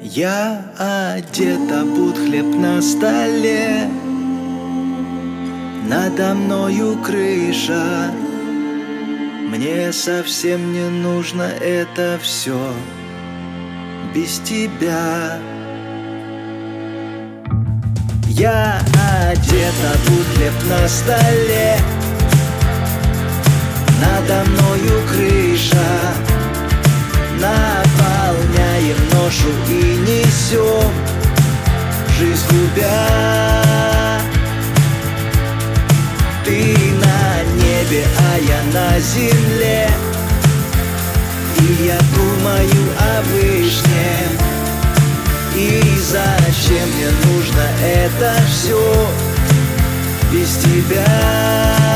Я 0.00 0.64
одет, 0.78 1.70
а 1.70 1.84
буд 1.84 2.16
хлеб 2.16 2.46
на 2.56 2.82
столе. 2.82 3.88
Надо 5.88 6.34
мною 6.34 6.98
крыша. 6.98 8.10
Мне 9.48 9.92
совсем 9.92 10.72
не 10.72 10.88
нужно 10.88 11.42
это 11.42 12.18
все 12.22 12.58
без 14.14 14.38
тебя. 14.40 15.38
Я 18.28 18.80
одет, 19.28 19.74
а 19.84 20.10
буд 20.10 20.26
хлеб 20.34 20.52
на 20.68 20.88
столе 20.88 21.76
надо 24.02 24.44
мною 24.50 25.02
крыша. 25.12 25.90
Наполняем 27.40 28.96
ношу 29.12 29.48
и 29.68 29.96
несем 30.06 30.92
Жизнь 32.18 32.46
губя. 32.50 34.02
Ты 36.44 36.76
на 37.04 37.42
небе, 37.62 38.04
а 38.18 38.38
я 38.38 38.62
на 38.72 38.98
земле. 38.98 39.88
И 41.60 41.84
я 41.84 41.98
думаю 42.16 42.84
о 42.98 43.22
вышнем. 43.30 44.32
И 45.54 45.82
зачем 46.00 46.88
мне 46.96 47.10
нужно 47.24 47.64
это 47.84 48.34
все 48.50 49.08
без 50.32 50.56
тебя? 50.56 51.91